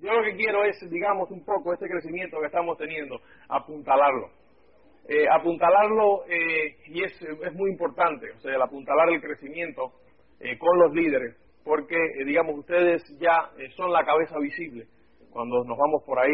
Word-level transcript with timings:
yo 0.00 0.12
lo 0.12 0.22
que 0.22 0.36
quiero 0.36 0.64
es, 0.64 0.76
digamos, 0.90 1.30
un 1.30 1.44
poco 1.44 1.72
este 1.72 1.88
crecimiento 1.88 2.40
que 2.40 2.46
estamos 2.46 2.76
teniendo, 2.76 3.20
apuntalarlo. 3.48 4.30
Eh, 5.06 5.26
apuntalarlo, 5.30 6.24
eh, 6.28 6.76
y 6.86 7.04
es, 7.04 7.12
es, 7.20 7.52
muy 7.52 7.70
importante, 7.70 8.30
o 8.32 8.40
sea, 8.40 8.54
el 8.54 8.62
apuntalar 8.62 9.10
el 9.10 9.20
crecimiento 9.20 9.92
eh, 10.40 10.56
con 10.56 10.78
los 10.78 10.94
líderes, 10.94 11.36
porque, 11.62 11.94
eh, 11.94 12.24
digamos, 12.24 12.58
ustedes 12.58 13.02
ya 13.18 13.50
son 13.76 13.92
la 13.92 14.02
cabeza 14.04 14.38
visible 14.38 14.86
cuando 15.30 15.62
nos 15.64 15.76
vamos 15.76 16.02
por 16.06 16.18
ahí 16.18 16.32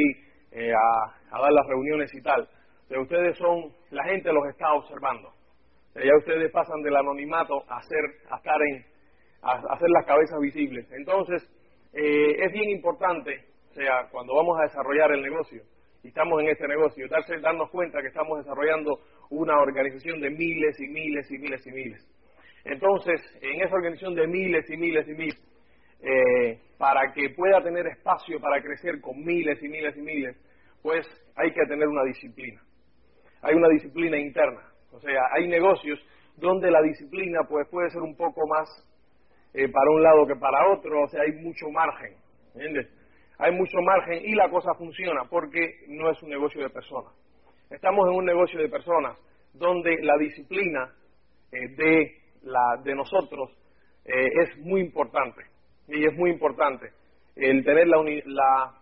a, 0.53 1.37
a, 1.37 1.41
dar 1.41 1.53
las 1.53 1.67
reuniones 1.67 2.13
y 2.15 2.23
tal. 2.23 2.49
Ustedes 2.91 3.37
son, 3.39 3.73
la 3.91 4.05
gente 4.05 4.33
los 4.33 4.47
está 4.49 4.73
observando. 4.75 5.33
Ya 5.95 6.17
ustedes 6.19 6.51
pasan 6.53 6.83
del 6.83 6.97
anonimato 6.97 7.65
a, 7.69 7.81
ser, 7.83 8.01
a 8.31 8.37
estar 8.37 8.57
en, 8.73 8.85
a, 9.43 9.53
a 9.53 9.75
hacer 9.75 9.89
las 9.91 10.07
cabezas 10.07 10.39
visibles. 10.41 10.87
Entonces, 10.93 11.43
es 11.93 12.53
bien 12.53 12.71
importante 12.71 13.50
sea, 13.81 14.09
cuando 14.11 14.35
vamos 14.35 14.59
a 14.61 14.65
desarrollar 14.65 15.13
el 15.13 15.23
negocio 15.23 15.63
y 16.03 16.09
estamos 16.09 16.41
en 16.43 16.49
este 16.49 16.69
negocio, 16.69 17.09
darse, 17.09 17.39
darnos 17.39 17.71
cuenta 17.71 18.01
que 18.01 18.09
estamos 18.09 18.39
desarrollando 18.39 19.01
una 19.31 19.59
organización 19.59 20.21
de 20.21 20.31
miles 20.31 20.79
y 20.81 20.89
miles 20.89 21.31
y 21.31 21.39
miles 21.39 21.67
y 21.67 21.71
miles. 21.71 22.07
Entonces, 22.65 23.21
en 23.41 23.63
esa 23.63 23.75
organización 23.75 24.15
de 24.15 24.27
miles 24.27 24.69
y 24.69 24.77
miles 24.77 25.09
y 25.09 25.13
miles, 25.13 25.41
eh, 26.03 26.59
para 26.79 27.13
que 27.13 27.31
pueda 27.31 27.63
tener 27.63 27.87
espacio 27.87 28.39
para 28.41 28.63
crecer 28.63 29.01
con 29.01 29.19
miles 29.25 29.63
y 29.63 29.69
miles 29.69 29.97
y 29.97 30.01
miles, 30.01 30.37
pues 30.83 31.07
hay 31.37 31.53
que 31.53 31.65
tener 31.67 31.89
una 31.89 32.05
disciplina. 32.05 32.61
Hay 33.43 33.55
una 33.55 33.69
disciplina 33.69 34.19
interna. 34.19 34.63
O 34.93 35.01
sea, 35.01 35.23
hay 35.33 35.49
negocios 35.49 35.99
donde 36.37 36.71
la 36.71 36.83
disciplina 36.83 37.41
pues 37.49 37.67
puede 37.69 37.91
ser 37.91 38.03
un 38.03 38.17
poco 38.17 38.47
más 38.47 38.69
eh, 39.55 39.69
para 39.69 39.91
un 39.91 40.03
lado 40.03 40.27
que 40.27 40.37
para 40.37 40.71
otro, 40.71 41.03
o 41.03 41.09
sea, 41.09 41.23
hay 41.23 41.33
mucho 41.33 41.71
margen. 41.71 42.15
¿Entiendes? 42.55 43.00
Hay 43.41 43.53
mucho 43.53 43.79
margen 43.81 44.23
y 44.23 44.35
la 44.35 44.51
cosa 44.51 44.75
funciona 44.75 45.25
porque 45.25 45.87
no 45.89 46.11
es 46.11 46.23
un 46.23 46.29
negocio 46.29 46.63
de 46.63 46.69
personas. 46.69 47.13
Estamos 47.71 48.07
en 48.09 48.15
un 48.15 48.25
negocio 48.27 48.61
de 48.61 48.69
personas 48.69 49.17
donde 49.55 49.97
la 50.03 50.17
disciplina 50.19 50.93
eh, 51.51 51.69
de, 51.75 52.13
la, 52.43 52.83
de 52.85 52.95
nosotros 52.95 53.51
eh, 54.05 54.29
es 54.43 54.59
muy 54.59 54.83
importante 54.83 55.43
y 55.89 56.05
es 56.05 56.15
muy 56.17 56.31
importante 56.31 56.91
el 57.35 57.65
tener 57.65 57.89
la, 57.89 58.03
la, 58.27 58.75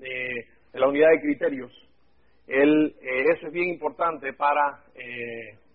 eh, 0.00 0.86
unidad 0.86 1.10
de 1.10 1.20
criterios. 1.20 1.72
El, 2.46 2.96
eso 3.02 3.46
es 3.48 3.52
bien 3.52 3.68
importante 3.68 4.32
para, 4.32 4.82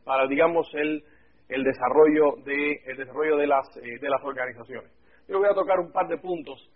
para 0.03 0.25
digamos, 0.25 0.67
el, 0.73 1.03
el 1.49 1.63
desarrollo 1.63 2.38
de 2.43 2.81
el 2.88 2.97
desarrollo 2.97 3.38
de 3.38 3.45
las 3.45 3.71
de 3.75 4.09
las 4.09 4.23
organizaciones. 4.23 4.91
Yo 5.27 5.38
voy 5.38 5.47
a 5.47 5.53
tocar 5.53 5.80
un 5.80 5.91
par 5.91 6.08
de 6.08 6.17
puntos 6.17 6.67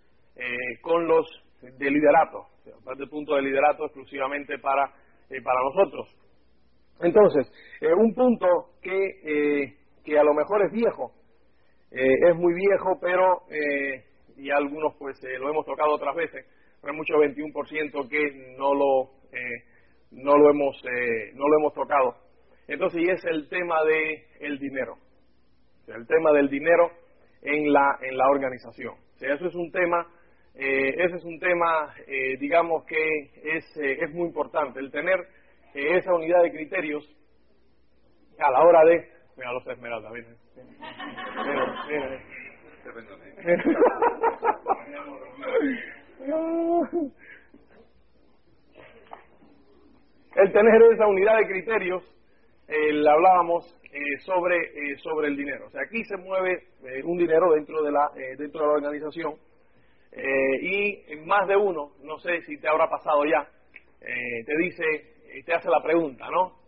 con 0.82 1.08
los 1.08 1.26
de 1.60 1.90
liderato, 1.90 2.46
parte 2.84 3.00
del 3.00 3.08
punto 3.08 3.34
de 3.34 3.42
liderato 3.42 3.84
exclusivamente 3.84 4.58
para, 4.58 4.92
eh, 5.28 5.42
para 5.42 5.60
nosotros. 5.62 6.08
Entonces, 7.00 7.50
eh, 7.80 7.92
un 7.92 8.14
punto 8.14 8.46
que, 8.82 9.06
eh, 9.24 9.76
que 10.04 10.18
a 10.18 10.24
lo 10.24 10.34
mejor 10.34 10.64
es 10.66 10.72
viejo, 10.72 11.12
es 11.90 12.36
muy 12.36 12.52
viejo, 12.52 12.98
pero, 13.00 13.44
y 14.36 14.50
algunos 14.50 14.94
pues 14.98 15.16
lo 15.40 15.48
hemos 15.48 15.64
tocado 15.64 15.94
otras 15.94 16.14
veces, 16.14 16.44
pero 16.82 16.92
hay 16.92 16.98
mucho 16.98 17.14
21% 17.14 18.08
que 18.10 18.54
no 18.58 18.74
lo, 18.74 19.10
no, 20.10 20.36
lo 20.36 20.50
hemos, 20.50 20.82
no 21.34 21.48
lo 21.48 21.58
hemos 21.58 21.72
tocado. 21.72 22.14
Entonces, 22.66 23.00
y 23.00 23.08
es 23.08 23.24
el 23.24 23.48
tema 23.48 23.82
de 23.84 24.26
el 24.40 24.58
dinero, 24.58 24.96
el 25.86 26.06
tema 26.06 26.30
del 26.32 26.50
dinero 26.50 26.90
en 27.40 27.72
la, 27.72 27.98
en 28.02 28.18
la 28.18 28.28
organización. 28.28 28.94
O 29.14 29.18
sea, 29.18 29.34
eso 29.34 29.46
es 29.46 29.54
un 29.54 29.70
tema 29.72 30.06
eh, 30.60 31.04
ese 31.04 31.16
es 31.18 31.24
un 31.24 31.38
tema, 31.38 31.94
eh, 32.08 32.36
digamos, 32.40 32.84
que 32.84 32.96
es, 33.44 33.64
eh, 33.76 33.98
es 34.00 34.12
muy 34.12 34.26
importante, 34.26 34.80
el 34.80 34.90
tener 34.90 35.20
eh, 35.72 35.98
esa 35.98 36.12
unidad 36.12 36.42
de 36.42 36.50
criterios 36.50 37.08
a 38.40 38.50
la 38.50 38.64
hora 38.64 38.84
de... 38.84 39.08
Mira 39.36 39.52
los 39.52 39.64
esmeraldas, 39.68 40.12
miren. 40.12 40.36
el 50.34 50.52
tener 50.52 50.82
esa 50.92 51.06
unidad 51.06 51.38
de 51.38 51.46
criterios, 51.46 52.02
le 52.66 53.08
hablábamos 53.08 53.64
sobre, 54.24 54.96
sobre 54.98 55.28
el 55.28 55.36
dinero. 55.36 55.66
O 55.66 55.70
sea, 55.70 55.82
aquí 55.82 56.04
se 56.04 56.16
mueve 56.16 56.64
un 57.04 57.16
dinero 57.16 57.52
dentro 57.52 57.80
de 57.82 57.92
la, 57.92 58.10
dentro 58.36 58.60
de 58.60 58.66
la 58.66 58.72
organización 58.72 59.36
eh, 60.20 60.58
y 60.62 61.16
más 61.26 61.46
de 61.46 61.56
uno, 61.56 61.92
no 62.02 62.18
sé 62.18 62.42
si 62.42 62.58
te 62.58 62.68
habrá 62.68 62.88
pasado 62.90 63.24
ya, 63.24 63.46
eh, 64.00 64.44
te 64.44 64.56
dice, 64.58 64.84
te 65.46 65.54
hace 65.54 65.70
la 65.70 65.80
pregunta, 65.80 66.28
¿no? 66.28 66.58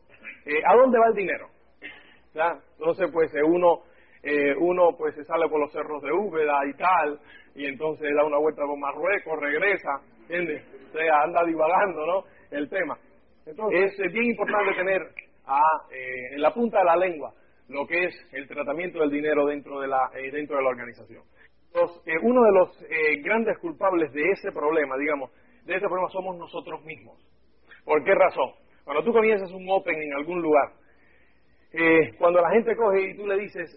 Eh, 0.46 0.62
¿A 0.64 0.76
dónde 0.76 0.98
va 0.98 1.08
el 1.08 1.14
dinero? 1.14 1.48
Entonces, 2.32 3.10
pues 3.12 3.32
uno, 3.44 3.82
uno 4.60 4.90
pues 4.96 5.16
se 5.16 5.24
sale 5.24 5.48
por 5.48 5.58
los 5.58 5.72
cerros 5.72 6.00
de 6.00 6.12
Úbeda 6.12 6.60
y 6.68 6.74
tal, 6.74 7.18
y 7.56 7.66
entonces 7.66 8.08
da 8.14 8.24
una 8.24 8.38
vuelta 8.38 8.62
por 8.62 8.78
Marruecos, 8.78 9.40
regresa, 9.40 10.00
¿entiendes? 10.20 10.62
O 10.88 10.92
sea, 10.96 11.22
anda 11.22 11.44
divagando, 11.44 12.06
¿no? 12.06 12.24
El 12.52 12.68
tema. 12.68 12.96
Entonces, 13.44 13.98
es 13.98 14.12
bien 14.12 14.26
importante 14.26 14.74
tener 14.76 15.02
a, 15.46 15.60
en 15.90 16.40
la 16.40 16.54
punta 16.54 16.78
de 16.78 16.84
la 16.84 16.96
lengua 16.96 17.34
lo 17.70 17.86
que 17.86 18.04
es 18.04 18.28
el 18.32 18.46
tratamiento 18.48 19.00
del 19.00 19.10
dinero 19.10 19.46
dentro 19.46 19.80
de 19.80 19.88
la, 19.88 20.10
dentro 20.32 20.56
de 20.56 20.62
la 20.62 20.68
organización. 20.68 21.22
Eh, 21.72 22.16
uno 22.22 22.42
de 22.42 22.52
los 22.52 22.82
eh, 22.82 23.20
grandes 23.22 23.56
culpables 23.58 24.12
de 24.12 24.30
ese 24.32 24.50
problema, 24.50 24.96
digamos, 24.96 25.30
de 25.64 25.76
ese 25.76 25.86
problema 25.86 26.08
somos 26.08 26.36
nosotros 26.36 26.84
mismos. 26.84 27.16
¿Por 27.84 28.02
qué 28.02 28.12
razón? 28.12 28.50
Cuando 28.84 29.04
tú 29.04 29.12
comienzas 29.12 29.52
un 29.52 29.70
Open 29.70 29.94
en 29.94 30.12
algún 30.14 30.42
lugar, 30.42 30.72
eh, 31.72 32.12
cuando 32.18 32.40
la 32.40 32.50
gente 32.50 32.74
coge 32.74 33.10
y 33.10 33.16
tú 33.16 33.24
le 33.24 33.38
dices, 33.38 33.70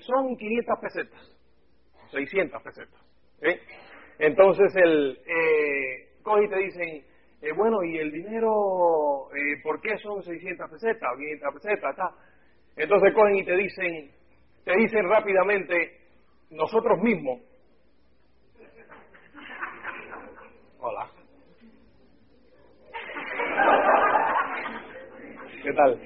son 0.00 0.36
500 0.36 0.78
pesetas, 0.80 1.36
600 2.10 2.62
pesetas, 2.62 3.00
entonces 4.18 4.74
el 4.74 5.16
coge 6.22 6.46
y 6.46 6.48
te 6.48 6.58
dicen, 6.58 7.04
bueno, 7.56 7.84
¿y 7.84 7.98
el 7.98 8.10
dinero, 8.10 9.28
por 9.62 9.80
qué 9.80 9.96
son 9.98 10.20
600 10.20 10.68
pesetas 10.68 11.08
o 11.14 11.16
500 11.16 11.54
pesetas? 11.54 11.96
Entonces 12.76 13.14
cogen 13.14 13.36
y 13.36 13.44
te 13.44 13.56
dicen, 13.56 14.10
te 14.64 14.76
dicen 14.76 15.08
rápidamente, 15.08 16.05
nosotros 16.50 16.98
mismos. 17.00 17.40
Hola. 20.78 21.10
¿Qué 25.62 25.72
tal? 25.72 26.00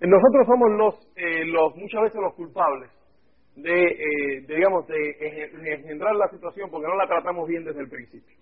Nosotros 0.00 0.46
somos 0.46 0.70
los, 0.72 1.12
eh, 1.16 1.44
los 1.44 1.76
muchas 1.76 2.02
veces 2.02 2.20
los 2.20 2.34
culpables 2.34 2.90
de, 3.54 3.84
eh, 3.84 4.40
digamos, 4.48 4.86
de, 4.88 5.10
engendrar 5.74 6.16
la 6.16 6.28
situación 6.28 6.70
porque 6.70 6.88
no 6.88 6.96
la 6.96 7.06
tratamos 7.06 7.46
bien 7.46 7.64
desde 7.64 7.80
el 7.80 7.88
principio. 7.88 8.36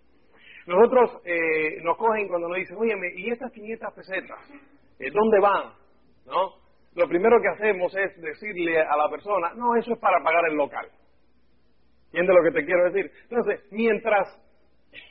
Nosotros 0.66 1.20
eh, 1.24 1.82
nos 1.82 1.96
cogen 1.96 2.28
cuando 2.28 2.48
nos 2.48 2.58
dicen, 2.58 2.76
oye, 2.78 2.94
¿y 3.16 3.30
estas 3.30 3.50
500 3.52 3.92
pesetas? 3.94 4.38
¿Dónde 5.12 5.40
van? 5.40 5.72
¿No? 6.26 6.59
Lo 6.94 7.08
primero 7.08 7.40
que 7.40 7.48
hacemos 7.48 7.94
es 7.96 8.20
decirle 8.20 8.80
a 8.80 8.96
la 8.96 9.08
persona, 9.08 9.52
no, 9.54 9.76
eso 9.76 9.92
es 9.92 9.98
para 9.98 10.22
pagar 10.22 10.46
el 10.48 10.56
local. 10.56 10.88
¿Entiendes 12.06 12.36
lo 12.36 12.42
que 12.42 12.58
te 12.58 12.66
quiero 12.66 12.90
decir? 12.90 13.10
Entonces, 13.30 13.64
mientras, 13.70 14.26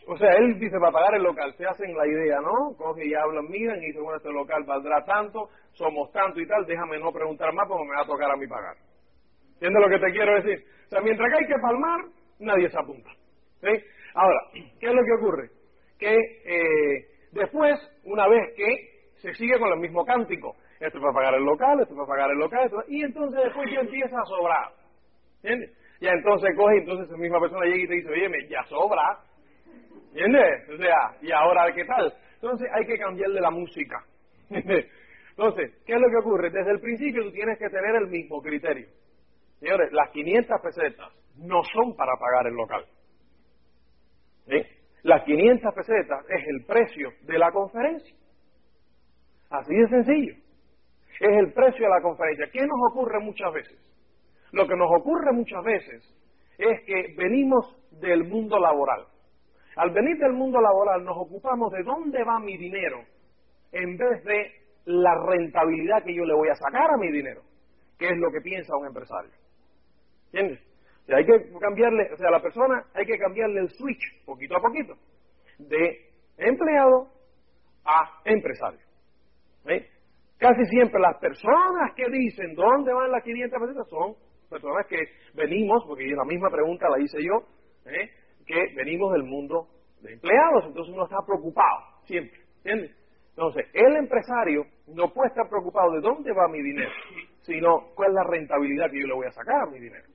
o 0.07 0.17
sea, 0.17 0.31
él 0.33 0.59
dice 0.59 0.77
para 0.79 0.91
pagar 0.91 1.15
el 1.15 1.23
local, 1.23 1.53
se 1.57 1.65
hacen 1.65 1.95
la 1.95 2.05
idea, 2.05 2.41
¿no? 2.41 2.75
Coge 2.75 3.05
y 3.05 3.13
hablan, 3.13 3.47
miran 3.49 3.81
y 3.81 3.87
dicen, 3.87 4.03
bueno, 4.03 4.17
este 4.17 4.31
local 4.31 4.63
valdrá 4.65 5.05
tanto, 5.05 5.49
somos 5.71 6.11
tanto 6.11 6.41
y 6.41 6.47
tal, 6.47 6.65
déjame 6.65 6.99
no 6.99 7.13
preguntar 7.13 7.53
más 7.53 7.67
porque 7.67 7.87
me 7.87 7.95
va 7.95 8.01
a 8.01 8.07
tocar 8.07 8.29
a 8.29 8.35
mí 8.35 8.45
pagar. 8.47 8.75
¿Entiendes 9.53 9.81
lo 9.81 9.89
que 9.89 10.05
te 10.05 10.11
quiero 10.11 10.35
decir? 10.41 10.65
O 10.87 10.89
sea, 10.89 11.01
mientras 11.01 11.29
que 11.31 11.37
hay 11.37 11.47
que 11.47 11.61
palmar, 11.61 12.01
nadie 12.39 12.69
se 12.69 12.79
apunta. 12.79 13.09
¿sí? 13.61 13.69
Ahora, 14.13 14.39
¿qué 14.53 14.87
es 14.87 14.93
lo 14.93 15.03
que 15.03 15.13
ocurre? 15.13 15.49
Que 15.97 16.15
eh, 16.15 17.05
después, 17.31 17.79
una 18.03 18.27
vez 18.27 18.53
que 18.55 19.19
se 19.21 19.33
sigue 19.35 19.57
con 19.59 19.71
el 19.71 19.79
mismo 19.79 20.05
cántico, 20.05 20.55
esto 20.79 20.97
es 20.97 21.01
para 21.01 21.13
pagar 21.13 21.33
el 21.35 21.43
local, 21.43 21.79
esto 21.81 21.93
es 21.93 21.97
para 21.97 22.07
pagar 22.07 22.31
el 22.31 22.37
local, 22.37 22.71
y 22.87 23.03
entonces 23.03 23.43
después 23.43 23.69
ya 23.71 23.81
empieza 23.81 24.15
a 24.17 24.25
sobrar. 24.25 24.71
¿Entiendes? 25.43 25.77
Ya 25.99 26.11
entonces 26.11 26.55
coge, 26.55 26.77
entonces 26.77 27.07
esa 27.07 27.17
misma 27.17 27.39
persona 27.41 27.65
llega 27.65 27.83
y 27.83 27.87
te 27.87 27.95
dice, 27.95 28.09
oye, 28.09 28.47
ya 28.49 28.63
sobra. 28.63 29.19
¿Entiendes? 30.13 30.69
O 30.69 30.77
sea, 30.77 31.17
¿y 31.21 31.31
ahora 31.31 31.69
qué 31.73 31.83
tal? 31.83 32.13
Entonces 32.35 32.69
hay 32.73 32.85
que 32.85 32.97
cambiarle 32.97 33.41
la 33.41 33.51
música. 33.51 34.05
Entonces, 34.49 35.83
¿qué 35.85 35.93
es 35.93 35.99
lo 35.99 36.07
que 36.09 36.17
ocurre? 36.17 36.49
Desde 36.49 36.71
el 36.71 36.79
principio 36.79 37.23
tú 37.23 37.31
tienes 37.31 37.57
que 37.59 37.69
tener 37.69 37.95
el 37.95 38.07
mismo 38.07 38.41
criterio. 38.41 38.87
Señores, 39.59 39.91
las 39.91 40.09
500 40.11 40.61
pesetas 40.61 41.09
no 41.37 41.61
son 41.63 41.95
para 41.95 42.13
pagar 42.17 42.47
el 42.47 42.53
local. 42.53 42.85
Las 45.03 45.23
500 45.23 45.73
pesetas 45.73 46.25
es 46.29 46.47
el 46.47 46.65
precio 46.65 47.11
de 47.21 47.37
la 47.37 47.51
conferencia. 47.51 48.15
Así 49.49 49.75
de 49.75 49.87
sencillo 49.87 50.48
es 51.19 51.37
el 51.37 51.53
precio 51.53 51.85
de 51.85 51.89
la 51.89 52.01
conferencia. 52.01 52.49
¿Qué 52.51 52.61
nos 52.61 52.91
ocurre 52.91 53.19
muchas 53.19 53.53
veces? 53.53 53.77
Lo 54.51 54.67
que 54.67 54.75
nos 54.75 54.89
ocurre 54.91 55.31
muchas 55.33 55.63
veces 55.63 56.03
es 56.57 56.81
que 56.85 57.13
venimos 57.17 57.77
del 57.91 58.23
mundo 58.23 58.59
laboral. 58.59 59.05
Al 59.75 59.91
venir 59.91 60.17
del 60.17 60.33
mundo 60.33 60.59
laboral 60.59 61.03
nos 61.03 61.17
ocupamos 61.17 61.71
de 61.71 61.83
dónde 61.83 62.23
va 62.23 62.39
mi 62.39 62.57
dinero 62.57 62.99
en 63.71 63.97
vez 63.97 64.23
de 64.23 64.51
la 64.85 65.13
rentabilidad 65.27 66.03
que 66.03 66.15
yo 66.15 66.23
le 66.25 66.33
voy 66.33 66.49
a 66.49 66.55
sacar 66.55 66.89
a 66.89 66.97
mi 66.97 67.11
dinero, 67.11 67.41
que 67.97 68.07
es 68.07 68.17
lo 68.17 68.31
que 68.31 68.41
piensa 68.41 68.75
un 68.75 68.87
empresario. 68.87 69.31
¿Entiendes? 70.31 70.59
Hay 71.09 71.25
que 71.25 71.51
cambiarle, 71.59 72.11
o 72.13 72.17
sea, 72.17 72.27
a 72.27 72.31
la 72.31 72.41
persona 72.41 72.85
hay 72.93 73.05
que 73.05 73.17
cambiarle 73.17 73.61
el 73.61 73.69
switch 73.69 74.23
poquito 74.25 74.57
a 74.57 74.61
poquito 74.61 74.95
de 75.57 76.09
empleado 76.37 77.07
a 77.85 78.21
empresario. 78.25 78.79
Casi 80.39 80.65
siempre 80.67 81.01
las 81.01 81.17
personas 81.17 81.93
que 81.95 82.09
dicen 82.09 82.55
dónde 82.55 82.93
van 82.93 83.11
las 83.11 83.23
500 83.23 83.59
pesetas 83.59 83.89
son 83.89 84.15
personas 84.49 84.87
que 84.87 84.97
venimos, 85.33 85.83
porque 85.85 86.07
la 86.07 86.23
misma 86.23 86.49
pregunta 86.49 86.89
la 86.89 86.97
hice 86.97 87.17
yo, 87.21 87.43
¿eh? 87.85 88.09
que 88.47 88.73
venimos 88.73 89.11
del 89.11 89.23
mundo 89.23 89.67
de 90.01 90.13
empleados, 90.13 90.65
entonces 90.65 90.93
uno 90.93 91.03
está 91.03 91.17
preocupado 91.25 91.83
siempre, 92.05 92.39
¿entiendes? 92.63 92.95
Entonces, 93.31 93.67
el 93.73 93.95
empresario 93.97 94.65
no 94.87 95.13
puede 95.13 95.29
estar 95.29 95.47
preocupado 95.49 95.91
de 95.91 96.01
dónde 96.01 96.31
va 96.33 96.47
mi 96.47 96.61
dinero, 96.61 96.91
sino 97.41 97.91
cuál 97.95 98.09
es 98.09 98.15
la 98.15 98.23
rentabilidad 98.23 98.89
que 98.89 98.99
yo 98.99 99.07
le 99.07 99.13
voy 99.13 99.27
a 99.27 99.31
sacar 99.31 99.61
a 99.63 99.65
mi 99.69 99.79
dinero. 99.79 100.07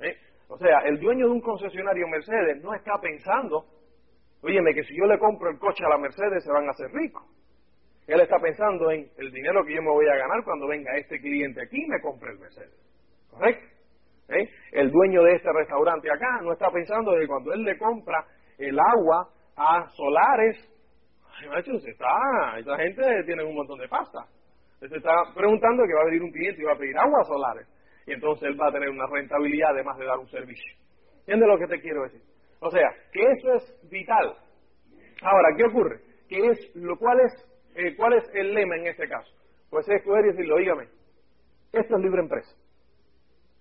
¿eh? 0.00 0.16
O 0.48 0.58
sea, 0.58 0.80
el 0.80 0.98
dueño 0.98 1.26
de 1.26 1.32
un 1.32 1.40
concesionario 1.40 2.08
Mercedes 2.08 2.62
no 2.62 2.74
está 2.74 2.98
pensando, 3.00 3.66
óyeme, 4.42 4.74
que 4.74 4.84
si 4.84 4.96
yo 4.96 5.06
le 5.06 5.18
compro 5.18 5.50
el 5.50 5.58
coche 5.58 5.84
a 5.84 5.90
la 5.90 5.98
Mercedes 5.98 6.44
se 6.44 6.50
van 6.50 6.66
a 6.66 6.72
hacer 6.72 6.90
ricos. 6.92 7.24
Él 8.10 8.20
está 8.20 8.38
pensando 8.40 8.90
en 8.90 9.08
el 9.18 9.30
dinero 9.30 9.64
que 9.64 9.72
yo 9.72 9.82
me 9.82 9.90
voy 9.90 10.06
a 10.08 10.16
ganar 10.16 10.42
cuando 10.42 10.66
venga 10.66 10.96
este 10.96 11.20
cliente 11.20 11.62
aquí 11.62 11.80
y 11.80 11.86
me 11.86 12.00
compre 12.00 12.32
el 12.32 12.40
Mercedes. 12.40 12.74
¿Correcto? 13.30 13.64
¿Eh? 14.30 14.48
El 14.72 14.90
dueño 14.90 15.22
de 15.22 15.36
este 15.36 15.48
restaurante 15.52 16.10
acá 16.10 16.40
no 16.42 16.52
está 16.52 16.70
pensando 16.72 17.12
que 17.16 17.28
cuando 17.28 17.52
él 17.52 17.62
le 17.62 17.78
compra 17.78 18.24
el 18.58 18.76
agua 18.78 19.28
a 19.56 19.88
solares, 19.90 20.56
ay, 21.52 21.62
está, 21.86 22.58
esa 22.58 22.76
gente 22.78 23.02
tiene 23.26 23.44
un 23.44 23.54
montón 23.54 23.78
de 23.78 23.86
pasta. 23.86 24.26
Se 24.80 24.86
está 24.86 25.14
preguntando 25.32 25.84
que 25.84 25.94
va 25.94 26.02
a 26.02 26.06
venir 26.06 26.22
un 26.22 26.32
cliente 26.32 26.62
y 26.62 26.64
va 26.64 26.72
a 26.72 26.78
pedir 26.78 26.98
agua 26.98 27.20
a 27.20 27.24
solares. 27.24 27.68
Y 28.06 28.12
entonces 28.12 28.48
él 28.48 28.60
va 28.60 28.70
a 28.70 28.72
tener 28.72 28.88
una 28.88 29.06
rentabilidad 29.06 29.70
además 29.70 29.96
de 29.98 30.06
dar 30.06 30.18
un 30.18 30.28
servicio. 30.28 30.74
¿Entiendes 31.20 31.48
lo 31.48 31.58
que 31.58 31.66
te 31.68 31.80
quiero 31.80 32.02
decir? 32.02 32.22
O 32.58 32.70
sea, 32.70 32.90
que 33.12 33.22
eso 33.22 33.54
es 33.54 33.88
vital. 33.88 34.34
Ahora, 35.22 35.48
¿qué 35.56 35.64
ocurre? 35.64 36.00
¿Qué 36.28 36.38
es, 36.46 36.76
lo, 36.76 36.96
cuál, 36.96 37.20
es, 37.20 37.49
eh, 37.74 37.96
¿Cuál 37.96 38.14
es 38.14 38.24
el 38.34 38.54
lema 38.54 38.76
en 38.76 38.86
este 38.86 39.08
caso? 39.08 39.30
Pues 39.70 39.88
es 39.88 40.02
poder 40.02 40.26
decirlo, 40.26 40.56
dígame, 40.58 40.88
esto 41.72 41.96
es 41.96 42.02
libre 42.02 42.20
empresa. 42.20 42.50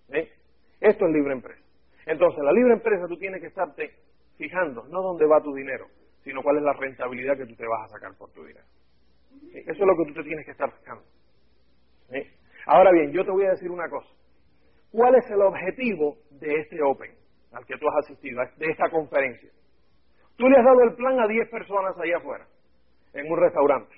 ¿Eh? 0.10 0.32
Esto 0.80 1.06
es 1.06 1.14
libre 1.14 1.34
empresa. 1.34 1.62
Entonces, 2.06 2.44
la 2.44 2.52
libre 2.52 2.74
empresa 2.74 3.06
tú 3.08 3.18
tienes 3.18 3.42
que 3.42 3.48
estarte 3.48 3.94
fijando, 4.38 4.84
no 4.88 5.02
dónde 5.02 5.26
va 5.26 5.42
tu 5.42 5.54
dinero, 5.54 5.88
sino 6.24 6.42
cuál 6.42 6.58
es 6.58 6.64
la 6.64 6.74
rentabilidad 6.74 7.38
que 7.38 7.46
tú 7.46 7.56
te 7.56 7.68
vas 7.68 7.86
a 7.86 7.94
sacar 7.96 8.18
por 8.18 8.32
tu 8.32 8.44
dinero. 8.44 8.66
Eso 9.54 9.72
es 9.72 9.80
lo 9.80 9.96
que 9.96 10.12
tú 10.12 10.14
te 10.14 10.24
tienes 10.24 10.46
que 10.46 10.52
estar 10.52 10.72
fijando. 10.80 11.04
Ahora 12.66 12.92
bien, 12.92 13.12
yo 13.12 13.24
te 13.24 13.32
voy 13.32 13.46
a 13.46 13.52
decir 13.52 13.70
una 13.70 13.90
cosa. 13.90 14.10
¿Cuál 14.92 15.16
es 15.16 15.30
el 15.30 15.42
objetivo 15.42 16.18
de 16.32 16.56
este 16.62 16.82
Open 16.82 17.12
al 17.52 17.66
que 17.66 17.78
tú 17.78 17.88
has 17.90 18.06
asistido, 18.06 18.42
de 18.58 18.72
esta 18.72 18.90
conferencia? 18.90 19.50
Tú 20.36 20.48
le 20.48 20.58
has 20.58 20.66
dado 20.66 20.84
el 20.84 20.96
plan 20.96 21.20
a 21.20 21.28
10 21.28 21.50
personas 21.50 21.98
allá 21.98 22.18
afuera, 22.18 22.48
en 23.14 23.32
un 23.32 23.40
restaurante, 23.40 23.96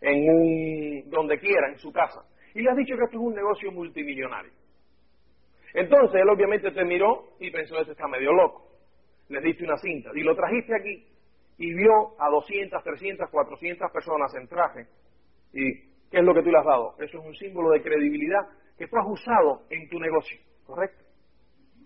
en 0.00 0.28
un 0.28 1.10
donde 1.10 1.38
quiera, 1.38 1.68
en 1.68 1.78
su 1.78 1.92
casa, 1.92 2.22
y 2.54 2.62
le 2.62 2.70
has 2.70 2.76
dicho 2.76 2.96
que 2.96 3.04
esto 3.04 3.16
es 3.16 3.22
un 3.22 3.34
negocio 3.34 3.70
multimillonario. 3.72 4.52
Entonces 5.74 6.20
él 6.20 6.28
obviamente 6.28 6.70
te 6.70 6.84
miró 6.84 7.34
y 7.40 7.50
pensó, 7.50 7.78
ese 7.80 7.92
está 7.92 8.06
medio 8.06 8.32
loco. 8.32 8.68
Le 9.28 9.40
diste 9.40 9.64
una 9.64 9.78
cinta 9.78 10.10
y 10.14 10.22
lo 10.22 10.34
trajiste 10.36 10.74
aquí 10.74 11.06
y 11.58 11.74
vio 11.74 12.20
a 12.20 12.28
200, 12.28 12.82
300, 12.82 13.30
400 13.30 13.90
personas 13.90 14.34
en 14.34 14.48
traje. 14.48 14.86
¿Y 15.52 15.72
qué 16.10 16.18
es 16.18 16.24
lo 16.24 16.34
que 16.34 16.42
tú 16.42 16.50
le 16.50 16.58
has 16.58 16.64
dado? 16.64 16.94
Eso 16.98 17.18
es 17.18 17.24
un 17.24 17.34
símbolo 17.36 17.70
de 17.70 17.82
credibilidad 17.82 18.40
que 18.76 18.86
tú 18.86 18.96
has 18.98 19.06
usado 19.06 19.62
en 19.70 19.88
tu 19.88 19.98
negocio, 19.98 20.38
¿correcto? 20.66 21.04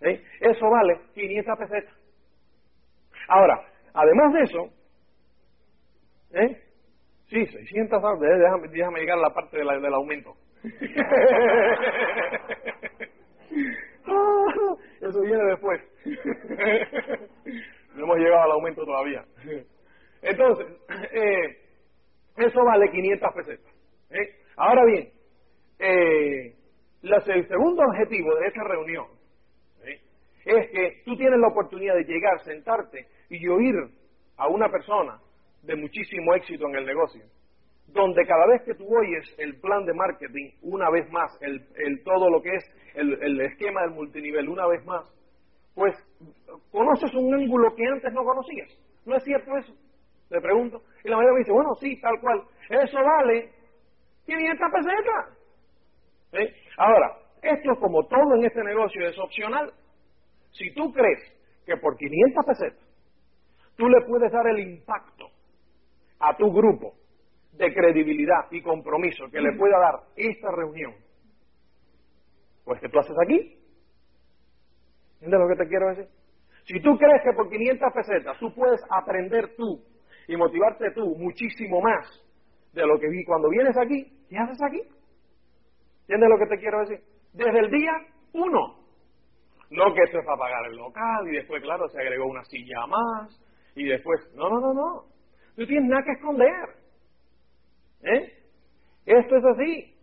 ¿Eh? 0.03 0.23
Eso 0.41 0.69
vale 0.69 1.01
500 1.15 1.59
pesetas. 1.59 1.95
Ahora, 3.29 3.67
además 3.95 4.33
de 4.33 4.43
eso, 4.43 4.71
¿eh? 6.37 6.63
Sí, 7.29 7.47
600, 7.47 8.03
déjame, 8.21 8.69
déjame 8.69 9.01
llegar 9.01 9.19
a 9.19 9.23
la 9.23 9.35
parte 9.35 9.59
del 9.59 9.95
aumento. 9.95 10.37
Eso 15.01 15.21
viene 15.23 15.45
después. 15.45 15.81
no 17.95 18.05
hemos 18.05 18.19
llegado 18.19 18.43
al 18.43 18.53
aumento 18.53 18.85
todavía. 18.85 19.25
Entonces, 20.23 20.67
eh, 21.13 21.57
eso 22.37 22.65
vale 22.65 22.91
500 22.91 23.35
pesetas. 23.35 23.73
¿eh? 24.11 24.37
Ahora 24.57 24.85
bien, 24.85 25.11
eh, 25.79 26.55
el 27.03 27.49
segundo 27.49 27.83
objetivo 27.83 28.35
de 28.37 28.47
esta 28.47 28.63
reunión 28.65 29.07
es 30.45 30.71
que 30.71 31.03
tú 31.05 31.17
tienes 31.17 31.41
la 31.41 31.49
oportunidad 31.49 31.97
de 31.97 32.05
llegar, 32.05 32.39
sentarte 32.45 33.09
y 33.29 33.47
oír 33.49 33.75
a 34.37 34.47
una 34.49 34.69
persona 34.69 35.21
de 35.67 35.77
muchísimo 35.77 36.35
éxito 36.35 36.67
en 36.69 36.77
el 36.77 36.87
negocio 36.87 37.23
donde 37.89 38.27
cada 38.27 38.47
vez 38.47 38.63
que 38.63 38.75
tú 38.75 38.85
oyes 38.85 39.35
el 39.39 39.59
plan 39.61 39.85
de 39.85 39.95
marketing, 39.95 40.51
una 40.63 40.91
vez 40.91 41.11
más, 41.11 41.31
el, 41.41 42.03
todo 42.05 42.31
lo 42.31 42.43
que 42.43 42.55
es 42.55 42.65
el, 42.95 43.41
esquema 43.41 43.83
del 43.83 43.93
multinivel, 43.93 44.49
una 44.49 44.67
vez 44.67 44.85
más, 44.85 45.05
pues 45.75 45.95
conoces 46.71 47.13
un 47.15 47.35
ángulo 47.35 47.75
que 47.75 47.87
antes 47.87 48.13
no 48.13 48.25
conocías. 48.25 48.69
¿No 49.05 49.17
es 49.17 49.25
cierto 49.25 49.57
eso? 49.57 49.73
Le 50.31 50.41
pregunto. 50.41 50.83
Y 51.05 51.09
la 51.09 51.17
mayoría 51.17 51.35
me 51.35 51.39
dice, 51.41 51.53
bueno, 51.53 51.75
sí, 51.81 52.01
tal 52.01 52.21
cual. 52.21 52.43
Eso 52.69 52.99
vale 52.99 53.51
500 54.27 54.71
pesetas. 54.73 55.39
Ahora, 56.77 57.17
esto 57.43 57.73
es 57.73 57.79
como 57.79 58.05
todo 58.07 58.35
en 58.37 58.45
este 58.45 58.63
negocio, 58.65 59.07
es 59.07 59.19
opcional. 59.19 59.73
Si 60.51 60.75
tú 60.75 60.93
crees 60.93 61.21
que 61.65 61.77
por 61.77 61.97
500 61.97 62.45
pesetas 62.47 62.87
tú 63.77 63.89
le 63.89 64.01
puedes 64.07 64.33
dar 64.33 64.47
el 64.49 64.59
impacto 64.59 65.36
a 66.29 66.37
tu 66.37 66.53
grupo 66.53 66.95
de 67.53 67.73
credibilidad 67.73 68.51
y 68.51 68.61
compromiso 68.63 69.27
que 69.31 69.41
le 69.41 69.57
pueda 69.57 69.79
dar 69.79 69.95
esta 70.17 70.51
reunión, 70.51 70.95
pues 72.65 72.81
que 72.81 72.89
tú 72.89 72.99
haces 72.99 73.17
aquí. 73.25 73.57
¿Entiendes 75.15 75.41
lo 75.41 75.49
que 75.49 75.65
te 75.65 75.69
quiero 75.69 75.89
decir? 75.89 76.09
Si 76.65 76.81
tú 76.81 76.99
crees 76.99 77.23
que 77.23 77.33
por 77.33 77.49
500 77.49 77.93
pesetas 77.93 78.39
tú 78.39 78.53
puedes 78.55 78.81
aprender 78.91 79.55
tú 79.57 79.81
y 80.29 80.37
motivarte 80.37 80.91
tú 80.93 81.17
muchísimo 81.17 81.81
más 81.81 82.07
de 82.73 82.87
lo 82.87 82.99
que 82.99 83.09
vi 83.09 83.25
cuando 83.25 83.49
vienes 83.49 83.77
aquí, 83.79 84.27
¿qué 84.29 84.37
haces 84.37 84.61
aquí? 84.63 84.83
¿Entiendes 86.03 86.29
lo 86.29 86.39
que 86.39 86.55
te 86.55 86.61
quiero 86.61 86.81
decir? 86.81 87.01
Desde 87.33 87.59
el 87.59 87.71
día 87.71 87.93
uno. 88.33 88.85
No 89.71 89.93
que 89.95 90.03
esto 90.03 90.19
es 90.19 90.25
para 90.25 90.39
pagar 90.39 90.67
el 90.71 90.77
local 90.77 91.29
y 91.29 91.37
después, 91.37 91.63
claro, 91.63 91.89
se 91.89 92.01
agregó 92.01 92.27
una 92.27 92.45
silla 92.45 92.87
más 92.87 93.41
y 93.75 93.85
después, 93.85 94.21
no, 94.35 94.49
no, 94.49 94.61
no, 94.61 94.75
no. 94.75 95.16
Tú 95.57 95.67
tienes 95.67 95.89
nada 95.89 96.03
que 96.05 96.13
esconder. 96.13 96.69
¿Eh? 98.03 98.33
Esto 99.07 99.37
es 99.37 99.45
así. 99.45 99.95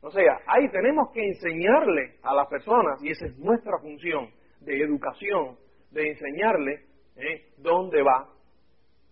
O 0.00 0.10
sea, 0.10 0.38
ahí 0.46 0.68
tenemos 0.70 1.10
que 1.12 1.24
enseñarle 1.24 2.16
a 2.22 2.34
las 2.34 2.48
personas, 2.48 3.02
y 3.02 3.10
esa 3.10 3.26
es 3.26 3.38
nuestra 3.38 3.78
función 3.78 4.30
de 4.60 4.80
educación, 4.82 5.56
de 5.90 6.08
enseñarle 6.10 6.84
¿eh? 7.16 7.52
dónde 7.58 8.02
va 8.02 8.28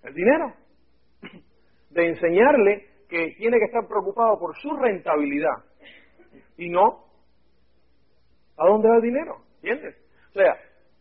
el 0.02 0.14
dinero. 0.14 0.55
De 1.90 2.09
enseñarle 2.09 2.88
que 3.09 3.35
tiene 3.38 3.59
que 3.59 3.66
estar 3.66 3.87
preocupado 3.87 4.38
por 4.38 4.55
su 4.57 4.76
rentabilidad 4.76 5.55
y 6.59 6.69
no 6.69 7.07
a 8.59 8.66
dónde 8.66 8.88
va 8.88 8.97
el 8.97 9.02
dinero. 9.02 9.37
¿Entiendes? 9.62 9.97
O 10.31 10.33
sea, 10.33 10.57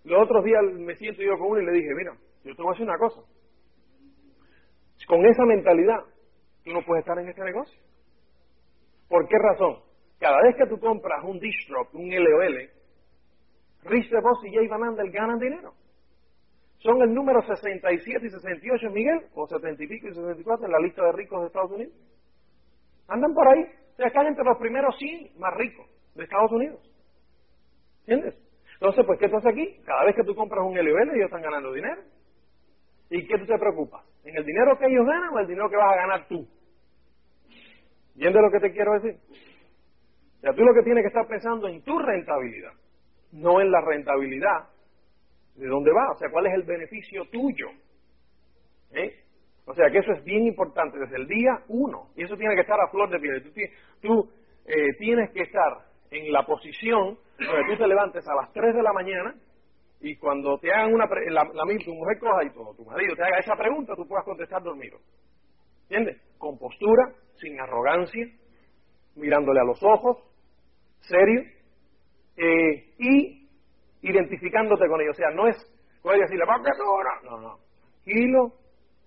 los 0.05 0.21
otros 0.23 0.45
días 0.45 0.61
me 0.73 0.95
siento 0.95 1.21
yo 1.21 1.37
con 1.37 1.51
uno 1.51 1.61
y 1.61 1.65
le 1.65 1.71
dije, 1.73 1.89
mira, 1.95 2.13
yo 2.43 2.55
te 2.55 2.61
voy 2.61 2.69
a 2.69 2.73
decir 2.73 2.87
una 2.87 2.97
cosa. 2.97 3.21
Con 5.07 5.25
esa 5.25 5.45
mentalidad, 5.45 5.99
tú 6.63 6.71
no 6.71 6.81
puedes 6.83 7.03
estar 7.03 7.17
en 7.19 7.29
este 7.29 7.43
negocio. 7.43 7.79
¿Por 9.07 9.27
qué 9.27 9.37
razón? 9.37 9.79
Cada 10.19 10.41
vez 10.43 10.55
que 10.55 10.65
tú 10.67 10.79
compras 10.79 11.23
un 11.23 11.39
distro, 11.39 11.87
un 11.93 12.09
LOL, 12.09 12.69
Rich 13.83 14.09
DeVos 14.09 14.43
y 14.45 14.55
Jay 14.55 14.67
Van 14.67 14.83
Andel 14.83 15.11
ganan 15.11 15.37
dinero. 15.37 15.73
Son 16.79 17.01
el 17.01 17.13
número 17.13 17.41
67 17.41 18.25
y 18.25 18.29
68, 18.29 18.89
Miguel, 18.91 19.27
o 19.33 19.47
70 19.47 19.83
y 19.83 19.87
pico 19.87 20.07
y 20.07 20.13
64 20.13 20.65
en 20.65 20.71
la 20.71 20.79
lista 20.79 21.03
de 21.03 21.11
ricos 21.11 21.41
de 21.41 21.47
Estados 21.47 21.71
Unidos. 21.71 21.93
Andan 23.07 23.33
por 23.33 23.47
ahí. 23.47 23.63
O 23.93 23.95
sea, 23.95 24.07
están 24.07 24.27
entre 24.27 24.43
los 24.43 24.57
primeros 24.57 24.95
100 24.97 25.39
más 25.39 25.53
ricos 25.55 25.87
de 26.15 26.23
Estados 26.23 26.51
Unidos. 26.51 26.79
¿Entiendes? 28.07 28.35
Entonces, 28.73 29.05
pues, 29.05 29.19
¿qué 29.19 29.29
pasa 29.29 29.49
aquí? 29.49 29.79
Cada 29.85 30.05
vez 30.05 30.15
que 30.15 30.23
tú 30.23 30.35
compras 30.35 30.65
un 30.65 30.75
LOL, 30.75 31.15
ellos 31.15 31.25
están 31.25 31.41
ganando 31.41 31.71
dinero. 31.71 32.01
¿Y 33.09 33.25
qué 33.25 33.37
tú 33.37 33.45
te 33.45 33.57
preocupas? 33.57 34.03
¿En 34.25 34.35
el 34.35 34.45
dinero 34.45 34.77
que 34.77 34.85
ellos 34.87 35.05
ganan 35.05 35.33
o 35.33 35.39
el 35.39 35.47
dinero 35.47 35.69
que 35.69 35.77
vas 35.77 35.93
a 35.93 35.97
ganar 35.97 36.27
tú? 36.27 36.47
¿Entiendes 38.15 38.41
lo 38.41 38.51
que 38.51 38.59
te 38.59 38.73
quiero 38.73 38.93
decir? 38.93 39.19
O 40.37 40.41
sea, 40.41 40.53
tú 40.53 40.63
lo 40.63 40.73
que 40.73 40.83
tienes 40.83 41.03
que 41.03 41.07
estar 41.07 41.27
pensando 41.27 41.67
en 41.67 41.81
tu 41.83 41.97
rentabilidad, 41.99 42.73
no 43.31 43.61
en 43.61 43.71
la 43.71 43.81
rentabilidad 43.81 44.69
¿De 45.55 45.67
dónde 45.67 45.91
va? 45.91 46.11
O 46.11 46.15
sea, 46.17 46.29
¿cuál 46.29 46.47
es 46.47 46.53
el 46.53 46.63
beneficio 46.63 47.25
tuyo? 47.31 47.67
¿Eh? 48.91 49.23
O 49.65 49.73
sea, 49.73 49.89
que 49.89 49.99
eso 49.99 50.11
es 50.11 50.23
bien 50.23 50.45
importante 50.45 50.99
desde 50.99 51.15
el 51.15 51.27
día 51.27 51.63
uno. 51.69 52.09
Y 52.15 52.23
eso 52.23 52.35
tiene 52.35 52.55
que 52.55 52.61
estar 52.61 52.79
a 52.79 52.89
flor 52.89 53.09
de 53.09 53.19
piel. 53.19 53.51
Tú, 54.01 54.29
eh, 54.65 54.93
tienes 54.99 55.31
que 55.31 55.43
estar 55.43 55.77
en 56.11 56.31
la 56.31 56.45
posición 56.45 57.17
donde 57.39 57.63
tú 57.67 57.77
te 57.77 57.87
levantes 57.87 58.27
a 58.27 58.35
las 58.35 58.51
3 58.53 58.75
de 58.75 58.83
la 58.83 58.93
mañana 58.93 59.33
y 60.05 60.15
cuando 60.17 60.59
te 60.59 60.71
hagan 60.71 60.93
una 60.93 61.07
la, 61.31 61.43
la, 61.51 61.83
tu 61.83 61.93
mujer 61.95 62.19
coja 62.19 62.43
y 62.43 62.51
todo, 62.51 62.75
tu 62.75 62.85
marido 62.85 63.15
te 63.15 63.23
haga 63.23 63.39
esa 63.39 63.55
pregunta, 63.55 63.95
tú 63.95 64.07
puedas 64.07 64.23
contestar 64.23 64.61
dormido. 64.61 64.99
¿Entiendes? 65.89 66.21
Con 66.37 66.59
postura, 66.59 67.11
sin 67.37 67.59
arrogancia, 67.59 68.27
mirándole 69.15 69.61
a 69.61 69.63
los 69.63 69.81
ojos, 69.81 70.17
serio, 70.99 71.41
eh, 72.37 72.93
y 72.99 73.49
identificándote 74.01 74.87
con 74.87 75.01
ellos. 75.01 75.15
O 75.15 75.17
sea, 75.17 75.31
no 75.31 75.47
es, 75.47 75.55
puedes 76.03 76.21
decirle, 76.21 76.45
¿para 76.45 76.63
qué 76.63 76.69
tú 76.77 76.83
no? 76.83 77.31
No, 77.31 77.41
no. 77.41 77.59
Tranquilo, 78.03 78.53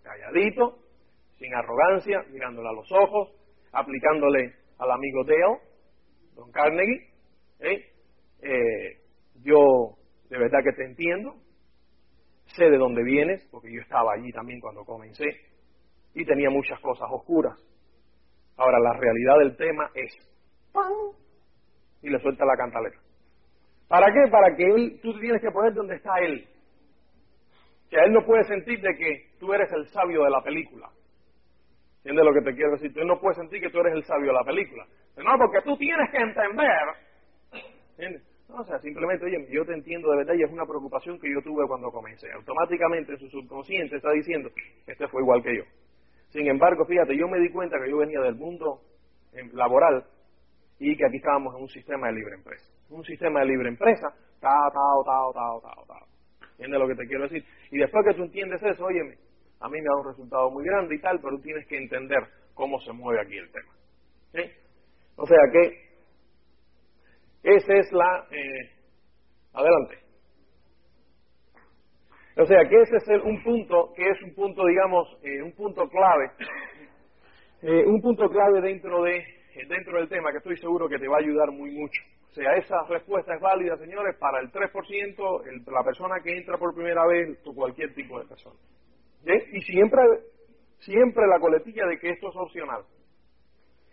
calladito, 0.02 0.78
sin 1.38 1.54
arrogancia, 1.54 2.24
mirándole 2.32 2.70
a 2.70 2.72
los 2.72 2.90
ojos, 2.90 3.32
aplicándole 3.70 4.52
al 4.78 4.90
amigo 4.90 5.22
Dale, 5.22 5.60
Don 6.34 6.50
Carnegie, 6.50 7.08
¿eh? 7.60 7.92
Eh, 8.42 8.98
yo 9.44 9.97
de 10.28 10.38
verdad 10.38 10.58
que 10.62 10.72
te 10.72 10.84
entiendo, 10.84 11.34
sé 12.56 12.70
de 12.70 12.78
dónde 12.78 13.02
vienes, 13.02 13.46
porque 13.50 13.72
yo 13.72 13.80
estaba 13.80 14.12
allí 14.14 14.30
también 14.32 14.60
cuando 14.60 14.84
comencé, 14.84 15.24
y 16.14 16.24
tenía 16.24 16.50
muchas 16.50 16.80
cosas 16.80 17.08
oscuras. 17.10 17.56
Ahora, 18.56 18.78
la 18.80 18.92
realidad 18.94 19.38
del 19.38 19.56
tema 19.56 19.90
es, 19.94 20.12
¡pam! 20.72 20.92
y 22.02 22.10
le 22.10 22.18
suelta 22.20 22.44
la 22.44 22.56
cantaleta. 22.56 22.98
¿Para 23.88 24.12
qué? 24.12 24.30
Para 24.30 24.54
que 24.54 24.64
él, 24.64 25.00
tú 25.02 25.18
tienes 25.18 25.40
que 25.40 25.50
poner 25.50 25.72
donde 25.72 25.96
está 25.96 26.18
él. 26.20 26.46
Que 27.88 27.96
él 27.96 28.12
no 28.12 28.24
puede 28.24 28.44
sentir 28.44 28.80
de 28.80 28.94
que 28.96 29.30
tú 29.38 29.52
eres 29.52 29.72
el 29.72 29.86
sabio 29.88 30.24
de 30.24 30.30
la 30.30 30.42
película. 30.42 30.90
¿Entiendes 31.98 32.24
lo 32.24 32.34
que 32.34 32.42
te 32.42 32.54
quiero 32.54 32.72
decir? 32.72 32.92
Tú 32.92 33.04
no 33.04 33.18
puedes 33.18 33.38
sentir 33.38 33.60
que 33.60 33.70
tú 33.70 33.80
eres 33.80 33.94
el 33.94 34.04
sabio 34.04 34.28
de 34.28 34.32
la 34.34 34.44
película. 34.44 34.86
No, 35.16 35.38
porque 35.38 35.62
tú 35.62 35.76
tienes 35.76 36.10
que 36.10 36.18
entender. 36.18 36.72
¿Entiendes? 37.96 38.37
O 38.50 38.64
sea, 38.64 38.78
simplemente, 38.78 39.26
oye, 39.26 39.46
yo 39.50 39.64
te 39.64 39.74
entiendo 39.74 40.10
de 40.10 40.18
verdad 40.18 40.34
y 40.34 40.42
es 40.42 40.50
una 40.50 40.64
preocupación 40.64 41.18
que 41.18 41.30
yo 41.32 41.42
tuve 41.42 41.66
cuando 41.68 41.90
comencé. 41.90 42.32
Automáticamente 42.32 43.16
su 43.18 43.28
subconsciente 43.28 43.96
está 43.96 44.10
diciendo, 44.12 44.50
este 44.86 45.06
fue 45.08 45.22
igual 45.22 45.42
que 45.42 45.56
yo. 45.56 45.64
Sin 46.30 46.46
embargo, 46.46 46.84
fíjate, 46.86 47.16
yo 47.16 47.28
me 47.28 47.38
di 47.38 47.50
cuenta 47.50 47.78
que 47.78 47.90
yo 47.90 47.98
venía 47.98 48.20
del 48.20 48.36
mundo 48.36 48.80
em, 49.32 49.50
laboral 49.52 50.04
y 50.78 50.96
que 50.96 51.06
aquí 51.06 51.16
estábamos 51.16 51.54
en 51.56 51.62
un 51.62 51.68
sistema 51.68 52.08
de 52.08 52.14
libre 52.14 52.34
empresa. 52.36 52.72
Un 52.90 53.04
sistema 53.04 53.40
de 53.40 53.46
libre 53.46 53.68
empresa, 53.68 54.08
ta, 54.40 54.70
ta, 54.72 54.80
ta, 55.04 55.32
ta, 55.34 55.60
ta, 55.62 55.86
ta. 55.86 56.06
¿Entiendes 56.52 56.80
lo 56.80 56.88
que 56.88 56.94
te 56.94 57.06
quiero 57.06 57.24
decir? 57.24 57.44
Y 57.70 57.78
después 57.78 58.04
que 58.06 58.14
tú 58.14 58.24
entiendes 58.24 58.62
eso, 58.62 58.84
óyeme, 58.84 59.16
a 59.60 59.68
mí 59.68 59.78
me 59.78 59.84
da 59.84 60.00
un 60.00 60.06
resultado 60.06 60.50
muy 60.50 60.64
grande 60.64 60.94
y 60.94 61.00
tal, 61.00 61.20
pero 61.20 61.36
tú 61.36 61.42
tienes 61.42 61.66
que 61.66 61.76
entender 61.76 62.20
cómo 62.54 62.80
se 62.80 62.92
mueve 62.92 63.20
aquí 63.20 63.36
el 63.36 63.50
tema. 63.50 63.72
¿Sí? 64.32 64.42
O 65.16 65.26
sea 65.26 65.38
que 65.52 65.87
esa 67.42 67.74
es 67.74 67.92
la... 67.92 68.26
Eh, 68.30 68.70
adelante. 69.52 69.98
O 72.36 72.46
sea 72.46 72.68
que 72.68 72.80
ese 72.82 72.96
es 72.96 73.22
un 73.24 73.42
punto, 73.42 73.92
que 73.96 74.08
es 74.08 74.22
un 74.22 74.34
punto, 74.34 74.64
digamos, 74.64 75.08
eh, 75.22 75.42
un 75.42 75.52
punto 75.52 75.88
clave, 75.88 76.30
eh, 77.62 77.84
un 77.84 78.00
punto 78.00 78.28
clave 78.28 78.60
dentro 78.60 79.02
de 79.02 79.24
dentro 79.66 79.98
del 79.98 80.08
tema 80.08 80.30
que 80.30 80.38
estoy 80.38 80.56
seguro 80.56 80.88
que 80.88 80.98
te 80.98 81.08
va 81.08 81.16
a 81.16 81.20
ayudar 81.20 81.50
muy 81.50 81.72
mucho. 81.72 82.00
O 82.30 82.32
sea, 82.32 82.54
esa 82.54 82.84
respuesta 82.88 83.34
es 83.34 83.40
válida, 83.40 83.76
señores, 83.76 84.16
para 84.18 84.38
el 84.40 84.52
3%, 84.52 85.48
el, 85.48 85.64
la 85.66 85.82
persona 85.82 86.20
que 86.22 86.36
entra 86.36 86.56
por 86.58 86.74
primera 86.74 87.04
vez 87.06 87.38
o 87.44 87.54
cualquier 87.54 87.92
tipo 87.94 88.20
de 88.20 88.26
persona. 88.26 88.56
Y 89.52 89.60
siempre, 89.62 90.00
siempre 90.78 91.26
la 91.26 91.40
coletilla 91.40 91.86
de 91.86 91.98
que 91.98 92.10
esto 92.10 92.28
es 92.28 92.36
opcional. 92.36 92.82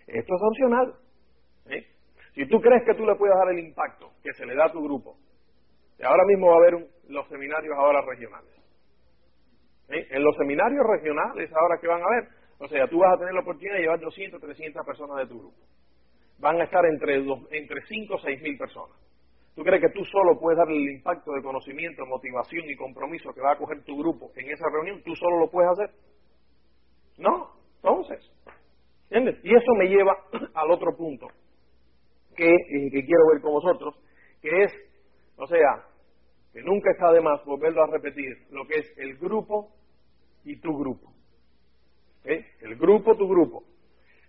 Esto 0.05 0.35
es 0.35 0.41
opcional. 0.43 0.93
Si 2.35 2.45
tú 2.47 2.59
crees 2.59 2.83
que 2.83 2.93
tú 2.95 3.05
le 3.05 3.15
puedes 3.15 3.33
dar 3.33 3.49
el 3.49 3.59
impacto 3.59 4.11
que 4.21 4.33
se 4.33 4.45
le 4.45 4.55
da 4.55 4.65
a 4.65 4.71
tu 4.71 4.83
grupo, 4.83 5.15
ahora 6.03 6.25
mismo 6.27 6.47
va 6.47 6.55
a 6.55 6.57
haber 6.57 6.85
los 7.07 7.25
seminarios 7.29 7.73
ahora 7.77 8.01
regionales. 8.01 8.51
En 9.87 10.21
los 10.21 10.35
seminarios 10.35 10.85
regionales 10.85 11.49
ahora 11.53 11.77
que 11.79 11.87
van 11.87 12.01
a 12.01 12.05
haber, 12.05 12.27
o 12.57 12.67
sea, 12.67 12.87
tú 12.87 12.99
vas 12.99 13.13
a 13.13 13.19
tener 13.19 13.33
la 13.33 13.39
oportunidad 13.39 13.75
de 13.75 13.81
llevar 13.83 13.99
200, 14.01 14.41
300 14.41 14.85
personas 14.85 15.17
de 15.17 15.27
tu 15.27 15.39
grupo. 15.39 15.57
Van 16.39 16.59
a 16.59 16.65
estar 16.65 16.85
entre, 16.85 17.23
dos, 17.23 17.39
entre 17.51 17.81
5 17.87 18.15
o 18.15 18.19
6 18.19 18.41
mil 18.41 18.57
personas. 18.57 18.97
¿Tú 19.55 19.63
crees 19.63 19.81
que 19.81 19.97
tú 19.97 20.03
solo 20.03 20.37
puedes 20.37 20.57
darle 20.57 20.75
el 20.75 20.95
impacto 20.97 21.31
de 21.31 21.41
conocimiento, 21.41 22.05
motivación 22.05 22.65
y 22.67 22.75
compromiso 22.75 23.31
que 23.33 23.39
va 23.39 23.53
a 23.53 23.57
coger 23.57 23.81
tu 23.85 23.97
grupo 23.97 24.31
en 24.35 24.51
esa 24.51 24.65
reunión? 24.69 25.01
¿Tú 25.03 25.15
solo 25.15 25.39
lo 25.39 25.49
puedes 25.49 25.71
hacer? 25.71 25.89
No, 27.17 27.51
entonces. 27.77 28.29
¿Entiendes? 29.09 29.39
Y 29.45 29.55
eso 29.55 29.71
me 29.77 29.87
lleva 29.87 30.17
al 30.53 30.71
otro 30.71 30.93
punto 30.97 31.27
que, 32.35 32.49
eh, 32.49 32.91
que 32.91 33.05
quiero 33.05 33.27
ver 33.31 33.41
con 33.41 33.53
vosotros, 33.53 33.95
que 34.41 34.63
es, 34.63 34.73
o 35.37 35.47
sea, 35.47 35.85
que 36.53 36.61
nunca 36.61 36.91
está 36.91 37.11
de 37.11 37.21
más 37.21 37.43
volverlo 37.45 37.83
a 37.83 37.87
repetir, 37.87 38.33
lo 38.51 38.65
que 38.65 38.79
es 38.79 38.97
el 38.97 39.17
grupo 39.17 39.71
y 40.43 40.59
tu 40.59 40.77
grupo. 40.77 41.11
El 42.23 42.75
grupo, 42.77 43.15
tu 43.15 43.27
grupo. 43.27 43.63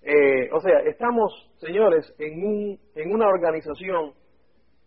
Eh, 0.02 0.48
o 0.52 0.60
sea, 0.60 0.80
estamos, 0.80 1.32
señores, 1.58 2.14
en, 2.18 2.44
un, 2.44 2.78
en 2.94 3.12
una 3.12 3.26
organización, 3.26 4.12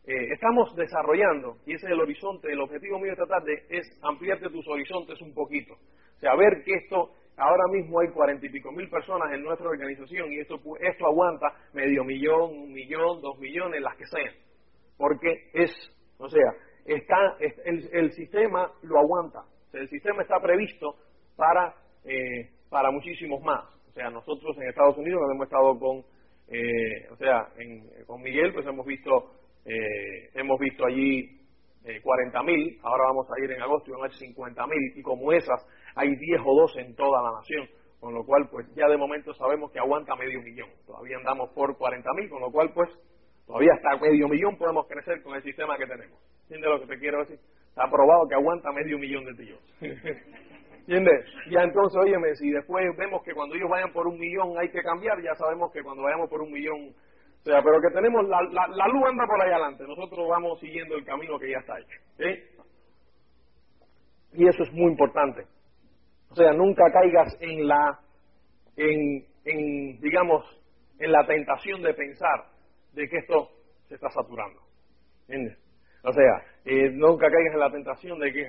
eh, 0.05 0.33
estamos 0.33 0.75
desarrollando, 0.75 1.57
y 1.65 1.73
ese 1.73 1.88
es 1.88 1.91
el 1.91 1.99
horizonte, 1.99 2.51
el 2.51 2.61
objetivo 2.61 2.99
mío 2.99 3.11
esta 3.13 3.25
tarde 3.25 3.63
es 3.69 3.85
ampliarte 4.01 4.49
tus 4.49 4.67
horizontes 4.67 5.19
un 5.21 5.33
poquito. 5.33 5.73
O 5.73 6.19
sea, 6.19 6.35
ver 6.35 6.63
que 6.63 6.73
esto 6.73 7.11
Ahora 7.39 7.63
mismo 7.72 8.01
hay 8.01 8.10
cuarenta 8.10 8.46
y 8.46 8.50
pico 8.50 8.72
mil 8.72 8.89
personas 8.89 9.31
en 9.34 9.43
nuestra 9.43 9.69
organización 9.69 10.31
y 10.31 10.39
esto, 10.39 10.60
esto 10.81 11.05
aguanta 11.05 11.48
medio 11.74 12.03
millón, 12.03 12.51
un 12.51 12.74
millón, 12.74 13.22
dos 13.22 13.39
millones, 13.39 13.81
las 13.81 13.96
que 13.96 14.05
sean. 14.08 14.34
Porque 14.98 15.50
es, 15.53 15.72
o 16.17 16.27
sea, 16.27 16.53
está, 16.86 17.38
el, 17.39 18.12
sistema 18.12 18.69
lo 18.81 19.00
aguanta. 19.00 19.43
el 19.72 19.88
sistema 19.88 20.22
está 20.22 20.41
previsto 20.41 20.96
para, 21.38 21.74
eh, 22.03 22.50
para 22.69 22.91
muchísimos 22.91 23.41
más. 23.41 23.63
O 23.88 23.91
sea, 23.93 24.10
nosotros 24.10 24.58
en 24.58 24.67
Estados 24.67 24.98
Unidos 24.98 25.22
hemos 25.34 25.46
estado 25.46 25.79
con, 25.79 26.03
eh, 26.50 27.08
o 27.10 27.15
sea, 27.15 27.48
con 28.05 28.22
Miguel, 28.22 28.53
pues 28.53 28.65
hemos 28.67 28.86
visto, 28.86 29.31
eh, 29.65 30.29
hemos 30.34 30.60
visto 30.60 30.86
allí 30.86 31.39
eh, 31.86 32.01
40.000, 32.03 32.79
ahora 32.84 33.05
vamos 33.05 33.27
a 33.31 33.43
ir 33.43 33.51
en 33.51 33.62
agosto 33.62 33.89
y 33.89 33.93
van 33.93 34.10
a 34.10 34.13
ser 34.13 34.27
50.000, 34.29 34.98
y 34.98 35.01
como 35.01 35.31
esas 35.31 35.65
hay 35.96 36.15
10 36.15 36.41
o 36.46 36.62
12 36.62 36.81
en 36.81 36.96
toda 36.96 37.22
la 37.22 37.31
nación, 37.39 37.67
con 38.00 38.13
lo 38.13 38.25
cual 38.25 38.48
pues 38.50 38.67
ya 38.75 38.88
de 38.88 38.98
momento 38.98 39.34
sabemos 39.34 39.72
que 39.72 39.79
aguanta 39.79 40.15
medio 40.15 40.41
millón, 40.41 40.69
todavía 40.86 41.17
andamos 41.17 41.50
por 41.51 41.77
40.000, 41.77 42.29
con 42.29 42.41
lo 42.41 42.51
cual 42.51 42.72
pues 42.74 42.89
todavía 43.46 43.74
hasta 43.74 43.98
medio 43.98 44.27
millón 44.27 44.58
podemos 44.58 44.88
crecer 44.88 45.22
con 45.24 45.36
el 45.36 45.43
sistema 45.43 45.77
que 45.77 45.88
tenemos. 45.88 46.19
¿Entiendes 46.43 46.69
lo 46.72 46.79
que 46.81 46.88
te 46.88 47.00
quiero 47.00 47.19
decir? 47.19 47.39
Está 47.69 47.89
probado 47.89 48.27
que 48.27 48.36
aguanta 48.36 48.72
medio 48.72 48.98
millón 48.98 49.25
de 49.25 49.34
tíos. 49.36 49.60
¿Entiendes? 50.79 51.25
Ya 51.51 51.62
entonces, 51.62 52.00
óyeme, 52.01 52.36
si 52.36 52.50
después 52.50 52.84
vemos 52.98 53.22
que 53.24 53.34
cuando 53.34 53.53
ellos 53.55 53.69
vayan 53.69 53.93
por 53.93 54.08
un 54.08 54.17
millón 54.17 54.58
hay 54.58 54.69
que 54.69 54.81
cambiar, 54.81 55.22
ya 55.22 55.36
sabemos 55.36 55.72
que 55.72 55.84
cuando 55.84 56.01
vayamos 56.01 56.29
por 56.29 56.41
un 56.41 56.51
millón 56.51 56.96
o 57.41 57.43
sea, 57.43 57.62
pero 57.63 57.79
que 57.79 57.89
tenemos, 57.93 58.27
la, 58.27 58.41
la, 58.41 58.88
luz 58.88 59.03
anda 59.08 59.25
por 59.25 59.41
ahí 59.41 59.50
adelante, 59.50 59.86
nosotros 59.88 60.27
vamos 60.27 60.60
siguiendo 60.60 60.96
el 60.96 61.05
camino 61.05 61.39
que 61.39 61.50
ya 61.50 61.60
está 61.60 61.79
hecho. 61.79 62.00
Y 64.34 64.48
eso 64.48 64.63
es 64.63 64.74
muy 64.74 64.91
importante. 64.91 65.46
O 66.29 66.36
sea, 66.36 66.53
nunca 66.53 66.83
caigas 66.91 67.36
en 67.39 67.67
la, 67.67 68.00
en, 68.75 69.25
en, 69.45 70.00
digamos, 70.00 70.45
en 71.00 71.12
la 71.12 71.25
tentación 71.25 71.81
de 71.81 71.93
pensar 71.93 72.45
de 72.93 73.07
que 73.07 73.17
esto 73.17 73.50
se 73.88 73.95
está 73.95 74.09
saturando. 74.09 74.62
¿Entiendes? 75.27 75.57
O 76.03 76.13
sea, 76.13 76.43
eh, 76.65 76.89
nunca 76.91 77.29
caigas 77.29 77.53
en 77.53 77.59
la 77.59 77.71
tentación 77.71 78.19
de 78.19 78.31
que 78.31 78.48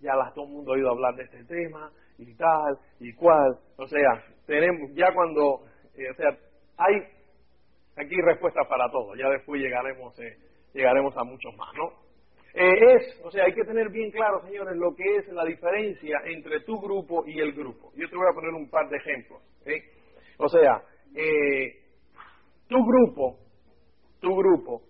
ya 0.00 0.14
las, 0.14 0.32
todo 0.34 0.46
el 0.46 0.52
mundo 0.52 0.72
ha 0.72 0.74
oído 0.74 0.90
hablar 0.90 1.14
de 1.16 1.24
este 1.24 1.44
tema 1.44 1.90
y 2.18 2.34
tal 2.34 2.78
y 3.00 3.12
cual. 3.14 3.58
O 3.76 3.86
sea, 3.86 4.24
tenemos 4.46 4.90
ya 4.94 5.12
cuando, 5.12 5.64
eh, 5.96 6.10
o 6.10 6.14
sea, 6.14 6.30
hay 6.76 6.94
aquí 7.96 8.16
respuestas 8.22 8.66
para 8.68 8.88
todo. 8.90 9.14
Ya 9.16 9.28
después 9.28 9.60
llegaremos, 9.60 10.18
eh, 10.20 10.36
llegaremos 10.72 11.16
a 11.16 11.24
muchos 11.24 11.54
más, 11.56 11.74
¿no? 11.74 12.03
Eh, 12.54 12.94
es, 12.94 13.20
o 13.24 13.30
sea, 13.32 13.44
hay 13.46 13.52
que 13.52 13.64
tener 13.64 13.90
bien 13.90 14.12
claro, 14.12 14.40
señores, 14.42 14.76
lo 14.76 14.94
que 14.94 15.16
es 15.16 15.28
la 15.28 15.44
diferencia 15.44 16.20
entre 16.24 16.60
tu 16.60 16.80
grupo 16.80 17.24
y 17.26 17.40
el 17.40 17.52
grupo. 17.52 17.90
Yo 17.96 18.08
te 18.08 18.16
voy 18.16 18.26
a 18.30 18.34
poner 18.34 18.54
un 18.54 18.70
par 18.70 18.88
de 18.88 18.96
ejemplos. 18.96 19.42
O 20.38 20.48
sea, 20.48 20.82
eh, 21.16 21.80
tu 22.68 22.76
grupo, 22.84 23.38
tu 24.20 24.36
grupo, 24.36 24.82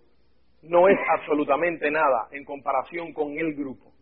no 0.62 0.88
es 0.88 0.98
absolutamente 1.18 1.90
nada 1.90 2.28
en 2.32 2.44
comparación 2.44 3.12
con 3.14 3.32
el 3.38 3.54
grupo. 3.54 3.92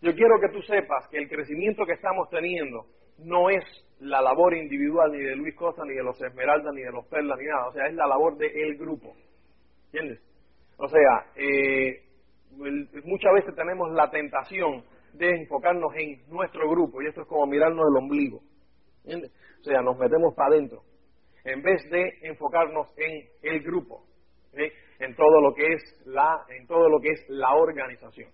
Yo 0.00 0.14
quiero 0.14 0.40
que 0.40 0.48
tú 0.48 0.62
sepas 0.62 1.08
que 1.08 1.18
el 1.18 1.28
crecimiento 1.28 1.84
que 1.84 1.92
estamos 1.92 2.28
teniendo 2.30 2.86
no 3.18 3.50
es 3.50 3.64
la 4.00 4.22
labor 4.22 4.56
individual 4.56 5.12
ni 5.12 5.18
de 5.18 5.36
Luis 5.36 5.54
Costa, 5.56 5.82
ni 5.84 5.94
de 5.94 6.02
los 6.02 6.20
Esmeraldas, 6.22 6.72
ni 6.72 6.82
de 6.82 6.92
los 6.92 7.06
Perlas, 7.06 7.38
ni 7.38 7.46
nada. 7.46 7.68
O 7.68 7.72
sea, 7.72 7.86
es 7.86 7.94
la 7.94 8.06
labor 8.06 8.36
del 8.36 8.76
grupo. 8.76 9.14
¿Entiendes? 9.86 10.22
O 10.76 10.86
sea, 10.88 11.32
eh, 11.34 12.07
muchas 12.52 13.32
veces 13.34 13.54
tenemos 13.54 13.90
la 13.92 14.10
tentación 14.10 14.84
de 15.12 15.30
enfocarnos 15.30 15.92
en 15.96 16.22
nuestro 16.28 16.68
grupo, 16.70 17.02
y 17.02 17.06
esto 17.06 17.22
es 17.22 17.28
como 17.28 17.46
mirarnos 17.46 17.86
el 17.88 17.96
ombligo. 17.96 18.40
O 19.06 19.64
sea, 19.64 19.82
nos 19.82 19.98
metemos 19.98 20.34
para 20.34 20.54
adentro, 20.54 20.82
en 21.44 21.62
vez 21.62 21.82
de 21.90 22.18
enfocarnos 22.22 22.88
en 22.96 23.28
el 23.42 23.62
grupo, 23.62 24.04
en 24.52 25.16
todo 25.16 25.40
lo 25.40 25.54
que 25.54 25.72
es 25.72 26.02
la, 26.06 26.44
en 26.48 26.66
todo 26.66 26.88
lo 26.88 27.00
que 27.00 27.10
es 27.10 27.24
la 27.28 27.54
organización. 27.54 28.30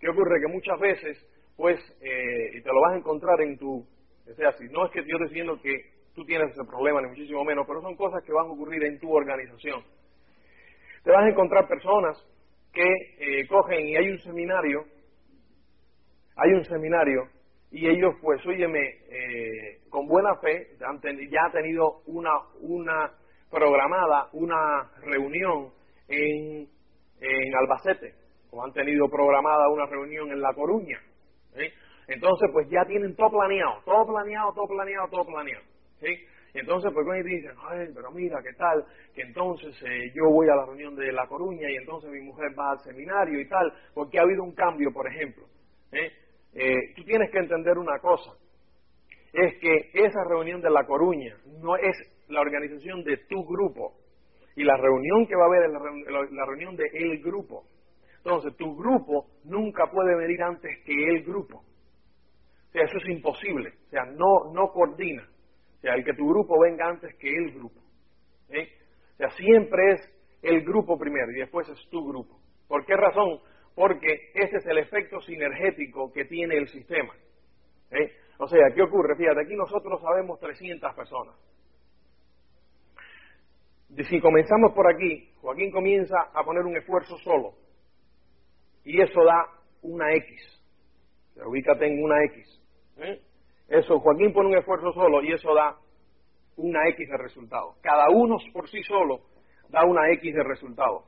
¿Qué 0.00 0.08
ocurre? 0.08 0.40
Que 0.40 0.52
muchas 0.52 0.78
veces, 0.80 1.24
pues, 1.56 1.78
eh, 2.00 2.58
y 2.58 2.62
te 2.62 2.68
lo 2.68 2.80
vas 2.80 2.94
a 2.94 2.98
encontrar 2.98 3.40
en 3.40 3.56
tu, 3.56 3.78
o 3.78 4.34
sea, 4.34 4.52
si 4.52 4.64
no 4.66 4.86
es 4.86 4.92
que 4.92 5.04
yo 5.06 5.18
te 5.18 5.24
diciendo 5.24 5.60
que 5.62 5.92
tú 6.14 6.24
tienes 6.24 6.50
ese 6.50 6.64
problema, 6.64 7.00
ni 7.00 7.08
muchísimo 7.08 7.44
menos, 7.44 7.66
pero 7.66 7.80
son 7.80 7.96
cosas 7.96 8.22
que 8.24 8.32
van 8.32 8.46
a 8.46 8.52
ocurrir 8.52 8.82
en 8.84 8.98
tu 8.98 9.12
organización. 9.12 9.82
Te 11.04 11.10
vas 11.10 11.24
a 11.24 11.28
encontrar 11.28 11.66
personas 11.66 12.16
que 12.72 12.82
eh, 13.18 13.46
cogen 13.48 13.86
y 13.86 13.96
hay 13.96 14.08
un 14.08 14.18
seminario, 14.18 14.84
hay 16.36 16.52
un 16.52 16.64
seminario, 16.64 17.28
y 17.70 17.88
ellos, 17.88 18.14
pues, 18.20 18.44
óyeme, 18.46 18.80
eh, 19.08 19.80
con 19.88 20.06
buena 20.06 20.36
fe, 20.36 20.76
ya 20.78 21.40
han 21.44 21.52
tenido 21.52 22.02
una, 22.06 22.30
una 22.60 23.10
programada, 23.50 24.28
una 24.32 24.90
reunión 25.02 25.70
en, 26.08 26.68
en 27.20 27.56
Albacete, 27.56 28.14
o 28.50 28.62
han 28.62 28.72
tenido 28.72 29.08
programada 29.08 29.68
una 29.70 29.86
reunión 29.86 30.30
en 30.30 30.40
La 30.40 30.52
Coruña. 30.52 31.00
Entonces, 32.08 32.50
pues 32.52 32.68
ya 32.68 32.84
tienen 32.84 33.14
todo 33.16 33.30
planeado, 33.30 33.80
todo 33.84 34.06
planeado, 34.06 34.52
todo 34.52 34.66
planeado, 34.66 35.08
todo 35.08 35.24
planeado. 35.24 35.64
Entonces, 36.54 36.90
pues 36.92 37.06
cuando 37.06 37.24
dicen, 37.26 37.52
ay, 37.66 37.88
pero 37.94 38.10
mira, 38.10 38.42
¿qué 38.42 38.52
tal? 38.54 38.84
Que 39.14 39.22
entonces 39.22 39.74
eh, 39.82 40.12
yo 40.14 40.30
voy 40.30 40.48
a 40.48 40.56
la 40.56 40.66
reunión 40.66 40.94
de 40.94 41.10
La 41.12 41.26
Coruña 41.26 41.70
y 41.70 41.76
entonces 41.76 42.10
mi 42.10 42.20
mujer 42.20 42.48
va 42.58 42.72
al 42.72 42.80
seminario 42.80 43.40
y 43.40 43.48
tal, 43.48 43.72
porque 43.94 44.18
ha 44.18 44.22
habido 44.22 44.42
un 44.42 44.54
cambio, 44.54 44.92
por 44.92 45.06
ejemplo. 45.08 45.46
¿eh? 45.92 46.12
Eh, 46.52 46.94
tú 46.94 47.04
tienes 47.04 47.30
que 47.30 47.38
entender 47.38 47.78
una 47.78 47.98
cosa, 48.00 48.32
es 49.32 49.58
que 49.60 49.90
esa 49.94 50.24
reunión 50.28 50.60
de 50.60 50.68
La 50.68 50.84
Coruña 50.84 51.34
no 51.62 51.76
es 51.76 51.96
la 52.28 52.42
organización 52.42 53.02
de 53.02 53.16
tu 53.28 53.44
grupo, 53.44 53.94
y 54.54 54.64
la 54.64 54.76
reunión 54.76 55.26
que 55.26 55.36
va 55.36 55.44
a 55.44 55.46
haber 55.46 55.64
es 55.64 55.72
la, 55.72 56.20
la 56.30 56.46
reunión 56.46 56.76
de 56.76 56.84
el 56.92 57.22
grupo. 57.22 57.64
Entonces, 58.18 58.56
tu 58.56 58.76
grupo 58.76 59.26
nunca 59.44 59.90
puede 59.90 60.14
venir 60.14 60.42
antes 60.42 60.78
que 60.84 60.92
el 60.92 61.24
grupo. 61.24 61.58
O 61.58 62.72
sea, 62.72 62.84
eso 62.84 62.98
es 62.98 63.08
imposible. 63.08 63.72
O 63.86 63.90
sea, 63.90 64.04
no, 64.04 64.52
no 64.52 64.68
coordina. 64.68 65.26
O 65.82 65.84
sea, 65.84 65.94
el 65.94 66.04
que 66.04 66.14
tu 66.14 66.28
grupo 66.28 66.60
venga 66.60 66.88
antes 66.88 67.12
que 67.16 67.28
el 67.28 67.54
grupo. 67.54 67.80
O 67.80 69.16
sea, 69.16 69.30
siempre 69.30 69.94
es 69.94 70.00
el 70.42 70.62
grupo 70.62 70.96
primero 70.96 71.32
y 71.32 71.40
después 71.40 71.68
es 71.68 71.88
tu 71.90 72.06
grupo. 72.06 72.38
¿Por 72.68 72.86
qué 72.86 72.94
razón? 72.94 73.40
Porque 73.74 74.30
ese 74.32 74.58
es 74.58 74.66
el 74.66 74.78
efecto 74.78 75.20
sinergético 75.22 76.12
que 76.12 76.24
tiene 76.26 76.56
el 76.56 76.68
sistema. 76.68 77.12
O 78.38 78.46
sea, 78.46 78.70
¿qué 78.72 78.82
ocurre? 78.82 79.16
Fíjate, 79.16 79.40
aquí 79.40 79.56
nosotros 79.56 80.00
sabemos 80.00 80.38
300 80.38 80.94
personas. 80.94 81.34
si 84.08 84.20
comenzamos 84.20 84.72
por 84.74 84.86
aquí, 84.88 85.32
Joaquín 85.40 85.72
comienza 85.72 86.30
a 86.32 86.44
poner 86.44 86.64
un 86.64 86.76
esfuerzo 86.76 87.18
solo 87.18 87.54
y 88.84 89.00
eso 89.00 89.24
da 89.24 89.46
una 89.82 90.14
X. 90.14 90.62
Se 91.34 91.44
ubícate 91.44 91.86
en 91.86 92.04
una 92.04 92.24
X. 92.26 92.62
¿eh? 92.98 93.20
Eso, 93.68 93.98
Joaquín 93.98 94.32
pone 94.32 94.50
un 94.50 94.58
esfuerzo 94.58 94.92
solo 94.92 95.22
y 95.22 95.32
eso 95.32 95.54
da 95.54 95.76
una 96.56 96.88
X 96.88 97.08
de 97.08 97.16
resultado. 97.16 97.74
Cada 97.82 98.10
uno 98.10 98.36
por 98.52 98.68
sí 98.68 98.82
solo 98.82 99.20
da 99.68 99.84
una 99.84 100.10
X 100.12 100.34
de 100.34 100.44
resultado. 100.44 101.04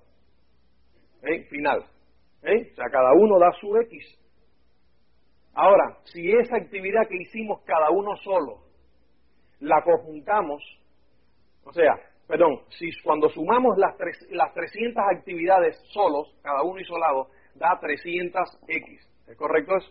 ¿Eh? 1.23 1.45
Final. 1.51 1.85
¿Eh? 2.43 2.71
O 2.73 2.75
sea, 2.75 2.87
cada 2.91 3.13
uno 3.13 3.39
da 3.39 3.51
su 3.61 3.77
X. 3.77 4.21
Ahora, 5.55 5.99
si 6.05 6.31
esa 6.33 6.57
actividad 6.57 7.07
que 7.09 7.23
hicimos 7.23 7.63
cada 7.65 7.91
uno 7.91 8.17
solo 8.17 8.65
la 9.61 9.83
conjuntamos, 9.83 10.63
o 11.65 11.73
sea, 11.73 11.95
perdón, 12.27 12.61
si 12.71 12.91
cuando 13.03 13.29
sumamos 13.29 13.79
las, 13.79 13.95
las 14.31 14.53
300 14.53 15.03
actividades 15.17 15.81
solos, 15.93 16.35
cada 16.43 16.63
uno 16.63 16.81
isolado, 16.81 17.29
da 17.55 17.81
300x. 17.81 19.09
¿Es 19.29 19.37
correcto 19.37 19.77
eso? 19.77 19.91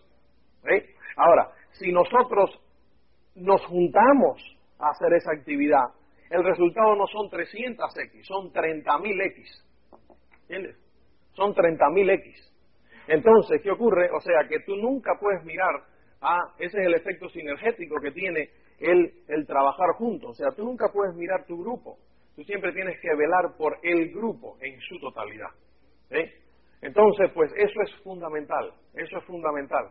¿Eh? 0.70 0.94
Ahora, 1.16 1.50
si 1.78 1.92
nosotros 1.92 2.50
nos 3.34 3.64
juntamos 3.66 4.40
a 4.78 4.90
hacer 4.90 5.12
esa 5.14 5.32
actividad, 5.32 5.84
el 6.30 6.42
resultado 6.42 6.96
no 6.96 7.06
son 7.06 7.28
300x, 7.30 8.24
son 8.24 8.52
30.000x. 8.52 9.64
¿Entiendes? 10.42 10.76
Son 11.34 11.54
30.000x. 11.54 12.54
Entonces, 13.08 13.60
¿qué 13.62 13.70
ocurre? 13.70 14.10
O 14.10 14.20
sea, 14.20 14.48
que 14.48 14.60
tú 14.60 14.76
nunca 14.76 15.12
puedes 15.20 15.44
mirar 15.44 15.84
a, 16.20 16.38
ese 16.58 16.80
es 16.80 16.86
el 16.86 16.94
efecto 16.94 17.28
sinergético 17.28 17.96
que 18.00 18.12
tiene 18.12 18.50
el, 18.78 19.12
el 19.28 19.46
trabajar 19.46 19.90
juntos. 19.96 20.30
O 20.30 20.34
sea, 20.34 20.50
tú 20.56 20.64
nunca 20.64 20.86
puedes 20.92 21.14
mirar 21.14 21.44
tu 21.46 21.60
grupo. 21.60 21.98
Tú 22.34 22.42
siempre 22.44 22.72
tienes 22.72 22.98
que 23.00 23.14
velar 23.14 23.56
por 23.56 23.78
el 23.82 24.10
grupo 24.12 24.56
en 24.60 24.80
su 24.80 24.98
totalidad. 24.98 25.50
¿eh? 26.10 26.32
Entonces, 26.82 27.30
pues 27.32 27.52
eso 27.56 27.80
es 27.82 27.94
fundamental, 28.02 28.72
eso 28.94 29.18
es 29.18 29.24
fundamental. 29.24 29.90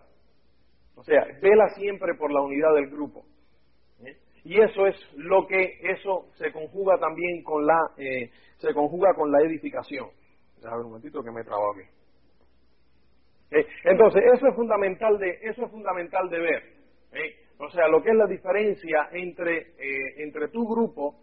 O 0.95 1.03
sea, 1.03 1.25
vela 1.41 1.69
siempre 1.69 2.13
por 2.15 2.31
la 2.31 2.41
unidad 2.41 2.73
del 2.75 2.89
grupo. 2.89 3.25
¿eh? 4.05 4.17
Y 4.43 4.61
eso 4.61 4.85
es 4.87 4.95
lo 5.15 5.47
que, 5.47 5.79
eso 5.81 6.27
se 6.35 6.51
conjuga 6.51 6.97
también 6.97 7.43
con 7.43 7.65
la, 7.65 7.91
eh, 7.97 8.29
se 8.57 8.73
conjuga 8.73 9.13
con 9.13 9.31
la 9.31 9.41
edificación. 9.41 10.09
Ver 10.61 10.73
un 10.73 10.83
momentito 10.83 11.21
que 11.21 11.31
me 11.31 11.43
trabajo 11.43 11.73
aquí. 11.73 11.89
¿Eh? 13.51 13.65
Entonces, 13.83 14.23
eso 14.33 14.47
es 14.47 14.55
fundamental 14.55 15.17
de, 15.17 15.39
eso 15.41 15.65
es 15.65 15.71
fundamental 15.71 16.29
de 16.29 16.39
ver. 16.39 16.63
O 17.59 17.69
sea, 17.69 17.87
lo 17.87 18.01
que 18.01 18.09
es 18.09 18.15
la 18.15 18.25
diferencia 18.25 19.09
entre, 19.11 19.73
entre 20.17 20.47
tu 20.47 20.67
grupo 20.67 21.15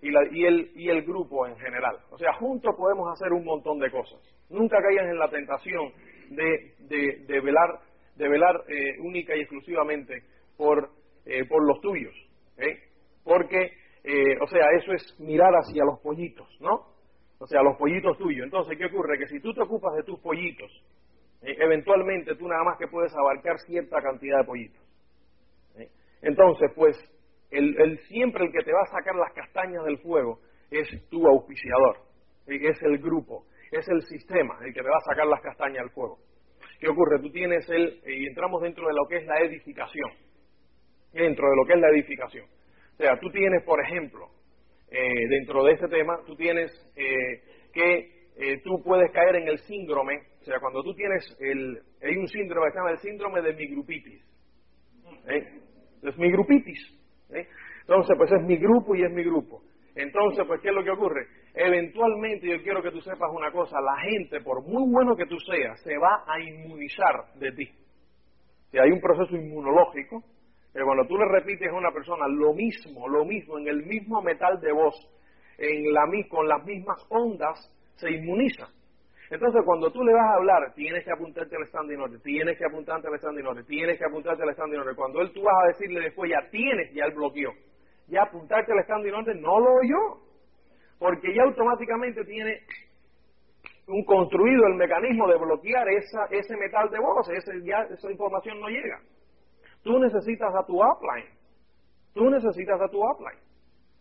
y, 0.00 0.10
la, 0.10 0.20
y, 0.30 0.44
el, 0.44 0.72
y 0.74 0.88
el 0.88 1.02
grupo 1.02 1.46
en 1.46 1.56
general. 1.56 1.98
O 2.10 2.18
sea, 2.18 2.32
juntos 2.34 2.74
podemos 2.76 3.12
hacer 3.12 3.32
un 3.32 3.44
montón 3.44 3.78
de 3.78 3.90
cosas. 3.90 4.18
Nunca 4.48 4.80
caigan 4.82 5.08
en 5.08 5.18
la 5.18 5.28
tentación 5.28 5.92
de, 6.30 6.74
de, 7.26 7.40
velar, 7.40 7.80
de 8.16 8.28
velar 8.28 8.64
eh, 8.68 8.98
única 9.00 9.36
y 9.36 9.40
exclusivamente 9.40 10.22
por, 10.56 10.90
eh, 11.24 11.44
por 11.46 11.66
los 11.66 11.80
tuyos. 11.80 12.14
¿eh? 12.58 12.78
Porque, 13.24 13.72
o 14.40 14.46
sea, 14.46 14.66
eso 14.76 14.92
es 14.92 15.20
mirar 15.20 15.52
hacia 15.52 15.84
los 15.84 16.00
pollitos, 16.00 16.48
¿no? 16.60 16.92
O 17.38 17.46
sea, 17.46 17.62
los 17.62 17.76
pollitos 17.76 18.18
tuyos. 18.18 18.44
Entonces, 18.44 18.76
¿qué 18.76 18.86
ocurre? 18.86 19.18
Que 19.18 19.28
si 19.28 19.40
tú 19.40 19.54
te 19.54 19.62
ocupas 19.62 19.94
de 19.94 20.02
tus 20.02 20.18
pollitos, 20.20 20.70
eventualmente 21.40 22.34
tú 22.34 22.48
nada 22.48 22.64
más 22.64 22.78
que 22.78 22.88
puedes 22.88 23.12
abarcar 23.14 23.58
cierta 23.60 24.00
cantidad 24.00 24.38
de 24.38 24.44
pollitos. 24.44 24.82
Entonces, 26.20 26.70
pues, 26.74 26.96
el, 27.52 27.98
siempre 28.08 28.46
el 28.46 28.52
que 28.52 28.64
te 28.64 28.72
va 28.72 28.82
a 28.82 28.86
sacar 28.86 29.14
las 29.14 29.32
castañas 29.32 29.84
del 29.84 29.98
fuego 29.98 30.40
es 30.70 30.88
tu 31.10 31.26
auspiciador, 31.26 31.98
es 32.46 32.82
el 32.82 32.98
grupo, 32.98 33.44
es 33.70 33.86
el 33.88 34.02
sistema 34.02 34.58
el 34.64 34.72
que 34.72 34.82
te 34.82 34.88
va 34.88 34.96
a 34.96 35.10
sacar 35.10 35.26
las 35.26 35.40
castañas 35.42 35.84
del 35.84 35.90
fuego. 35.90 36.18
¿Qué 36.82 36.88
ocurre? 36.88 37.20
Tú 37.20 37.30
tienes 37.30 37.64
el, 37.70 38.00
y 38.04 38.26
entramos 38.26 38.60
dentro 38.60 38.84
de 38.88 38.92
lo 38.92 39.06
que 39.08 39.18
es 39.18 39.24
la 39.24 39.38
edificación, 39.38 40.10
dentro 41.12 41.48
de 41.48 41.56
lo 41.56 41.64
que 41.64 41.74
es 41.74 41.78
la 41.78 41.90
edificación. 41.90 42.44
O 42.44 42.96
sea, 42.96 43.20
tú 43.20 43.30
tienes, 43.30 43.62
por 43.62 43.80
ejemplo, 43.80 44.26
eh, 44.90 45.28
dentro 45.30 45.62
de 45.62 45.74
este 45.74 45.86
tema, 45.86 46.18
tú 46.26 46.34
tienes 46.34 46.72
eh, 46.96 47.70
que 47.72 48.26
eh, 48.36 48.60
tú 48.64 48.82
puedes 48.82 49.12
caer 49.12 49.36
en 49.36 49.46
el 49.46 49.58
síndrome, 49.58 50.22
o 50.40 50.44
sea, 50.44 50.58
cuando 50.58 50.82
tú 50.82 50.92
tienes 50.94 51.24
el, 51.38 51.78
hay 52.02 52.16
un 52.16 52.26
síndrome 52.26 52.66
que 52.66 52.72
se 52.72 52.78
llama 52.78 52.90
el 52.90 52.98
síndrome 52.98 53.42
de 53.42 53.52
migrupitis. 53.52 54.24
Es 55.28 56.18
migrupitis. 56.18 56.98
Entonces, 57.82 58.16
pues 58.18 58.32
es 58.32 58.42
mi 58.42 58.56
grupo 58.56 58.96
y 58.96 59.04
es 59.04 59.12
mi 59.12 59.22
grupo. 59.22 59.62
Entonces, 59.94 60.44
pues, 60.48 60.60
¿qué 60.60 60.70
es 60.70 60.74
lo 60.74 60.82
que 60.82 60.90
ocurre? 60.90 61.28
Eventualmente, 61.54 62.48
yo 62.48 62.62
quiero 62.62 62.82
que 62.82 62.90
tú 62.90 63.00
sepas 63.02 63.30
una 63.30 63.50
cosa, 63.50 63.78
la 63.80 64.00
gente, 64.00 64.40
por 64.40 64.62
muy 64.62 64.90
bueno 64.90 65.14
que 65.14 65.26
tú 65.26 65.38
seas, 65.38 65.80
se 65.82 65.98
va 65.98 66.24
a 66.26 66.40
inmunizar 66.40 67.34
de 67.34 67.52
ti. 67.52 67.68
Si 68.70 68.78
hay 68.78 68.90
un 68.90 69.00
proceso 69.00 69.36
inmunológico, 69.36 70.22
que 70.72 70.82
cuando 70.82 71.06
tú 71.06 71.18
le 71.18 71.28
repites 71.28 71.68
a 71.68 71.74
una 71.74 71.92
persona 71.92 72.26
lo 72.26 72.54
mismo, 72.54 73.06
lo 73.06 73.26
mismo, 73.26 73.58
en 73.58 73.68
el 73.68 73.84
mismo 73.84 74.22
metal 74.22 74.58
de 74.60 74.72
voz, 74.72 74.94
en 75.58 75.92
la, 75.92 76.08
con 76.30 76.48
las 76.48 76.64
mismas 76.64 77.04
ondas, 77.10 77.58
se 77.96 78.10
inmuniza. 78.10 78.68
Entonces, 79.30 79.62
cuando 79.64 79.90
tú 79.90 80.02
le 80.02 80.14
vas 80.14 80.30
a 80.30 80.34
hablar, 80.36 80.72
tienes 80.74 81.04
que 81.04 81.12
apuntarte 81.12 81.56
al 81.56 81.66
standing 81.66 82.00
order, 82.00 82.20
tienes 82.20 82.56
que 82.58 82.64
apuntarte 82.64 83.08
al 83.08 83.18
standing 83.18 83.46
order, 83.46 83.64
tienes 83.64 83.98
que 83.98 84.04
apuntarte 84.04 84.42
al 84.42 84.54
standing 84.54 84.78
order. 84.78 84.94
Cuando 84.94 85.20
él 85.20 85.32
tú 85.32 85.42
vas 85.42 85.54
a 85.64 85.68
decirle 85.68 86.00
después, 86.00 86.30
ya 86.30 86.48
tienes, 86.50 86.92
ya 86.94 87.04
el 87.04 87.12
bloqueó. 87.12 87.50
Ya 88.08 88.22
apuntarte 88.22 88.72
al 88.72 88.84
standing 88.84 89.12
order 89.12 89.36
no 89.36 89.60
lo 89.60 89.74
oyó, 89.74 90.31
porque 91.02 91.34
ya 91.34 91.42
automáticamente 91.42 92.24
tiene 92.24 92.60
un 93.88 94.04
construido 94.04 94.68
el 94.68 94.74
mecanismo 94.74 95.26
de 95.26 95.36
bloquear 95.36 95.88
esa, 95.88 96.26
ese 96.30 96.56
metal 96.56 96.88
de 96.90 97.00
voz, 97.00 97.28
ese, 97.28 97.60
ya 97.64 97.82
esa 97.90 98.08
información 98.08 98.60
no 98.60 98.68
llega. 98.68 99.00
Tú 99.82 99.98
necesitas 99.98 100.54
a 100.54 100.64
tu 100.64 100.80
upline, 100.80 101.26
tú 102.14 102.30
necesitas 102.30 102.80
a 102.80 102.88
tu 102.88 103.02
upline, 103.04 103.40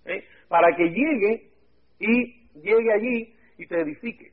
¿eh? 0.05 0.23
para 0.47 0.75
que 0.75 0.89
llegue 0.89 1.49
y 1.97 2.47
llegue 2.59 2.93
allí 2.93 3.35
y 3.57 3.65
te 3.65 3.81
edifique. 3.81 4.31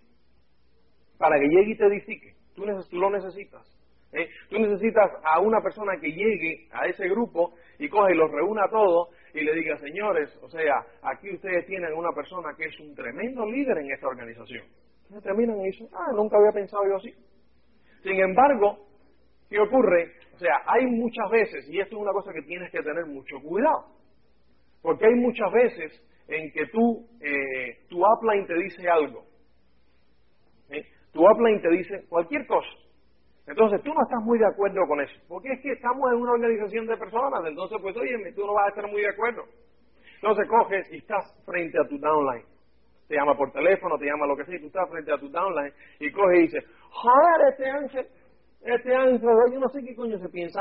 para 1.16 1.40
que 1.40 1.48
llegue 1.48 1.72
y 1.72 1.76
te 1.76 1.86
edifique. 1.86 2.34
Tú, 2.54 2.66
tú 2.90 2.98
lo 2.98 3.08
necesitas. 3.08 3.66
¿eh? 4.12 4.28
Tú 4.50 4.58
necesitas 4.58 5.10
a 5.24 5.40
una 5.40 5.62
persona 5.62 5.98
que 5.98 6.12
llegue 6.12 6.68
a 6.70 6.86
ese 6.86 7.08
grupo 7.08 7.54
y 7.78 7.88
coja 7.88 8.12
y 8.12 8.14
los 8.14 8.30
reúna 8.30 8.64
a 8.64 8.70
todos 8.70 9.08
y 9.34 9.40
le 9.40 9.54
diga, 9.54 9.76
señores, 9.78 10.36
o 10.42 10.48
sea, 10.48 10.84
aquí 11.02 11.30
ustedes 11.34 11.66
tienen 11.66 11.92
una 11.92 12.12
persona 12.12 12.54
que 12.56 12.64
es 12.66 12.80
un 12.80 12.94
tremendo 12.94 13.46
líder 13.46 13.78
en 13.78 13.90
esta 13.92 14.08
organización. 14.08 14.64
Entonces 15.04 15.24
terminan 15.24 15.60
y 15.60 15.66
dicen, 15.66 15.88
ah, 15.92 16.12
nunca 16.14 16.36
había 16.36 16.52
pensado 16.52 16.84
yo 16.86 16.96
así. 16.96 17.14
Sin 18.02 18.20
embargo, 18.20 18.86
¿qué 19.48 19.58
ocurre? 19.58 20.12
O 20.34 20.38
sea, 20.38 20.62
hay 20.66 20.86
muchas 20.86 21.30
veces, 21.30 21.68
y 21.68 21.80
esto 21.80 21.96
es 21.96 22.02
una 22.02 22.12
cosa 22.12 22.32
que 22.32 22.42
tienes 22.42 22.70
que 22.70 22.82
tener 22.82 23.06
mucho 23.06 23.40
cuidado, 23.40 23.86
porque 24.82 25.06
hay 25.06 25.14
muchas 25.14 25.50
veces 25.52 26.04
en 26.28 26.52
que 26.52 26.66
tú, 26.66 27.08
eh, 27.20 27.86
tu 27.88 28.04
upline 28.04 28.46
te 28.46 28.54
dice 28.54 28.88
algo, 28.88 29.24
¿eh? 30.70 30.84
tu 31.12 31.26
upline 31.28 31.60
te 31.60 31.70
dice 31.70 32.06
cualquier 32.08 32.46
cosa, 32.46 32.68
entonces 33.48 33.82
tú 33.82 33.94
no 33.94 34.02
estás 34.02 34.22
muy 34.24 34.38
de 34.38 34.46
acuerdo 34.46 34.86
con 34.86 35.00
eso, 35.00 35.14
porque 35.26 35.52
es 35.52 35.60
que 35.62 35.72
estamos 35.72 36.12
en 36.12 36.20
una 36.20 36.32
organización 36.32 36.86
de 36.86 36.96
personas, 36.96 37.40
entonces 37.46 37.78
pues 37.80 37.96
oye, 37.96 38.32
tú 38.36 38.46
no 38.46 38.52
vas 38.52 38.66
a 38.66 38.68
estar 38.68 38.86
muy 38.90 39.00
de 39.00 39.08
acuerdo. 39.08 39.42
Entonces 40.16 40.48
coges 40.48 40.92
y 40.92 40.98
estás 40.98 41.24
frente 41.46 41.78
a 41.80 41.88
tu 41.88 41.98
downline, 41.98 42.44
te 43.08 43.14
llama 43.14 43.36
por 43.36 43.50
teléfono, 43.52 43.96
te 43.96 44.04
llama 44.04 44.26
lo 44.26 44.36
que 44.36 44.44
sea, 44.44 44.56
y 44.56 44.60
tú 44.60 44.66
estás 44.66 44.90
frente 44.90 45.12
a 45.12 45.18
tu 45.18 45.30
downline 45.30 45.72
y 45.98 46.12
coges 46.12 46.38
y 46.38 46.42
dices, 46.42 46.64
joder, 46.90 47.48
este 47.50 47.70
ángel, 47.70 48.06
este 48.60 48.94
ángel, 48.94 49.20
yo 49.52 49.60
no 49.60 49.68
sé 49.68 49.82
qué 49.82 49.94
coño 49.94 50.18
se 50.18 50.28
piensa. 50.28 50.60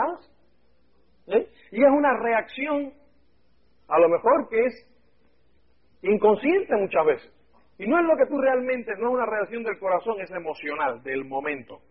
¿Eh? 1.28 1.46
Y 1.72 1.84
es 1.84 1.90
una 1.92 2.18
reacción, 2.18 2.94
a 3.90 4.00
lo 4.00 4.08
mejor 4.08 4.48
que 4.48 4.64
es 4.64 4.88
inconsciente 6.04 6.74
muchas 6.78 7.06
veces. 7.06 7.34
Y 7.80 7.88
no 7.88 8.00
es 8.00 8.06
lo 8.06 8.16
que 8.16 8.28
tú 8.28 8.40
realmente, 8.40 8.94
no 8.98 9.10
es 9.10 9.14
una 9.16 9.26
reacción 9.26 9.64
del 9.64 9.78
corazón, 9.78 10.22
es 10.22 10.32
emocional, 10.32 11.04
del 11.04 11.26
momento. 11.26 11.82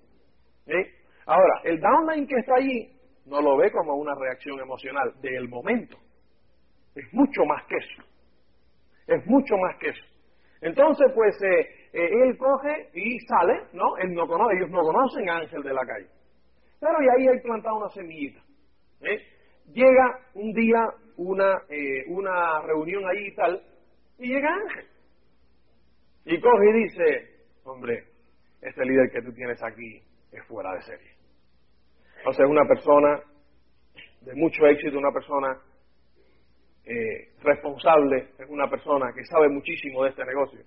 ¿Eh? 0.67 0.95
Ahora, 1.27 1.61
el 1.65 1.81
downline 1.81 2.27
que 2.27 2.37
está 2.37 2.57
allí 2.57 2.93
no 3.27 3.41
lo 3.41 3.57
ve 3.57 3.71
como 3.71 3.95
una 3.95 4.15
reacción 4.15 4.61
emocional 4.61 5.13
del 5.21 5.49
momento. 5.49 5.97
Es 6.95 7.13
mucho 7.13 7.45
más 7.45 7.65
que 7.67 7.77
eso. 7.77 8.03
Es 9.07 9.27
mucho 9.27 9.57
más 9.57 9.77
que 9.79 9.89
eso. 9.91 10.05
Entonces, 10.61 11.07
pues, 11.15 11.37
eh, 11.43 11.61
eh, 11.93 12.11
él 12.25 12.37
coge 12.37 12.91
y 12.95 13.19
sale, 13.21 13.63
¿no? 13.73 13.97
Él 13.99 14.15
no 14.15 14.27
conoce, 14.27 14.57
ellos 14.57 14.71
no 14.71 14.81
conocen 14.81 15.29
a 15.29 15.39
Ángel 15.39 15.63
de 15.63 15.75
la 15.75 15.85
calle. 15.85 16.09
Pero 16.81 16.95
y 17.03 17.09
ahí 17.09 17.29
hay 17.29 17.41
plantado 17.41 17.77
una 17.77 17.89
semillita. 17.91 18.41
Llega 19.73 20.21
un 20.35 20.53
día 20.53 20.89
una, 21.17 21.63
una 22.09 22.63
reunión 22.63 23.05
ahí 23.07 23.27
y 23.27 23.35
tal, 23.35 23.63
y 24.19 24.29
llega 24.29 24.49
Ángel. 24.49 24.87
Y 26.25 26.41
coge 26.41 26.71
y 26.71 26.83
dice, 26.83 27.05
hombre, 27.65 28.05
este 28.61 28.85
líder 28.85 29.11
que 29.11 29.23
tú 29.23 29.33
tienes 29.33 29.63
aquí 29.63 30.03
fuera 30.43 30.73
de 30.75 30.83
serie. 30.83 31.17
Sea, 32.33 32.45
es 32.45 32.51
una 32.51 32.67
persona 32.67 33.21
de 34.23 34.35
mucho 34.35 34.67
éxito, 34.67 34.99
una 34.99 35.13
persona 35.13 35.57
eh, 36.85 37.33
responsable, 37.43 38.31
es 38.39 38.49
una 38.49 38.69
persona 38.69 39.13
que 39.15 39.25
sabe 39.25 39.49
muchísimo 39.49 40.03
de 40.05 40.11
este 40.11 40.25
negocio. 40.25 40.61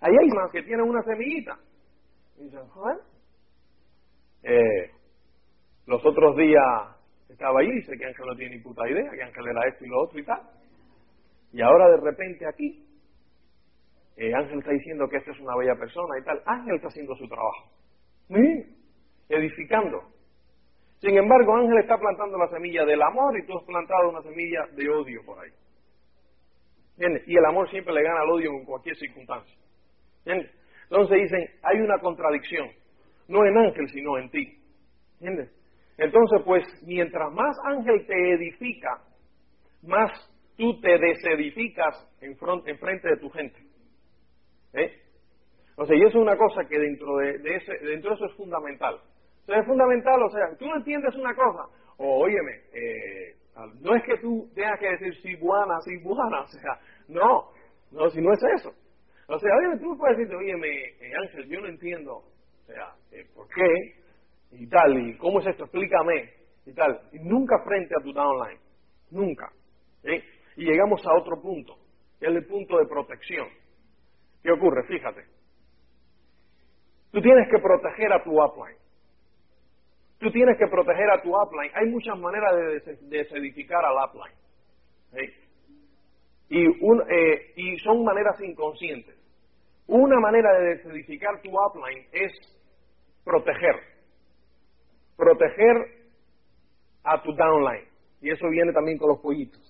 Ahí 0.00 0.12
hay 0.18 0.28
más 0.28 0.50
que 0.50 0.62
tienen 0.62 0.88
una 0.88 1.02
semillita. 1.02 1.58
Y 2.38 2.44
dicen, 2.44 2.66
joder. 2.68 2.98
Eh, 4.42 4.90
los 5.86 6.04
otros 6.04 6.36
días 6.36 6.96
estaba 7.28 7.60
ahí, 7.60 7.70
dice 7.70 7.96
que 7.96 8.06
Ángel 8.06 8.26
no 8.26 8.34
tiene 8.34 8.56
ni 8.56 8.62
puta 8.62 8.88
idea, 8.88 9.10
que 9.10 9.22
Ángel 9.22 9.46
era 9.48 9.68
esto 9.68 9.84
y 9.84 9.88
lo 9.88 10.02
otro 10.02 10.18
y 10.18 10.24
tal. 10.24 10.40
Y 11.52 11.60
ahora 11.60 11.88
de 11.90 11.98
repente 11.98 12.46
aquí, 12.46 12.86
eh, 14.16 14.34
Ángel 14.34 14.58
está 14.58 14.72
diciendo 14.72 15.08
que 15.08 15.18
esta 15.18 15.30
es 15.32 15.40
una 15.40 15.56
bella 15.56 15.74
persona 15.76 16.18
y 16.18 16.24
tal. 16.24 16.42
Ángel 16.46 16.76
está 16.76 16.88
haciendo 16.88 17.14
su 17.16 17.28
trabajo 17.28 17.70
edificando. 19.28 20.02
Sin 21.00 21.16
embargo, 21.16 21.56
Ángel 21.56 21.78
está 21.78 21.98
plantando 21.98 22.38
la 22.38 22.48
semilla 22.48 22.84
del 22.84 23.02
amor 23.02 23.36
y 23.38 23.46
tú 23.46 23.58
has 23.58 23.64
plantado 23.64 24.10
una 24.10 24.22
semilla 24.22 24.66
de 24.72 24.88
odio 24.88 25.20
por 25.24 25.38
ahí. 25.40 25.50
Y 27.26 27.36
el 27.36 27.44
amor 27.44 27.68
siempre 27.70 27.92
le 27.92 28.02
gana 28.02 28.20
al 28.20 28.30
odio 28.30 28.50
en 28.52 28.64
cualquier 28.64 28.96
circunstancia. 28.96 29.56
Entonces 30.24 31.22
dicen, 31.22 31.48
hay 31.62 31.80
una 31.80 31.98
contradicción, 31.98 32.68
no 33.28 33.44
en 33.44 33.56
Ángel, 33.56 33.88
sino 33.88 34.18
en 34.18 34.30
ti. 34.30 34.58
¿Entiendes? 35.14 35.50
Entonces, 35.98 36.42
pues, 36.44 36.64
mientras 36.86 37.32
más 37.32 37.56
Ángel 37.64 38.06
te 38.06 38.34
edifica, 38.34 39.02
más 39.82 40.10
tú 40.56 40.80
te 40.80 40.98
desedificas 40.98 42.08
en, 42.20 42.36
en 42.66 42.78
frente 42.78 43.08
de 43.08 43.16
tu 43.16 43.30
gente. 43.30 43.58
¿Eh? 44.74 45.02
O 45.76 45.86
sea, 45.86 45.96
y 45.96 46.00
eso 46.00 46.08
es 46.08 46.14
una 46.16 46.36
cosa 46.36 46.64
que 46.68 46.78
dentro 46.78 47.16
de, 47.16 47.56
ese, 47.56 47.78
dentro 47.78 48.10
de 48.10 48.16
eso 48.16 48.26
es 48.26 48.34
fundamental. 48.34 49.00
Sea, 49.46 49.58
es 49.58 49.66
fundamental, 49.66 50.22
o 50.22 50.30
sea, 50.30 50.56
tú 50.56 50.66
no 50.66 50.76
entiendes 50.76 51.14
una 51.16 51.34
cosa, 51.34 51.64
o 51.98 52.20
óyeme, 52.20 52.52
eh, 52.72 53.36
no 53.80 53.94
es 53.94 54.02
que 54.04 54.16
tú 54.18 54.48
tengas 54.54 54.78
que 54.78 54.90
decir 54.90 55.14
sí 55.22 55.34
buena, 55.36 55.80
sí 55.80 55.96
buena, 55.98 56.40
o 56.44 56.48
sea, 56.48 56.80
no, 57.08 57.48
no, 57.90 58.10
si 58.10 58.20
no 58.20 58.32
es 58.32 58.40
eso. 58.56 58.72
O 59.28 59.38
sea, 59.38 59.50
oye, 59.56 59.78
tú 59.80 59.96
puedes 59.96 60.18
decirte, 60.18 60.36
óyeme, 60.36 60.68
eh, 60.68 61.12
Ángel, 61.22 61.48
yo 61.48 61.60
no 61.60 61.68
entiendo, 61.68 62.16
o 62.16 62.66
sea, 62.66 62.94
eh, 63.12 63.26
¿por 63.34 63.48
qué? 63.48 64.02
Y 64.52 64.66
tal, 64.68 64.98
y 64.98 65.16
cómo 65.16 65.40
es 65.40 65.46
esto, 65.46 65.64
explícame, 65.64 66.42
y 66.66 66.72
tal. 66.74 67.00
Y 67.12 67.18
nunca 67.20 67.58
frente 67.64 67.94
a 67.98 68.02
tu 68.02 68.12
downline, 68.12 68.58
nunca. 69.10 69.50
Y 70.56 70.64
llegamos 70.64 71.00
a 71.06 71.14
otro 71.14 71.40
punto, 71.40 71.76
que 72.18 72.26
es 72.26 72.32
el 72.32 72.46
punto 72.46 72.78
de 72.78 72.86
protección. 72.86 73.48
¿Qué 74.42 74.50
ocurre? 74.50 74.84
Fíjate. 74.86 75.24
Tú 77.10 77.20
tienes 77.20 77.48
que 77.50 77.58
proteger 77.58 78.12
a 78.12 78.22
tu 78.22 78.42
upline. 78.42 78.81
Tú 80.22 80.30
tienes 80.30 80.56
que 80.56 80.68
proteger 80.68 81.10
a 81.10 81.20
tu 81.20 81.36
upline. 81.36 81.72
Hay 81.74 81.88
muchas 81.88 82.16
maneras 82.16 82.54
de 82.54 82.96
desedificar 83.08 83.84
al 83.84 84.08
upline. 84.08 84.36
Y, 86.48 86.64
eh, 86.64 87.52
y 87.56 87.76
son 87.78 88.04
maneras 88.04 88.40
inconscientes. 88.40 89.16
Una 89.88 90.20
manera 90.20 90.52
de 90.60 90.76
desedificar 90.76 91.42
tu 91.42 91.50
upline 91.50 92.06
es 92.12 92.32
proteger. 93.24 93.74
Proteger 95.16 95.88
a 97.02 97.20
tu 97.20 97.32
downline. 97.32 97.88
Y 98.20 98.30
eso 98.30 98.48
viene 98.48 98.72
también 98.72 98.98
con 98.98 99.08
los 99.08 99.18
pollitos. 99.18 99.60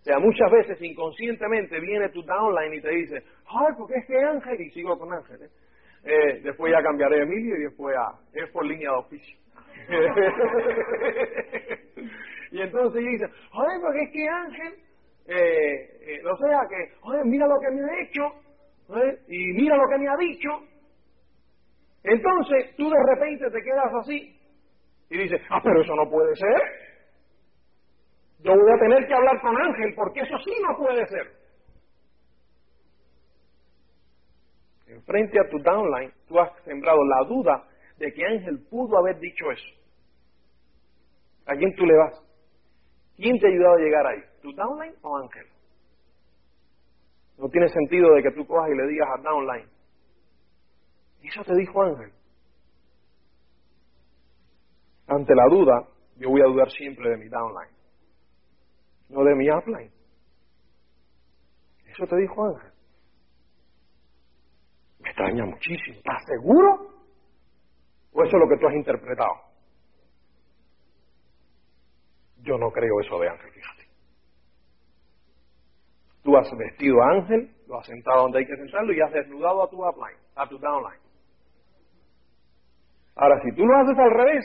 O 0.00 0.02
sea, 0.02 0.18
muchas 0.18 0.50
veces 0.50 0.82
inconscientemente 0.82 1.78
viene 1.78 2.08
tu 2.08 2.22
downline 2.22 2.74
y 2.74 2.80
te 2.80 2.90
dice, 2.90 3.22
ay, 3.46 3.72
porque 3.78 3.94
es 3.98 4.06
que 4.06 4.18
Ángel, 4.18 4.62
y 4.62 4.70
sigo 4.70 4.98
con 4.98 5.12
Ángel, 5.12 5.42
¿eh? 5.44 5.50
Eh, 6.02 6.40
después 6.42 6.72
ya 6.72 6.82
cambiaré 6.82 7.20
a 7.20 7.22
Emilio 7.22 7.56
y 7.56 7.64
después 7.64 7.94
a... 7.96 8.18
Es 8.32 8.50
por 8.50 8.64
línea 8.64 8.90
de 8.90 8.96
oficio. 8.96 9.38
Y 12.52 12.60
entonces 12.60 13.02
dice, 13.04 13.26
joder, 13.50 13.80
porque 13.80 14.02
es 14.02 14.10
que 14.12 14.28
Ángel, 14.28 14.74
eh, 15.26 15.98
eh, 16.02 16.20
o 16.24 16.36
sea 16.36 16.60
que, 16.68 16.94
joder, 17.00 17.24
mira 17.24 17.46
lo 17.46 17.58
que 17.60 17.70
me 17.70 17.82
ha 17.82 18.02
hecho, 18.02 18.22
y 19.28 19.52
mira 19.52 19.76
lo 19.76 19.88
que 19.88 19.98
me 19.98 20.08
ha 20.08 20.16
dicho. 20.16 20.48
Entonces 22.02 22.74
tú 22.76 22.88
de 22.88 22.96
repente 23.14 23.50
te 23.50 23.62
quedas 23.62 23.92
así 24.00 24.36
y 25.10 25.18
dices, 25.18 25.40
ah, 25.50 25.60
pero 25.62 25.82
eso 25.82 25.94
no 25.94 26.08
puede 26.08 26.34
ser. 26.34 26.62
Yo 28.40 28.52
voy 28.52 28.72
a 28.72 28.78
tener 28.78 29.06
que 29.06 29.14
hablar 29.14 29.40
con 29.40 29.56
Ángel 29.60 29.92
porque 29.94 30.20
eso 30.20 30.38
sí 30.38 30.52
no 30.66 30.76
puede 30.78 31.06
ser. 31.06 31.40
frente 35.06 35.38
a 35.38 35.48
tu 35.48 35.58
downline, 35.58 36.12
tú 36.28 36.38
has 36.38 36.50
sembrado 36.64 36.98
la 37.04 37.28
duda 37.28 37.64
de 38.00 38.12
que 38.12 38.24
Ángel 38.24 38.58
pudo 38.70 38.98
haber 38.98 39.20
dicho 39.20 39.50
eso. 39.50 39.68
¿A 41.46 41.54
quién 41.54 41.72
tú 41.76 41.84
le 41.84 41.96
vas? 41.96 42.20
¿Quién 43.16 43.38
te 43.38 43.46
ha 43.46 43.50
ayudado 43.50 43.74
a 43.74 43.78
llegar 43.78 44.06
ahí? 44.06 44.20
¿Tu 44.40 44.52
downline 44.52 44.94
o 45.02 45.18
Ángel? 45.18 45.46
No 47.38 47.48
tiene 47.48 47.68
sentido 47.68 48.14
de 48.14 48.22
que 48.22 48.30
tú 48.32 48.46
cojas 48.46 48.70
y 48.70 48.76
le 48.76 48.88
digas 48.88 49.08
a 49.08 49.22
downline. 49.22 49.68
Eso 51.22 51.44
te 51.44 51.54
dijo 51.54 51.82
Ángel. 51.82 52.10
Ante 55.06 55.34
la 55.34 55.44
duda, 55.50 55.88
yo 56.16 56.30
voy 56.30 56.40
a 56.40 56.46
dudar 56.46 56.70
siempre 56.70 57.10
de 57.10 57.16
mi 57.18 57.28
downline, 57.28 57.76
no 59.10 59.24
de 59.24 59.34
mi 59.34 59.50
upline. 59.50 59.92
Eso 61.86 62.06
te 62.06 62.16
dijo 62.16 62.46
Ángel 62.46 62.70
extraña 65.20 65.44
muchísimo. 65.44 65.96
¿Estás 65.98 66.24
seguro? 66.26 66.89
¿O 68.12 68.24
eso 68.24 68.36
es 68.36 68.40
lo 68.40 68.48
que 68.48 68.56
tú 68.60 68.66
has 68.66 68.74
interpretado? 68.74 69.34
Yo 72.42 72.56
no 72.58 72.70
creo 72.70 73.00
eso 73.00 73.18
de 73.18 73.28
Ángel, 73.28 73.50
fíjate. 73.52 73.86
Tú 76.22 76.36
has 76.36 76.50
vestido 76.56 77.02
Ángel, 77.02 77.50
lo 77.66 77.78
has 77.78 77.86
sentado 77.86 78.22
donde 78.22 78.40
hay 78.40 78.46
que 78.46 78.56
sentarlo 78.56 78.92
y 78.92 79.00
has 79.00 79.12
desnudado 79.12 79.62
a 79.62 79.70
tu 79.70 79.86
upline, 79.86 80.18
a 80.36 80.46
tu 80.48 80.58
downline. 80.58 81.00
Ahora, 83.16 83.40
si 83.42 83.52
tú 83.54 83.66
lo 83.66 83.76
haces 83.76 83.98
al 83.98 84.10
revés, 84.10 84.44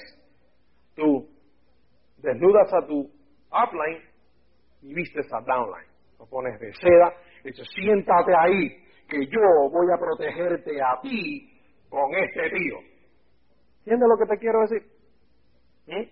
tú 0.96 1.30
desnudas 2.18 2.74
a 2.74 2.86
tu 2.86 3.10
upline 3.52 4.02
y 4.82 4.94
vistes 4.94 5.32
a 5.34 5.42
downline. 5.42 5.88
Lo 6.20 6.26
pones 6.28 6.60
de 6.60 6.74
seda, 6.74 7.14
dices, 7.44 7.68
siéntate 7.74 8.34
ahí, 8.38 8.84
que 9.08 9.26
yo 9.28 9.70
voy 9.72 9.88
a 9.94 10.00
protegerte 10.00 10.82
a 10.82 11.00
ti 11.02 11.52
con 11.90 12.14
este 12.16 12.50
tío. 12.50 12.95
¿Entiendes 13.86 14.10
lo 14.10 14.18
que 14.18 14.26
te 14.26 14.40
quiero 14.40 14.62
decir? 14.62 14.82
¿Mm? 15.86 16.10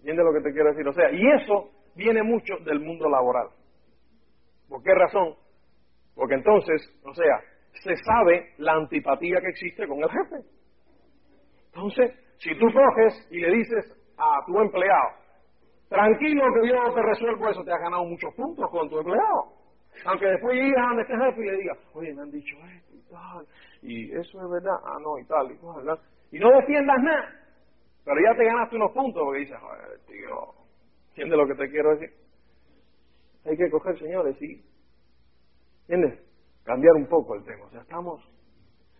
¿Entiendes 0.00 0.24
lo 0.26 0.32
que 0.34 0.42
te 0.42 0.52
quiero 0.52 0.68
decir? 0.68 0.86
O 0.86 0.92
sea, 0.92 1.10
y 1.10 1.26
eso 1.26 1.70
viene 1.94 2.22
mucho 2.22 2.54
del 2.66 2.80
mundo 2.80 3.08
laboral. 3.08 3.48
¿Por 4.68 4.82
qué 4.82 4.94
razón? 4.94 5.36
Porque 6.14 6.34
entonces, 6.34 6.82
o 7.02 7.14
sea, 7.14 7.40
se 7.82 7.96
sabe 7.96 8.52
la 8.58 8.74
antipatía 8.74 9.40
que 9.40 9.48
existe 9.48 9.88
con 9.88 10.02
el 10.02 10.10
jefe. 10.10 10.46
Entonces, 11.72 12.12
si 12.36 12.50
tú 12.58 12.66
coges 12.66 13.28
y 13.30 13.40
le 13.40 13.52
dices 13.56 13.96
a 14.18 14.44
tu 14.44 14.60
empleado, 14.60 15.16
tranquilo 15.88 16.44
que 16.60 16.68
yo 16.68 16.94
te 16.94 17.02
resuelvo 17.02 17.48
eso, 17.48 17.64
te 17.64 17.72
has 17.72 17.80
ganado 17.80 18.04
muchos 18.04 18.34
puntos 18.34 18.68
con 18.70 18.86
tu 18.90 18.98
empleado. 18.98 19.60
Aunque 20.04 20.26
después 20.26 20.54
llegues 20.54 20.76
a 20.76 21.00
este 21.00 21.16
jefe 21.16 21.40
y 21.40 21.50
le 21.50 21.56
digas, 21.56 21.78
oye, 21.94 22.14
me 22.14 22.22
han 22.22 22.30
dicho 22.30 22.56
esto 22.76 22.94
y 22.94 23.02
tal, 23.10 23.46
y 23.82 24.12
eso 24.12 24.42
es 24.42 24.50
verdad, 24.50 24.76
ah, 24.84 24.98
no, 25.00 25.18
y 25.18 25.24
tal, 25.24 25.50
y 25.50 25.56
tal, 25.56 25.98
y 26.30 26.38
no 26.38 26.50
defiendas 26.50 26.96
nada, 27.02 27.40
pero 28.04 28.16
ya 28.20 28.36
te 28.36 28.44
ganaste 28.44 28.76
unos 28.76 28.92
puntos 28.92 29.22
porque 29.24 29.40
dices, 29.40 29.58
joder, 29.58 30.00
tío, 30.06 30.54
¿entiendes 31.08 31.38
lo 31.38 31.46
que 31.46 31.54
te 31.54 31.70
quiero 31.70 31.96
decir? 31.96 32.10
Hay 33.46 33.56
que 33.56 33.70
coger, 33.70 33.98
señores, 33.98 34.36
sí, 34.38 34.64
¿entiendes? 35.88 36.20
Cambiar 36.64 36.94
un 36.94 37.06
poco 37.06 37.34
el 37.34 37.44
tema, 37.44 37.64
o 37.64 37.70
sea, 37.70 37.80
estamos 37.80 38.22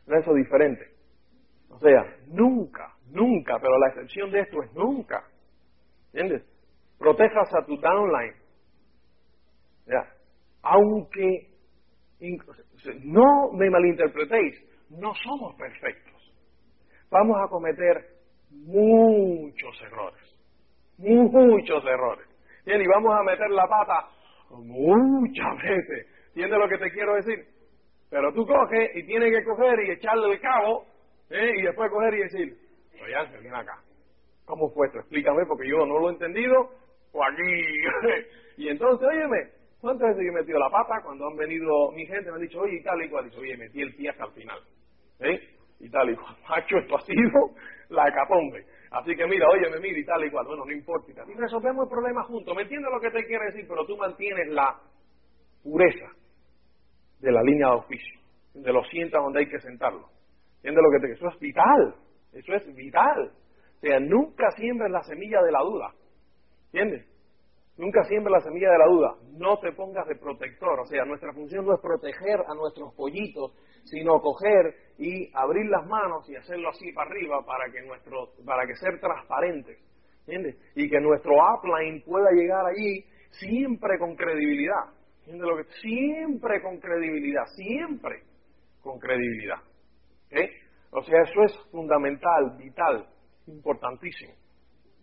en 0.06 0.14
eso 0.14 0.34
diferente. 0.34 0.86
O 1.70 1.78
sea, 1.78 2.16
nunca, 2.26 2.94
nunca, 3.10 3.58
pero 3.60 3.78
la 3.78 3.88
excepción 3.88 4.30
de 4.30 4.40
esto 4.40 4.62
es 4.62 4.72
nunca, 4.74 5.24
¿entiendes? 6.12 6.44
Protejas 6.98 7.48
a 7.54 7.64
tu 7.64 7.76
downline. 7.76 8.34
Ya, 9.86 10.04
aunque 10.62 11.50
no 13.04 13.52
me 13.52 13.70
malinterpretéis, 13.70 14.54
no 14.90 15.14
somos 15.14 15.54
perfectos. 15.56 16.09
Vamos 17.10 17.36
a 17.42 17.48
cometer 17.48 17.96
muchos 18.50 19.82
errores, 19.82 20.36
muchos 20.98 21.84
errores. 21.84 22.26
Bien, 22.64 22.80
y 22.80 22.86
vamos 22.86 23.12
a 23.18 23.22
meter 23.22 23.50
la 23.50 23.66
pata 23.66 24.08
muchas 24.50 25.56
veces. 25.62 26.06
¿Entiendes 26.28 26.58
lo 26.58 26.68
que 26.68 26.78
te 26.78 26.90
quiero 26.92 27.14
decir? 27.14 27.44
Pero 28.10 28.32
tú 28.32 28.46
coges 28.46 28.90
y 28.94 29.06
tienes 29.06 29.36
que 29.36 29.44
coger 29.44 29.80
y 29.86 29.92
echarle 29.92 30.32
el 30.32 30.40
cabo 30.40 30.84
¿eh? 31.30 31.52
y 31.56 31.62
después 31.62 31.90
coger 31.90 32.14
y 32.14 32.22
decir, 32.22 32.58
oye 33.02 33.14
Ángel, 33.14 33.42
ven 33.42 33.54
acá. 33.54 33.78
¿Cómo 34.44 34.70
fue 34.70 34.86
esto? 34.86 34.98
Explícame 34.98 35.46
porque 35.46 35.68
yo 35.68 35.86
no 35.86 35.98
lo 35.98 36.10
he 36.10 36.12
entendido 36.12 36.70
o 37.12 37.24
aquí. 37.24 38.24
y 38.56 38.68
entonces, 38.68 39.08
óyeme, 39.08 39.60
¿Cuántas 39.80 40.10
veces 40.10 40.24
yo 40.24 40.30
he 40.30 40.40
metido 40.42 40.58
la 40.58 40.68
pata 40.68 41.00
cuando 41.02 41.26
han 41.26 41.36
venido 41.36 41.90
mi 41.92 42.04
gente? 42.06 42.30
Me 42.30 42.36
han 42.36 42.42
dicho, 42.42 42.60
oye, 42.60 42.76
y 42.76 42.82
tal 42.82 43.02
y 43.02 43.08
cual. 43.08 43.24
Dice, 43.24 43.38
oye, 43.38 43.56
metí 43.56 43.80
el 43.80 43.94
pie 43.94 44.10
hasta 44.10 44.26
el 44.26 44.32
final. 44.32 44.60
¿Eh? 45.20 45.40
Y 45.80 45.90
tal 45.90 46.10
y 46.10 46.16
cual. 46.16 46.36
Macho, 46.48 46.76
esto 46.78 46.96
ha 46.96 47.00
sido 47.00 47.50
la 47.88 48.08
hecatombe. 48.08 48.64
Así 48.90 49.14
que 49.14 49.26
mira, 49.26 49.46
oye, 49.48 49.70
me 49.70 49.80
mira 49.80 49.98
y 49.98 50.04
tal 50.04 50.24
y 50.24 50.30
cual. 50.30 50.46
Bueno, 50.46 50.64
no 50.64 50.72
importa. 50.72 51.12
Y, 51.26 51.34
resolvemos 51.34 51.84
el 51.84 51.90
problema 51.90 52.22
juntos. 52.24 52.54
¿Me 52.54 52.62
entiendes 52.62 52.90
lo 52.92 53.00
que 53.00 53.10
te 53.10 53.26
quiere 53.26 53.46
decir? 53.46 53.66
Pero 53.68 53.86
tú 53.86 53.96
mantienes 53.96 54.48
la 54.48 54.78
pureza 55.62 56.06
de 57.18 57.32
la 57.32 57.42
línea 57.42 57.68
de 57.68 57.74
oficio. 57.74 58.20
De 58.54 58.72
los 58.72 58.88
sientas 58.88 59.22
donde 59.22 59.40
hay 59.40 59.48
que 59.48 59.60
sentarlo. 59.60 60.08
¿Entiendes 60.56 60.82
lo 60.82 60.90
que 60.90 61.06
te 61.06 61.12
Eso 61.12 61.28
es 61.28 61.38
vital. 61.38 61.94
Eso 62.32 62.52
es 62.54 62.74
vital. 62.74 63.32
O 63.76 63.80
sea, 63.80 63.98
nunca 64.00 64.50
siembres 64.52 64.90
la 64.90 65.02
semilla 65.02 65.40
de 65.42 65.52
la 65.52 65.60
duda. 65.60 65.94
¿Entiendes? 66.72 67.09
Nunca 67.80 68.04
siempre 68.04 68.30
la 68.30 68.40
semilla 68.40 68.72
de 68.72 68.78
la 68.78 68.84
duda. 68.84 69.14
No 69.38 69.58
te 69.58 69.72
pongas 69.72 70.06
de 70.06 70.14
protector. 70.14 70.80
O 70.80 70.84
sea, 70.84 71.02
nuestra 71.06 71.32
función 71.32 71.64
no 71.64 71.72
es 71.72 71.80
proteger 71.80 72.38
a 72.46 72.54
nuestros 72.54 72.92
pollitos, 72.94 73.54
sino 73.84 74.20
coger 74.20 74.74
y 74.98 75.30
abrir 75.32 75.64
las 75.70 75.86
manos 75.86 76.28
y 76.28 76.36
hacerlo 76.36 76.68
así 76.68 76.92
para 76.92 77.08
arriba 77.08 77.42
para 77.46 77.72
que 77.72 77.80
nuestro, 77.80 78.32
para 78.44 78.66
que 78.66 78.74
ser 78.74 79.00
transparentes. 79.00 79.78
¿Entiendes? 80.26 80.56
Y 80.74 80.90
que 80.90 81.00
nuestro 81.00 81.32
upline 81.32 82.02
pueda 82.02 82.30
llegar 82.32 82.66
allí 82.66 83.02
siempre 83.30 83.98
con 83.98 84.14
credibilidad. 84.14 84.92
¿Entiendes 85.20 85.48
lo 85.48 85.56
que? 85.56 85.64
Siempre 85.80 86.60
con 86.60 86.78
credibilidad, 86.80 87.46
siempre 87.46 88.24
con 88.82 88.98
credibilidad. 88.98 89.58
O 90.90 91.02
sea, 91.02 91.22
eso 91.22 91.42
es 91.44 91.70
fundamental, 91.70 92.58
vital, 92.58 93.06
importantísimo. 93.46 94.34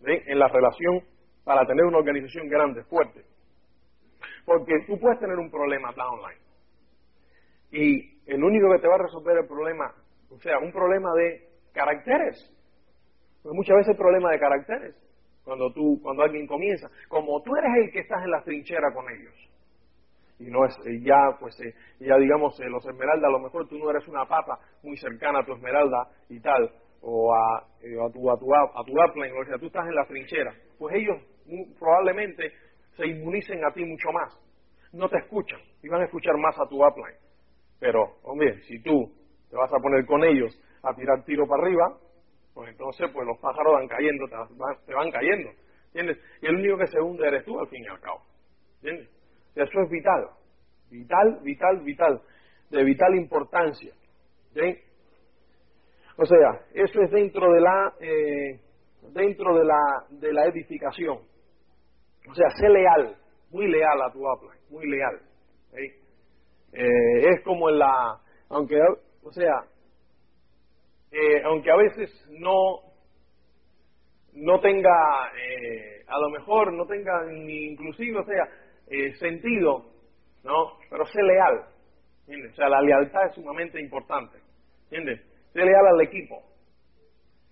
En 0.05 0.37
la 0.37 0.47
relación 0.47 1.16
para 1.47 1.65
tener 1.65 1.85
una 1.85 1.99
organización 1.99 2.49
grande, 2.49 2.83
fuerte. 2.83 3.23
Porque 4.45 4.73
tú 4.85 4.99
puedes 4.99 5.17
tener 5.17 5.37
un 5.39 5.49
problema 5.49 5.93
downline. 5.93 6.41
Y 7.71 8.19
el 8.29 8.43
único 8.43 8.69
que 8.73 8.81
te 8.81 8.87
va 8.89 8.95
a 8.95 9.03
resolver 9.03 9.37
el 9.37 9.47
problema, 9.47 9.95
o 10.29 10.37
sea, 10.41 10.59
un 10.59 10.73
problema 10.73 11.13
de 11.13 11.47
caracteres. 11.73 12.53
Muchas 13.45 13.77
veces 13.77 13.91
el 13.91 13.97
problema 13.97 14.29
de 14.31 14.39
caracteres. 14.39 14.95
Cuando 15.45 15.71
tú, 15.71 16.01
cuando 16.03 16.23
alguien 16.23 16.47
comienza, 16.47 16.89
como 17.07 17.41
tú 17.41 17.55
eres 17.55 17.85
el 17.85 17.91
que 17.93 17.99
estás 17.99 18.21
en 18.25 18.31
la 18.31 18.43
trinchera 18.43 18.93
con 18.93 19.05
ellos. 19.09 19.33
Y 20.39 20.51
no 20.51 20.65
es 20.65 20.75
ya, 21.01 21.37
pues, 21.39 21.57
eh, 21.61 21.73
ya 22.01 22.17
digamos, 22.17 22.59
eh, 22.59 22.69
los 22.69 22.85
esmeraldas, 22.85 23.29
a 23.29 23.31
lo 23.31 23.39
mejor 23.39 23.69
tú 23.69 23.77
no 23.77 23.89
eres 23.89 24.05
una 24.09 24.25
pata 24.25 24.59
muy 24.83 24.97
cercana 24.97 25.39
a 25.39 25.45
tu 25.45 25.53
esmeralda 25.53 26.09
y 26.27 26.41
tal, 26.41 26.69
o 27.01 27.33
a, 27.33 27.65
eh, 27.81 27.95
a 27.97 28.11
tu, 28.11 28.29
a 28.29 28.37
tu, 28.37 28.53
a 28.53 28.83
tu 28.83 28.91
upline, 28.91 29.33
o 29.41 29.45
sea, 29.45 29.57
tú 29.57 29.67
estás 29.67 29.87
en 29.87 29.95
la 29.95 30.05
trinchera. 30.05 30.53
Pues 30.77 30.95
ellos 30.95 31.17
probablemente 31.79 32.51
se 32.95 33.07
inmunicen 33.07 33.63
a 33.65 33.71
ti 33.71 33.83
mucho 33.85 34.11
más. 34.11 34.37
No 34.93 35.09
te 35.09 35.17
escuchan 35.17 35.59
y 35.83 35.89
van 35.89 36.01
a 36.01 36.05
escuchar 36.05 36.37
más 36.37 36.57
a 36.59 36.67
tu 36.67 36.83
upline. 36.83 37.17
Pero, 37.79 38.17
hombre, 38.23 38.61
si 38.63 38.81
tú 38.81 39.11
te 39.49 39.55
vas 39.55 39.71
a 39.71 39.79
poner 39.79 40.05
con 40.05 40.23
ellos 40.23 40.57
a 40.83 40.93
tirar 40.93 41.23
tiro 41.23 41.45
para 41.47 41.63
arriba, 41.63 41.97
pues 42.53 42.69
entonces 42.69 43.09
pues 43.13 43.27
los 43.27 43.37
pájaros 43.39 43.73
van 43.73 43.87
cayendo, 43.87 44.25
te 44.27 44.93
van, 44.93 45.11
cayendo. 45.11 45.51
¿Entiendes? 45.87 46.17
Y 46.41 46.47
el 46.47 46.55
único 46.55 46.77
que 46.77 46.87
se 46.87 46.99
hunde 46.99 47.27
eres 47.27 47.45
tú 47.45 47.59
al 47.59 47.67
fin 47.67 47.83
y 47.83 47.87
al 47.87 47.99
cabo. 47.99 48.21
¿Entiendes? 48.81 49.09
Eso 49.55 49.81
es 49.81 49.89
vital. 49.89 50.29
Vital, 50.89 51.39
vital, 51.43 51.81
vital. 51.81 52.21
De 52.69 52.83
vital 52.83 53.15
importancia. 53.15 53.93
¿Sí? 54.53 54.77
O 56.17 56.25
sea, 56.25 56.61
eso 56.73 57.01
es 57.01 57.11
dentro 57.11 57.51
de 57.53 57.61
la, 57.61 57.93
eh, 57.99 58.59
dentro 59.13 59.55
de 59.55 59.65
la, 59.65 59.79
de 60.09 60.33
la 60.33 60.45
edificación. 60.45 61.19
O 62.29 62.33
sea, 62.33 62.49
sé 62.59 62.67
leal, 62.69 63.15
muy 63.51 63.67
leal 63.67 64.01
a 64.01 64.11
tu 64.11 64.19
upline, 64.19 64.59
muy 64.69 64.89
leal. 64.89 65.21
Eh, 66.73 67.29
es 67.29 67.41
como 67.43 67.69
en 67.69 67.79
la, 67.79 68.19
aunque, 68.49 68.75
o 69.23 69.31
sea, 69.31 69.63
eh, 71.11 71.41
aunque 71.45 71.71
a 71.71 71.75
veces 71.75 72.09
no, 72.29 72.81
no 74.33 74.59
tenga, 74.59 75.31
eh, 75.37 76.03
a 76.07 76.19
lo 76.19 76.29
mejor 76.29 76.73
no 76.73 76.85
tenga 76.85 77.23
ni 77.25 77.67
inclusive, 77.67 78.19
o 78.19 78.25
sea, 78.25 78.47
sentido, 79.19 79.85
¿no? 80.43 80.77
Pero 80.89 81.05
sé 81.05 81.21
leal. 81.21 81.65
O 82.51 82.55
sea, 82.55 82.67
la 82.67 82.81
lealtad 82.81 83.27
es 83.27 83.35
sumamente 83.35 83.79
importante, 83.79 84.37
¿entiendes? 84.83 85.21
Sé 85.53 85.59
leal 85.59 85.87
al 85.87 86.01
equipo. 86.01 86.43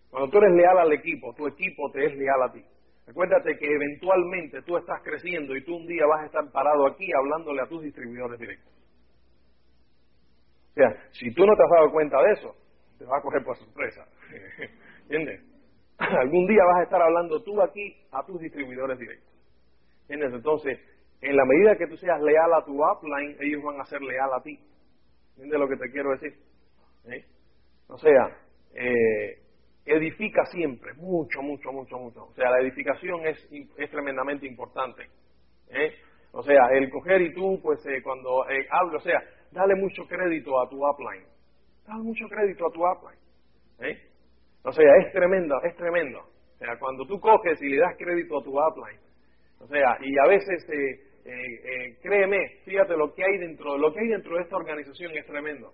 Cuando 0.10 0.30
tú 0.30 0.38
eres 0.38 0.54
leal 0.54 0.78
al 0.78 0.94
equipo, 0.94 1.34
tu 1.34 1.48
equipo 1.48 1.90
te 1.92 2.06
es 2.06 2.16
leal 2.16 2.42
a 2.44 2.52
ti. 2.52 2.64
Acuérdate 3.08 3.58
que 3.58 3.66
eventualmente 3.66 4.62
tú 4.64 4.78
estás 4.78 5.02
creciendo 5.04 5.56
y 5.56 5.64
tú 5.64 5.76
un 5.76 5.86
día 5.86 6.06
vas 6.08 6.24
a 6.24 6.26
estar 6.26 6.52
parado 6.52 6.88
aquí 6.88 7.08
hablándole 7.14 7.62
a 7.62 7.68
tus 7.68 7.84
distribuidores 7.84 8.40
directos. 8.40 8.74
O 10.72 10.74
sea, 10.74 10.90
si 11.12 11.34
tú 11.34 11.46
no 11.46 11.56
te 11.56 11.64
has 11.64 11.70
dado 11.70 11.92
cuenta 11.92 12.22
de 12.22 12.34
eso, 12.34 12.56
te 12.98 13.06
va 13.06 13.18
a 13.18 13.22
coger 13.22 13.44
por 13.44 13.56
sorpresa. 13.58 14.06
¿Entiendes? 15.04 15.42
Algún 15.98 16.48
día 16.48 16.64
vas 16.66 16.80
a 16.80 16.84
estar 16.84 17.02
hablando 17.02 17.42
tú 17.44 17.62
aquí 17.62 17.96
a 18.12 18.26
tus 18.26 18.42
distribuidores 18.42 18.98
directos. 18.98 19.32
¿Entiendes? 20.10 20.34
Entonces, 20.34 20.80
en 21.22 21.36
la 21.36 21.46
medida 21.46 21.78
que 21.78 21.88
tú 21.88 21.98
seas 21.98 22.20
leal 22.22 22.54
a 22.54 22.66
tu 22.66 22.84
upline, 22.84 23.38
ellos 23.40 23.64
van 23.64 23.80
a 23.80 23.86
ser 23.86 24.02
leal 24.02 24.34
a 24.34 24.42
ti. 24.42 24.60
¿Entiendes 25.36 25.60
lo 25.60 25.68
que 25.68 25.78
te 25.78 25.92
quiero 25.92 26.12
decir? 26.12 26.34
O 27.88 27.98
sea, 27.98 28.38
eh, 28.74 29.45
edifica 29.86 30.46
siempre, 30.46 30.94
mucho, 30.96 31.42
mucho, 31.42 31.72
mucho, 31.72 31.98
mucho. 31.98 32.26
O 32.26 32.34
sea, 32.34 32.50
la 32.50 32.62
edificación 32.62 33.26
es, 33.28 33.38
es 33.78 33.90
tremendamente 33.92 34.48
importante. 34.48 35.04
¿eh? 35.70 35.94
O 36.32 36.42
sea, 36.42 36.68
el 36.74 36.90
coger 36.90 37.22
y 37.22 37.34
tú, 37.34 37.60
pues 37.62 37.86
eh, 37.86 38.02
cuando 38.04 38.50
eh, 38.50 38.68
hablo, 38.70 38.98
o 38.98 39.02
sea, 39.02 39.24
dale 39.52 39.76
mucho 39.76 40.06
crédito 40.08 40.60
a 40.60 40.68
tu 40.68 40.86
upline. 40.86 41.26
Dale 41.88 42.04
mucho 42.04 42.28
crédito 42.28 42.68
a 42.68 42.72
tu 42.72 42.82
upline. 42.82 43.20
¿eh? 43.80 44.02
O 44.64 44.72
sea, 44.72 44.98
es 44.98 45.14
tremendo, 45.14 45.56
es 45.64 45.76
tremendo. 45.76 46.20
O 46.20 46.58
sea, 46.58 46.78
cuando 46.80 47.06
tú 47.06 47.20
coges 47.20 47.62
y 47.62 47.70
le 47.70 47.78
das 47.78 47.96
crédito 47.98 48.40
a 48.40 48.44
tu 48.44 48.52
upline, 48.52 49.00
o 49.60 49.68
sea, 49.68 49.98
y 50.02 50.18
a 50.18 50.28
veces, 50.28 50.66
créeme, 52.02 52.38
fíjate 52.66 52.98
lo 52.98 53.14
que 53.14 53.24
hay 53.24 53.38
dentro, 53.38 53.78
lo 53.78 53.94
que 53.94 54.00
hay 54.00 54.08
dentro 54.08 54.36
de 54.36 54.44
esta 54.44 54.58
organización 54.58 55.16
es 55.16 55.26
tremendo. 55.26 55.74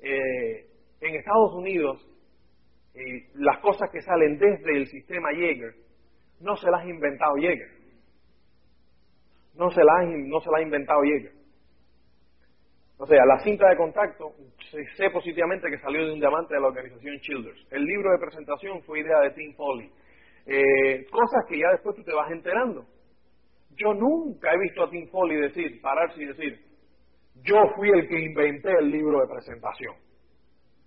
en 0.00 1.14
Estados 1.14 1.54
Unidos, 1.54 2.06
las 3.34 3.58
cosas 3.60 3.90
que 3.90 4.00
salen 4.02 4.38
desde 4.38 4.76
el 4.76 4.86
sistema 4.86 5.30
Jaeger 5.32 5.74
no 6.40 6.56
se 6.56 6.70
las 6.70 6.82
ha 6.82 6.88
inventado 6.88 7.34
Jaeger. 7.36 7.70
No 9.54 9.70
se 9.70 9.84
las 9.84 10.06
no 10.06 10.40
se 10.40 10.50
ha 10.54 10.62
inventado 10.62 11.00
Jaeger. 11.02 11.40
O 13.00 13.06
sea, 13.06 13.24
la 13.24 13.38
cinta 13.38 13.66
de 13.66 13.76
contacto, 13.76 14.34
sé 14.94 15.08
positivamente 15.10 15.70
que 15.70 15.78
salió 15.78 16.04
de 16.04 16.12
un 16.12 16.20
diamante 16.20 16.52
de 16.52 16.60
la 16.60 16.66
organización 16.66 17.18
Childers. 17.20 17.66
El 17.70 17.84
libro 17.84 18.12
de 18.12 18.18
presentación 18.18 18.82
fue 18.82 19.00
idea 19.00 19.20
de 19.20 19.30
Tim 19.30 19.54
Foley. 19.54 19.90
Eh, 20.44 21.06
cosas 21.10 21.46
que 21.48 21.58
ya 21.58 21.70
después 21.70 21.96
tú 21.96 22.04
te 22.04 22.12
vas 22.12 22.30
enterando. 22.30 22.84
Yo 23.70 23.94
nunca 23.94 24.52
he 24.52 24.58
visto 24.58 24.82
a 24.82 24.90
Tim 24.90 25.08
Foley 25.08 25.40
decir, 25.40 25.80
pararse 25.80 26.22
y 26.22 26.26
decir, 26.26 26.60
yo 27.42 27.56
fui 27.74 27.88
el 27.88 28.06
que 28.06 28.20
inventé 28.20 28.70
el 28.78 28.90
libro 28.90 29.20
de 29.20 29.28
presentación. 29.28 29.94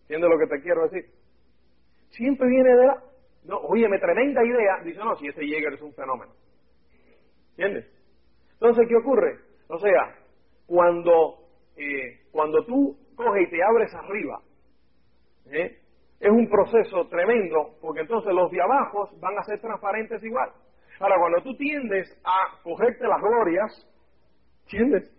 ¿Entiendes 0.01 0.29
lo 0.29 0.37
que 0.37 0.55
te 0.55 0.61
quiero 0.61 0.83
decir? 0.83 1.09
Siempre 2.13 2.47
viene 2.47 2.69
de 2.69 2.86
la... 2.86 3.04
No, 3.45 3.58
óyeme, 3.58 3.99
tremenda 3.99 4.43
idea. 4.43 4.80
Dice, 4.84 4.99
no, 4.99 5.15
si 5.15 5.28
ese 5.28 5.41
Jäger 5.41 5.73
es 5.73 5.82
un 5.82 5.93
fenómeno. 5.93 6.32
¿Entiendes? 7.52 7.91
Entonces, 8.54 8.88
¿qué 8.88 8.95
ocurre? 8.95 9.39
O 9.67 9.78
sea, 9.80 10.15
cuando, 10.67 11.39
eh, 11.76 12.21
cuando 12.32 12.63
tú 12.65 12.95
coges 13.15 13.47
y 13.47 13.52
te 13.52 13.63
abres 13.63 13.93
arriba, 13.95 14.39
¿eh? 15.52 15.80
es 16.19 16.30
un 16.30 16.47
proceso 16.47 17.08
tremendo, 17.10 17.76
porque 17.82 18.02
entonces 18.02 18.32
los 18.34 18.49
de 18.52 18.62
abajo 18.62 19.10
van 19.19 19.38
a 19.38 19.43
ser 19.43 19.60
transparentes 19.60 20.23
igual. 20.23 20.52
Ahora, 20.99 21.15
cuando 21.19 21.41
tú 21.41 21.56
tiendes 21.58 22.08
a 22.23 22.62
cogerte 22.63 23.08
las 23.08 23.21
glorias, 23.21 23.89
¿entiendes? 24.65 25.12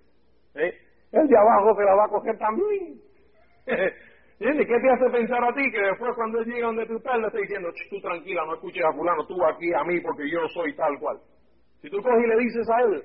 ¿Eh? 0.54 0.72
El 1.12 1.26
de 1.28 1.36
abajo 1.36 1.74
se 1.76 1.84
la 1.84 1.94
va 1.94 2.04
a 2.04 2.08
coger 2.08 2.38
también. 2.38 3.00
¿Entiendes? 4.40 4.66
¿Qué 4.66 4.80
te 4.80 4.90
hace 4.90 5.10
pensar 5.10 5.44
a 5.44 5.54
ti 5.54 5.70
que 5.70 5.80
después 5.80 6.10
cuando 6.16 6.40
él 6.40 6.46
llega 6.46 6.66
donde 6.66 6.86
tú 6.86 6.96
estás, 6.96 7.18
le 7.18 7.26
está 7.28 7.38
diciendo, 7.38 7.68
tú 7.88 8.00
tranquila, 8.00 8.44
no 8.46 8.54
escuches 8.54 8.84
a 8.84 8.92
fulano, 8.92 9.24
tú 9.26 9.44
aquí 9.44 9.72
a 9.72 9.84
mí 9.84 10.00
porque 10.00 10.28
yo 10.28 10.40
soy 10.48 10.74
tal 10.74 10.98
cual? 10.98 11.18
Si 11.80 11.88
tú 11.88 12.02
coges 12.02 12.24
y 12.24 12.28
le 12.28 12.36
dices 12.42 12.68
a 12.68 12.80
él, 12.82 13.04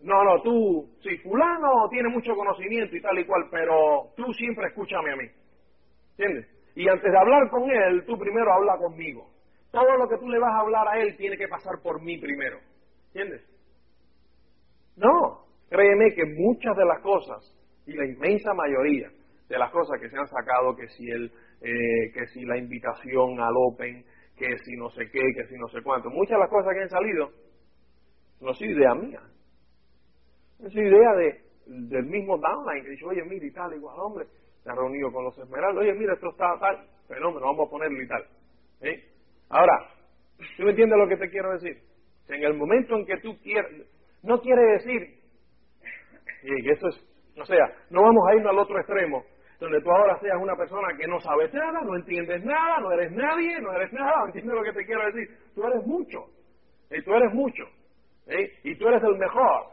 no, 0.00 0.24
no, 0.24 0.40
tú, 0.42 0.88
si 1.02 1.18
fulano 1.18 1.88
tiene 1.90 2.08
mucho 2.08 2.34
conocimiento 2.34 2.96
y 2.96 3.00
tal 3.02 3.18
y 3.18 3.26
cual, 3.26 3.44
pero 3.50 4.10
tú 4.16 4.32
siempre 4.32 4.68
escúchame 4.68 5.12
a 5.12 5.16
mí. 5.16 5.28
¿Entiendes? 6.16 6.48
Y 6.76 6.88
antes 6.88 7.12
de 7.12 7.18
hablar 7.18 7.50
con 7.50 7.68
él, 7.68 8.04
tú 8.06 8.16
primero 8.16 8.50
habla 8.52 8.78
conmigo. 8.78 9.28
Todo 9.70 9.96
lo 9.98 10.08
que 10.08 10.16
tú 10.16 10.28
le 10.28 10.38
vas 10.38 10.54
a 10.54 10.60
hablar 10.60 10.88
a 10.88 10.98
él 10.98 11.14
tiene 11.18 11.36
que 11.36 11.48
pasar 11.48 11.74
por 11.82 12.00
mí 12.00 12.16
primero. 12.18 12.58
¿Entiendes? 13.08 13.42
No, 14.96 15.44
créeme 15.68 16.14
que 16.14 16.24
muchas 16.24 16.74
de 16.74 16.84
las 16.86 17.02
cosas, 17.02 17.54
y 17.86 17.92
la 17.92 18.06
inmensa 18.06 18.54
mayoría 18.54 19.10
de 19.48 19.58
las 19.58 19.70
cosas 19.70 20.00
que 20.00 20.08
se 20.08 20.16
han 20.16 20.26
sacado, 20.26 20.76
que 20.76 20.88
si, 20.88 21.10
el, 21.10 21.32
eh, 21.62 22.12
que 22.12 22.26
si 22.28 22.44
la 22.44 22.58
invitación 22.58 23.40
al 23.40 23.54
Open, 23.56 24.04
que 24.36 24.58
si 24.58 24.76
no 24.76 24.90
sé 24.90 25.10
qué, 25.10 25.20
que 25.34 25.46
si 25.48 25.56
no 25.56 25.66
sé 25.68 25.82
cuánto, 25.82 26.10
muchas 26.10 26.36
de 26.36 26.40
las 26.40 26.50
cosas 26.50 26.74
que 26.74 26.82
han 26.82 26.90
salido 26.90 27.30
no 28.40 28.50
es 28.50 28.62
idea 28.62 28.94
mía. 28.94 29.20
Es 30.60 30.74
idea 30.74 31.12
de, 31.14 31.40
del 31.66 32.06
mismo 32.06 32.38
downline 32.38 32.84
que 32.84 32.90
dice, 32.90 33.04
oye, 33.06 33.24
mira 33.24 33.46
y 33.46 33.52
tal, 33.52 33.74
igual, 33.74 33.96
hombre, 33.98 34.26
se 34.62 34.70
ha 34.70 34.74
reunido 34.74 35.10
con 35.12 35.24
los 35.24 35.38
esmeraldas, 35.38 35.82
oye, 35.82 35.94
mira, 35.94 36.14
esto 36.14 36.30
está 36.30 36.58
tal, 36.60 36.86
fenómeno, 37.06 37.46
vamos 37.46 37.66
a 37.66 37.70
ponerlo 37.70 38.02
y 38.02 38.08
tal. 38.08 38.24
¿Eh? 38.82 39.04
Ahora, 39.48 39.72
¿tú 40.56 40.64
me 40.64 40.70
entiendes 40.70 40.98
lo 40.98 41.08
que 41.08 41.16
te 41.16 41.30
quiero 41.30 41.52
decir? 41.52 41.82
En 42.28 42.42
el 42.42 42.54
momento 42.54 42.96
en 42.96 43.06
que 43.06 43.16
tú 43.18 43.38
quieres, 43.42 43.86
no 44.22 44.40
quiere 44.40 44.62
decir, 44.72 45.18
y 46.42 46.70
eso 46.70 46.88
es, 46.88 46.96
o 47.40 47.44
sea, 47.44 47.66
no 47.90 48.02
vamos 48.02 48.24
a 48.28 48.34
irnos 48.34 48.52
al 48.52 48.58
otro 48.58 48.78
extremo, 48.78 49.24
donde 49.58 49.80
tú 49.80 49.90
ahora 49.90 50.18
seas 50.20 50.40
una 50.40 50.54
persona 50.54 50.96
que 50.96 51.06
no 51.06 51.18
sabes 51.20 51.52
nada, 51.52 51.80
no 51.82 51.96
entiendes 51.96 52.44
nada, 52.44 52.78
no 52.80 52.92
eres 52.92 53.10
nadie, 53.12 53.60
no 53.60 53.72
eres 53.72 53.92
nada, 53.92 54.24
¿entiendes 54.26 54.54
lo 54.54 54.62
que 54.62 54.72
te 54.72 54.84
quiero 54.84 55.04
decir? 55.06 55.28
Tú 55.54 55.66
eres 55.66 55.84
mucho, 55.86 56.26
y 56.90 57.02
tú 57.02 57.14
eres 57.14 57.32
mucho, 57.34 57.64
¿eh? 58.26 58.52
y 58.62 58.76
tú 58.76 58.88
eres 58.88 59.02
el 59.02 59.16
mejor, 59.16 59.66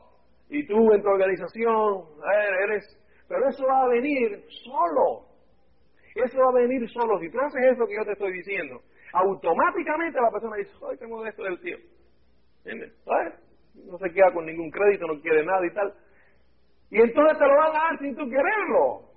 y 0.50 0.66
tú 0.66 0.92
en 0.92 1.02
tu 1.02 1.10
organización 1.10 2.04
eres, 2.64 2.84
pero 3.28 3.48
eso 3.48 3.66
va 3.68 3.84
a 3.84 3.88
venir 3.90 4.44
solo, 4.64 5.28
eso 6.16 6.40
va 6.40 6.50
a 6.50 6.62
venir 6.62 6.90
solo, 6.90 7.20
si 7.20 7.30
tú 7.30 7.40
haces 7.40 7.74
eso 7.74 7.86
que 7.86 7.96
yo 7.96 8.06
te 8.06 8.14
estoy 8.14 8.32
diciendo, 8.34 8.82
automáticamente 9.14 10.20
la 10.20 10.32
persona 10.32 10.58
dice, 10.58 10.72
ay, 10.90 10.98
tengo 10.98 11.24
esto 11.26 11.44
del 11.44 11.60
tío, 11.60 11.78
¿entiendes? 12.66 12.94
No 13.86 13.98
se 14.00 14.10
queda 14.12 14.32
con 14.34 14.46
ningún 14.46 14.72
crédito, 14.72 15.06
no 15.06 15.22
quiere 15.22 15.46
nada 15.46 15.64
y 15.64 15.74
tal, 15.74 15.94
y 16.90 17.02
entonces 17.02 17.38
te 17.38 17.46
lo 17.46 17.56
van 17.56 17.76
a 17.76 17.80
dar 17.80 18.00
sin 18.00 18.16
tú 18.16 18.28
quererlo. 18.30 19.15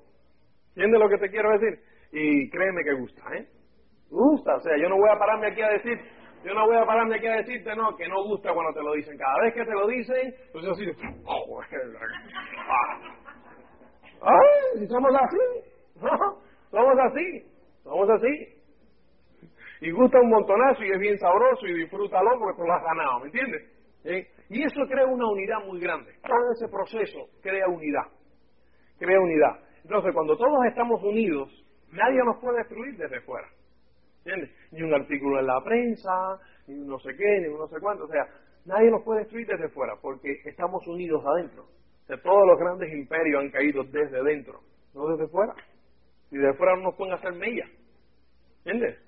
¿Entiendes 0.78 1.00
lo 1.00 1.08
que 1.08 1.18
te 1.18 1.30
quiero 1.30 1.50
decir? 1.58 1.80
Y 2.12 2.48
créeme 2.50 2.84
que 2.84 2.92
gusta, 2.92 3.22
¿eh? 3.34 3.48
Gusta, 4.10 4.54
o 4.54 4.60
sea, 4.60 4.76
yo 4.80 4.88
no 4.88 4.94
voy 4.94 5.10
a 5.10 5.18
pararme 5.18 5.48
aquí 5.48 5.60
a 5.60 5.70
decir, 5.70 5.98
yo 6.44 6.54
no 6.54 6.66
voy 6.66 6.76
a 6.76 6.86
pararme 6.86 7.16
aquí 7.16 7.26
a 7.26 7.34
decirte, 7.38 7.74
no, 7.74 7.96
que 7.96 8.06
no 8.06 8.22
gusta 8.22 8.54
cuando 8.54 8.72
te 8.72 8.80
lo 8.80 8.92
dicen. 8.92 9.18
Cada 9.18 9.42
vez 9.42 9.54
que 9.54 9.64
te 9.64 9.72
lo 9.72 9.88
dicen, 9.88 10.34
pues 10.52 10.64
yo 10.64 10.70
así, 10.70 10.84
¡ay! 14.22 14.78
Si 14.78 14.86
somos 14.86 15.10
así, 15.16 15.36
somos 16.70 16.98
así, 17.10 17.42
somos 17.82 18.10
así. 18.10 18.62
Y 19.80 19.90
gusta 19.90 20.20
un 20.20 20.30
montonazo 20.30 20.84
y 20.84 20.92
es 20.92 20.98
bien 21.00 21.18
sabroso 21.18 21.66
y 21.66 21.74
disfrútalo 21.74 22.38
porque 22.38 22.56
tú 22.56 22.64
lo 22.68 22.72
has 22.72 22.84
ganado, 22.84 23.18
¿me 23.18 23.26
entiendes? 23.26 23.62
Y 24.48 24.62
eso 24.62 24.86
crea 24.88 25.06
una 25.06 25.26
unidad 25.26 25.58
muy 25.66 25.80
grande. 25.80 26.12
Todo 26.22 26.52
ese 26.52 26.68
proceso 26.68 27.18
crea 27.42 27.66
unidad. 27.66 28.06
Crea 28.96 29.18
unidad. 29.18 29.67
Entonces, 29.88 30.12
cuando 30.12 30.36
todos 30.36 30.66
estamos 30.66 31.02
unidos, 31.02 31.48
nadie 31.92 32.18
nos 32.22 32.36
puede 32.42 32.58
destruir 32.58 32.94
desde 32.98 33.22
fuera. 33.22 33.48
¿Entiendes? 34.18 34.50
Ni 34.70 34.82
un 34.82 34.92
artículo 34.92 35.40
en 35.40 35.46
la 35.46 35.64
prensa, 35.64 36.38
ni 36.66 36.74
un 36.74 36.88
no 36.88 36.98
sé 36.98 37.16
qué, 37.16 37.40
ni 37.40 37.48
un 37.48 37.58
no 37.58 37.68
sé 37.68 37.80
cuánto. 37.80 38.04
O 38.04 38.08
sea, 38.08 38.28
nadie 38.66 38.90
nos 38.90 39.02
puede 39.02 39.20
destruir 39.20 39.46
desde 39.46 39.70
fuera 39.70 39.94
porque 40.02 40.42
estamos 40.44 40.86
unidos 40.86 41.24
adentro. 41.24 41.64
O 42.06 42.18
todos 42.18 42.46
los 42.46 42.58
grandes 42.58 42.92
imperios 42.92 43.40
han 43.40 43.50
caído 43.50 43.82
desde 43.84 44.22
dentro, 44.24 44.60
no 44.92 45.08
desde 45.08 45.26
fuera. 45.28 45.54
Y 46.30 46.36
desde 46.36 46.52
fuera 46.58 46.76
no 46.76 46.82
nos 46.82 46.94
pueden 46.94 47.14
hacer 47.14 47.32
mella. 47.32 47.64
¿Entiendes? 48.66 48.98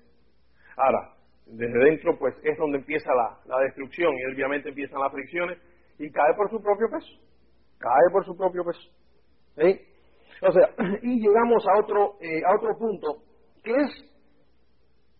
Ahora, 0.77 1.13
desde 1.45 1.77
dentro, 1.77 2.17
pues 2.17 2.33
es 2.41 2.57
donde 2.57 2.79
empieza 2.79 3.13
la, 3.13 3.37
la 3.45 3.59
destrucción 3.65 4.11
y 4.17 4.33
obviamente 4.33 4.69
empiezan 4.69 4.99
las 4.99 5.11
fricciones 5.11 5.59
y 5.99 6.09
cae 6.09 6.33
por 6.35 6.49
su 6.49 6.59
propio 6.59 6.89
peso. 6.89 7.21
Cae 7.77 8.09
por 8.11 8.25
su 8.25 8.35
propio 8.35 8.63
peso. 8.65 8.89
¿Sí? 9.57 9.90
O 10.41 10.51
sea, 10.51 10.69
y 11.03 11.19
llegamos 11.19 11.63
a 11.67 11.79
otro, 11.79 12.15
eh, 12.19 12.41
a 12.45 12.55
otro 12.55 12.77
punto 12.77 13.17
que 13.63 13.71
es 13.71 13.89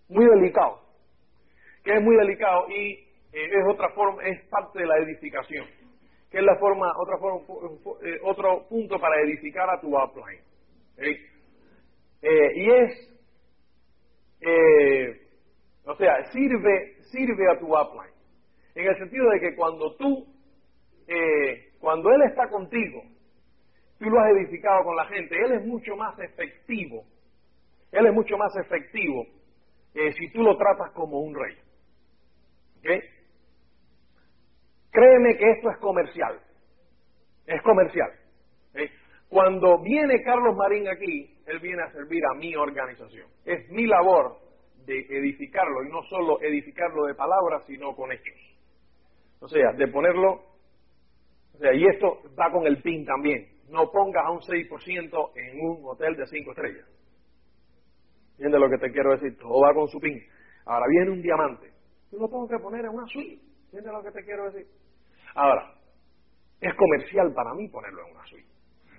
muy 0.10 0.26
delicado, 0.26 0.80
que 1.84 1.94
es 1.94 2.02
muy 2.02 2.16
delicado 2.18 2.68
y 2.70 2.94
eh, 2.94 3.50
es 3.50 3.64
otra 3.72 3.90
forma, 3.90 4.24
es 4.24 4.44
parte 4.50 4.80
de 4.80 4.88
la 4.88 4.98
edificación, 4.98 5.68
que 6.32 6.40
es 6.40 6.44
la 6.44 6.58
forma, 6.58 6.92
otra 6.98 7.18
forma, 7.20 7.42
eh, 8.04 8.20
otro 8.24 8.68
punto 8.68 9.00
para 9.00 9.22
edificar 9.22 9.70
a 9.70 9.80
tu 9.80 9.90
upline. 9.96 10.42
y 12.24 12.72
es, 12.72 13.08
o 15.86 15.96
sea, 15.96 16.32
sirve, 16.32 16.96
sirve 17.12 17.52
a 17.52 17.60
tu 17.60 17.68
upline, 17.68 18.14
en 18.74 18.88
el 18.88 18.98
sentido 18.98 19.30
de 19.30 19.40
que 19.40 19.56
cuando 19.56 19.96
tú, 19.98 20.26
cuando 21.80 22.10
él 22.12 22.24
está 22.24 22.48
contigo, 22.50 23.04
tú 24.02 24.10
lo 24.10 24.20
has 24.20 24.32
edificado 24.32 24.84
con 24.84 24.96
la 24.96 25.06
gente, 25.06 25.36
Él 25.36 25.54
es 25.54 25.66
mucho 25.66 25.96
más 25.96 26.18
efectivo. 26.20 27.06
Él 27.92 28.08
es 28.08 28.14
mucho 28.14 28.36
más 28.36 28.52
efectivo 28.58 29.28
eh, 29.94 30.12
si 30.14 30.32
tú 30.32 30.42
lo 30.42 30.58
tratas 30.58 30.92
como 30.94 31.20
un 31.20 31.36
rey. 31.36 31.56
Créeme 34.92 35.38
que 35.38 35.52
esto 35.52 35.70
es 35.70 35.78
comercial. 35.78 36.40
Es 37.46 37.62
comercial. 37.62 38.12
Cuando 39.30 39.82
viene 39.82 40.22
Carlos 40.24 40.56
Marín 40.58 40.90
aquí, 40.90 41.38
él 41.46 41.60
viene 41.60 41.84
a 41.84 41.92
servir 41.92 42.22
a 42.26 42.36
mi 42.36 42.56
organización. 42.56 43.30
Es 43.46 43.70
mi 43.70 43.86
labor 43.86 44.38
de 44.86 45.00
edificarlo, 45.00 45.84
y 45.84 45.90
no 45.90 46.02
solo 46.10 46.42
edificarlo 46.42 47.06
de 47.06 47.14
palabras, 47.14 47.64
sino 47.68 47.96
con 47.96 48.12
hechos. 48.12 48.36
O 49.40 49.48
sea, 49.48 49.72
de 49.74 49.88
ponerlo, 49.88 50.42
o 51.54 51.58
sea, 51.60 51.74
y 51.74 51.86
esto 51.86 52.24
va 52.38 52.52
con 52.52 52.66
el 52.66 52.82
PIN 52.82 53.06
también 53.06 53.51
no 53.72 53.90
pongas 53.90 54.26
a 54.26 54.32
un 54.32 54.40
6% 54.40 55.32
en 55.36 55.66
un 55.66 55.86
hotel 55.86 56.16
de 56.16 56.28
5 56.28 56.52
estrellas. 56.52 56.88
¿Entiendes 58.32 58.60
lo 58.60 58.70
que 58.70 58.78
te 58.78 58.92
quiero 58.92 59.12
decir? 59.12 59.38
Todo 59.38 59.62
va 59.62 59.74
con 59.74 59.88
su 59.88 60.00
pin. 60.00 60.22
Ahora 60.66 60.86
viene 60.90 61.12
un 61.12 61.22
diamante. 61.22 61.72
Yo 62.12 62.20
lo 62.20 62.28
tengo 62.28 62.48
que 62.48 62.60
poner 62.60 62.86
en 62.86 62.92
una 62.92 63.08
suite. 63.08 63.42
¿Entiendes 63.66 63.94
lo 63.94 64.04
que 64.04 64.12
te 64.12 64.24
quiero 64.24 64.52
decir? 64.52 64.68
Ahora, 65.36 65.74
es 66.60 66.76
comercial 66.76 67.34
para 67.34 67.54
mí 67.54 67.70
ponerlo 67.70 68.06
en 68.06 68.16
una 68.16 68.26
suite. 68.26 68.50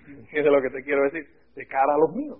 ¿Entiendes 0.07 0.51
lo 0.51 0.61
que 0.61 0.69
te 0.69 0.83
quiero 0.83 1.03
decir? 1.03 1.27
De 1.55 1.67
cara 1.67 1.93
a 1.93 1.97
los 1.97 2.15
míos. 2.15 2.39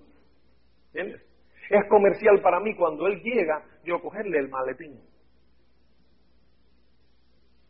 ¿Entiendes? 0.92 1.22
Es 1.70 1.88
comercial 1.88 2.40
para 2.42 2.60
mí 2.60 2.74
cuando 2.74 3.06
él 3.06 3.20
llega, 3.22 3.64
yo 3.84 4.00
cogerle 4.00 4.38
el 4.38 4.48
maletín. 4.48 5.00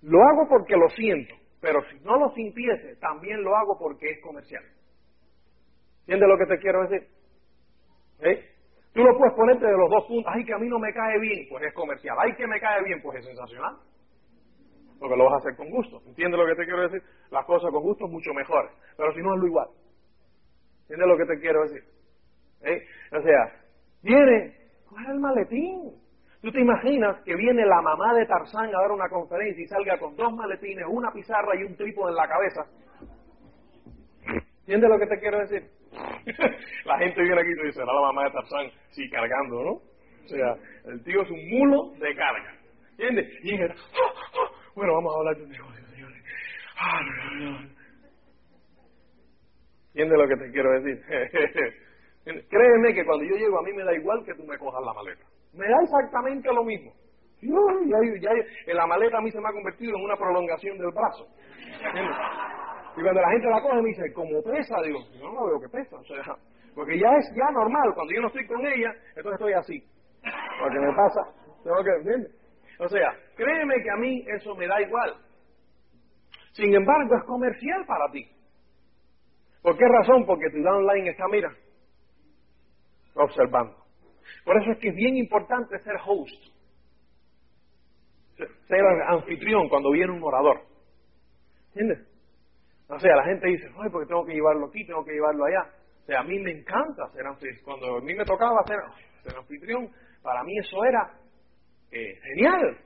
Lo 0.02 0.18
hago 0.22 0.48
porque 0.48 0.76
lo 0.76 0.88
siento. 0.90 1.34
Pero 1.64 1.80
si 1.88 1.98
no 2.00 2.18
lo 2.18 2.30
sintiese, 2.34 2.96
también 2.96 3.42
lo 3.42 3.56
hago 3.56 3.78
porque 3.78 4.10
es 4.10 4.20
comercial. 4.20 4.62
¿Entiendes 6.00 6.28
lo 6.28 6.36
que 6.36 6.44
te 6.44 6.58
quiero 6.58 6.86
decir? 6.86 7.08
¿Eh? 8.20 8.50
Tú 8.92 9.02
lo 9.02 9.16
puedes 9.16 9.32
ponerte 9.32 9.64
de 9.64 9.72
los 9.72 9.88
dos 9.88 10.04
puntos. 10.04 10.30
Ay, 10.36 10.44
que 10.44 10.52
a 10.52 10.58
mí 10.58 10.68
no 10.68 10.78
me 10.78 10.92
cae 10.92 11.18
bien, 11.18 11.46
pues 11.48 11.64
es 11.64 11.72
comercial. 11.72 12.18
Ay, 12.20 12.34
que 12.34 12.46
me 12.46 12.60
cae 12.60 12.84
bien, 12.84 13.00
pues 13.00 13.18
es 13.18 13.24
sensacional. 13.24 13.78
Porque 15.00 15.16
lo 15.16 15.24
vas 15.24 15.32
a 15.32 15.36
hacer 15.38 15.56
con 15.56 15.70
gusto. 15.70 16.02
¿Entiendes 16.04 16.38
lo 16.38 16.46
que 16.46 16.54
te 16.54 16.64
quiero 16.66 16.82
decir? 16.82 17.02
Las 17.30 17.46
cosas 17.46 17.70
con 17.70 17.82
gusto 17.82 18.08
mucho 18.08 18.34
mejor. 18.34 18.68
Pero 18.98 19.14
si 19.14 19.22
no, 19.22 19.34
es 19.34 19.40
lo 19.40 19.46
igual. 19.46 19.68
¿Entiendes 20.82 21.08
lo 21.08 21.16
que 21.16 21.24
te 21.24 21.40
quiero 21.40 21.62
decir? 21.62 21.82
O 23.10 23.22
sea, 23.22 23.64
viene, 24.02 24.54
coge 24.84 25.10
el 25.10 25.18
maletín. 25.18 25.94
¿Tú 26.44 26.52
te 26.52 26.60
imaginas 26.60 27.22
que 27.24 27.34
viene 27.36 27.64
la 27.64 27.80
mamá 27.80 28.12
de 28.12 28.26
Tarzán 28.26 28.66
a 28.66 28.78
dar 28.82 28.92
una 28.92 29.08
conferencia 29.08 29.64
y 29.64 29.66
salga 29.66 29.96
con 29.96 30.14
dos 30.14 30.30
maletines, 30.34 30.84
una 30.86 31.10
pizarra 31.10 31.56
y 31.58 31.62
un 31.62 31.74
trípode 31.74 32.10
en 32.10 32.16
la 32.16 32.28
cabeza? 32.28 32.66
¿Entiendes 34.58 34.90
lo 34.90 34.98
que 34.98 35.06
te 35.06 35.20
quiero 35.20 35.38
decir? 35.38 35.62
la 36.84 36.98
gente 36.98 37.22
viene 37.22 37.40
aquí 37.40 37.48
y 37.48 37.54
dice, 37.54 37.72
será 37.72 37.94
la 37.94 38.00
mamá 38.02 38.24
de 38.24 38.30
Tarzán, 38.32 38.70
sí, 38.90 39.08
cargando, 39.08 39.64
¿no? 39.64 39.70
O 39.70 40.28
sea, 40.28 40.54
el 40.84 41.02
tío 41.02 41.22
es 41.22 41.30
un 41.30 41.48
mulo 41.48 41.92
de 41.98 42.14
carga. 42.14 42.54
¿Entiendes? 42.90 43.26
Y 43.42 43.54
era, 43.54 43.74
bueno, 44.74 44.92
vamos 44.96 45.14
a 45.14 45.18
hablar 45.20 45.36
de 45.38 45.44
un 45.44 45.50
negocio, 45.50 45.86
señores. 45.86 46.22
¿Entiendes 49.94 50.18
lo 50.18 50.28
que 50.28 50.36
te 50.44 50.52
quiero 50.52 50.72
decir? 50.78 51.02
Créeme 52.50 52.92
que 52.92 53.04
cuando 53.06 53.24
yo 53.24 53.34
llego 53.34 53.58
a 53.58 53.62
mí 53.62 53.72
me 53.72 53.84
da 53.84 53.94
igual 53.94 54.22
que 54.26 54.34
tú 54.34 54.44
me 54.44 54.58
cojas 54.58 54.84
la 54.84 54.92
maleta. 54.92 55.33
Me 55.54 55.68
da 55.68 55.76
exactamente 55.82 56.52
lo 56.52 56.64
mismo. 56.64 56.92
Yo, 57.40 57.56
ya, 57.86 57.98
ya, 58.20 58.74
la 58.74 58.86
maleta 58.86 59.18
a 59.18 59.20
mí 59.20 59.30
se 59.30 59.40
me 59.40 59.48
ha 59.48 59.52
convertido 59.52 59.96
en 59.96 60.04
una 60.04 60.16
prolongación 60.16 60.78
del 60.78 60.90
brazo. 60.92 61.26
Y 62.96 63.02
cuando 63.02 63.20
la 63.20 63.30
gente 63.30 63.50
la 63.50 63.60
coge 63.60 63.82
me 63.82 63.88
dice, 63.88 64.12
como 64.14 64.42
pesa, 64.42 64.76
digo, 64.82 64.98
yo 65.20 65.32
no 65.32 65.46
veo 65.46 65.60
que 65.60 65.68
pesa. 65.68 65.96
O 65.96 66.04
sea, 66.04 66.36
porque 66.74 66.98
ya 66.98 67.08
es 67.18 67.26
ya 67.36 67.50
normal, 67.52 67.92
cuando 67.94 68.14
yo 68.14 68.20
no 68.22 68.28
estoy 68.28 68.46
con 68.46 68.66
ella, 68.66 68.92
entonces 69.16 69.32
estoy 69.32 69.52
así. 69.52 69.84
Porque 70.60 70.78
me 70.78 70.94
pasa, 70.94 71.20
tengo 71.62 71.82
que. 71.84 72.44
O 72.78 72.88
sea, 72.88 73.12
créeme 73.36 73.82
que 73.82 73.90
a 73.90 73.96
mí 73.96 74.24
eso 74.26 74.54
me 74.54 74.66
da 74.66 74.80
igual. 74.80 75.14
Sin 76.52 76.74
embargo, 76.74 77.14
es 77.16 77.24
comercial 77.24 77.84
para 77.86 78.10
ti. 78.10 78.28
¿Por 79.62 79.76
qué 79.76 79.84
razón? 79.86 80.24
Porque 80.24 80.50
tu 80.50 80.62
downline 80.62 81.08
está, 81.08 81.26
mira, 81.28 81.50
observando. 83.14 83.83
Por 84.44 84.60
eso 84.60 84.72
es 84.72 84.78
que 84.78 84.88
es 84.88 84.94
bien 84.94 85.16
importante 85.16 85.78
ser 85.78 85.94
host, 86.06 86.54
ser 88.36 88.80
anfitrión 89.08 89.68
cuando 89.68 89.90
viene 89.90 90.12
un 90.12 90.22
orador. 90.22 90.62
¿Entiendes? 91.68 92.06
O 92.88 92.98
sea, 92.98 93.16
la 93.16 93.24
gente 93.24 93.48
dice, 93.48 93.66
ay, 93.76 93.90
porque 93.90 94.08
tengo 94.08 94.24
que 94.24 94.34
llevarlo 94.34 94.66
aquí, 94.66 94.84
tengo 94.86 95.04
que 95.04 95.12
llevarlo 95.12 95.44
allá. 95.46 95.70
O 96.02 96.06
sea, 96.06 96.20
a 96.20 96.24
mí 96.24 96.38
me 96.38 96.52
encanta 96.52 97.08
ser 97.12 97.26
anfitrión. 97.26 97.64
Cuando 97.64 97.96
a 97.96 98.00
mí 98.00 98.14
me 98.14 98.24
tocaba 98.24 98.62
ser, 98.66 98.78
ser 99.22 99.36
anfitrión, 99.36 99.90
para 100.22 100.42
mí 100.44 100.58
eso 100.58 100.84
era 100.84 101.18
eh, 101.90 102.18
genial. 102.22 102.78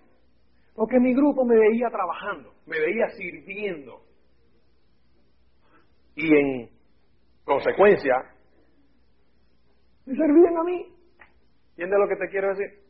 Porque 0.75 1.01
mi 1.01 1.13
grupo 1.13 1.45
me 1.45 1.57
veía 1.57 1.89
trabajando, 1.91 2.55
me 2.67 2.79
veía 2.79 3.09
sirviendo. 3.09 4.03
Y 6.15 6.35
en 6.35 6.71
consecuencia, 7.45 8.15
me 10.07 10.15
servían 10.15 10.57
a 10.57 10.65
mí. 10.65 10.98
¿Entiendes 11.79 12.01
lo 12.01 12.09
que 12.09 12.17
te 12.17 12.29
quiero 12.29 12.49
decir? 12.49 12.81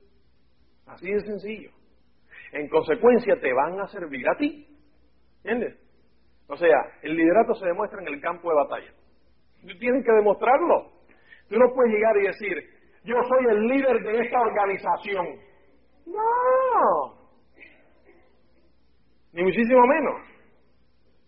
Así 0.87 1.13
de 1.13 1.21
sencillo. 1.21 1.71
En 2.53 2.69
consecuencia, 2.71 3.39
te 3.39 3.53
van 3.53 3.79
a 3.79 3.87
servir 3.89 4.27
a 4.27 4.35
ti. 4.39 4.67
¿Entiendes? 5.45 5.79
O 6.47 6.57
sea, 6.57 6.75
el 7.03 7.15
liderato 7.15 7.53
se 7.53 7.67
demuestra 7.67 8.01
en 8.01 8.09
el 8.09 8.19
campo 8.23 8.49
de 8.49 8.57
batalla. 8.57 8.91
Tú 9.61 9.79
tienes 9.79 10.03
que 10.07 10.13
demostrarlo. 10.13 10.91
Tú 11.51 11.59
no 11.59 11.71
puedes 11.75 11.93
llegar 11.93 12.17
y 12.17 12.29
decir, 12.29 12.65
yo 13.05 13.17
soy 13.29 13.45
el 13.51 13.67
líder 13.67 14.03
de 14.03 14.21
esta 14.25 14.41
organización. 14.41 15.27
No. 16.07 17.29
Ni 19.35 19.43
muchísimo 19.43 19.87
menos. 19.87 20.23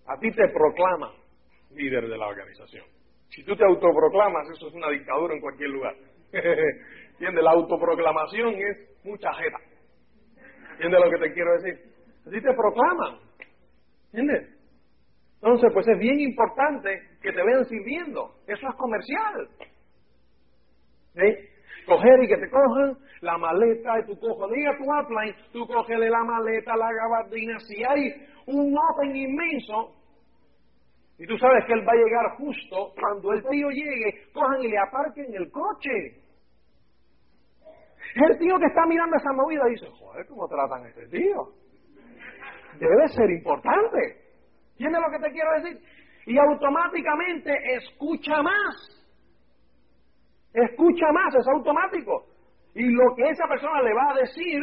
A 0.07 0.19
ti 0.19 0.31
te 0.31 0.49
proclama 0.49 1.13
líder 1.73 2.09
de 2.09 2.17
la 2.17 2.27
organización. 2.27 2.87
Si 3.29 3.45
tú 3.45 3.55
te 3.55 3.67
autoproclamas, 3.67 4.49
eso 4.49 4.69
es 4.69 4.73
una 4.73 4.89
dictadura 4.89 5.35
en 5.35 5.41
cualquier 5.43 5.69
lugar. 5.69 5.95
¿Entiendes? 7.21 7.45
La 7.45 7.51
autoproclamación 7.51 8.55
es 8.55 9.05
mucha 9.05 9.31
jeta. 9.35 9.59
¿Entiendes 10.73 11.01
lo 11.05 11.11
que 11.11 11.19
te 11.19 11.35
quiero 11.35 11.53
decir? 11.53 11.93
Así 12.27 12.41
te 12.41 12.55
proclaman. 12.55 13.19
¿Entiendes? 14.15 14.49
Entonces, 15.35 15.71
pues 15.75 15.87
es 15.87 15.99
bien 15.99 16.19
importante 16.19 16.89
que 17.21 17.31
te 17.31 17.45
vean 17.45 17.67
sirviendo. 17.67 18.37
Eso 18.47 18.67
es 18.67 18.75
comercial. 18.77 19.49
¿Sí? 21.13 21.85
Coger 21.87 22.23
y 22.23 22.29
que 22.29 22.39
te 22.39 22.49
cojan 22.49 22.97
la 23.21 23.37
maleta 23.37 24.03
tú 24.07 24.19
coges, 24.19 24.57
diga 24.57 24.79
tu 24.79 24.85
upline, 24.85 25.35
tú 25.53 25.67
cógele 25.67 26.09
la 26.09 26.25
maleta, 26.25 26.75
la 26.75 26.91
gabardina. 26.91 27.59
Si 27.59 27.85
hay 27.85 28.15
un 28.47 28.75
open 28.75 29.15
inmenso, 29.15 29.95
y 31.19 31.27
tú 31.27 31.37
sabes 31.37 31.67
que 31.67 31.75
él 31.75 31.87
va 31.87 31.93
a 31.93 31.97
llegar 31.97 32.37
justo 32.39 32.95
cuando 32.99 33.35
el 33.35 33.43
tío 33.43 33.69
llegue, 33.69 34.33
cojan 34.33 34.63
y 34.63 34.69
le 34.69 34.79
aparquen 34.79 35.35
el 35.35 35.51
coche. 35.51 36.30
El 38.15 38.39
tío 38.39 38.59
que 38.59 38.67
está 38.67 38.87
mirando 38.87 39.17
esa 39.17 39.33
movida 39.33 39.65
dice, 39.67 39.87
joder, 39.99 40.27
¿cómo 40.27 40.49
tratan 40.49 40.85
a 40.85 40.89
este 40.89 41.07
tío? 41.09 41.49
Debe 42.79 43.09
ser 43.09 43.31
importante. 43.31 43.99
¿Entiendes 44.73 45.03
lo 45.03 45.11
que 45.11 45.25
te 45.25 45.33
quiero 45.33 45.53
decir? 45.61 45.81
Y 46.27 46.39
automáticamente 46.39 47.53
escucha 47.77 48.43
más. 48.43 49.01
Escucha 50.53 51.13
más, 51.13 51.35
es 51.35 51.47
automático. 51.49 52.25
Y 52.75 52.89
lo 52.91 53.15
que 53.15 53.29
esa 53.29 53.47
persona 53.47 53.83
le 53.83 53.95
va 53.95 54.11
a 54.11 54.21
decir 54.21 54.61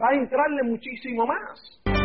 va 0.00 0.08
a 0.08 0.14
entrarle 0.14 0.62
muchísimo 0.64 1.26
más. 1.26 2.03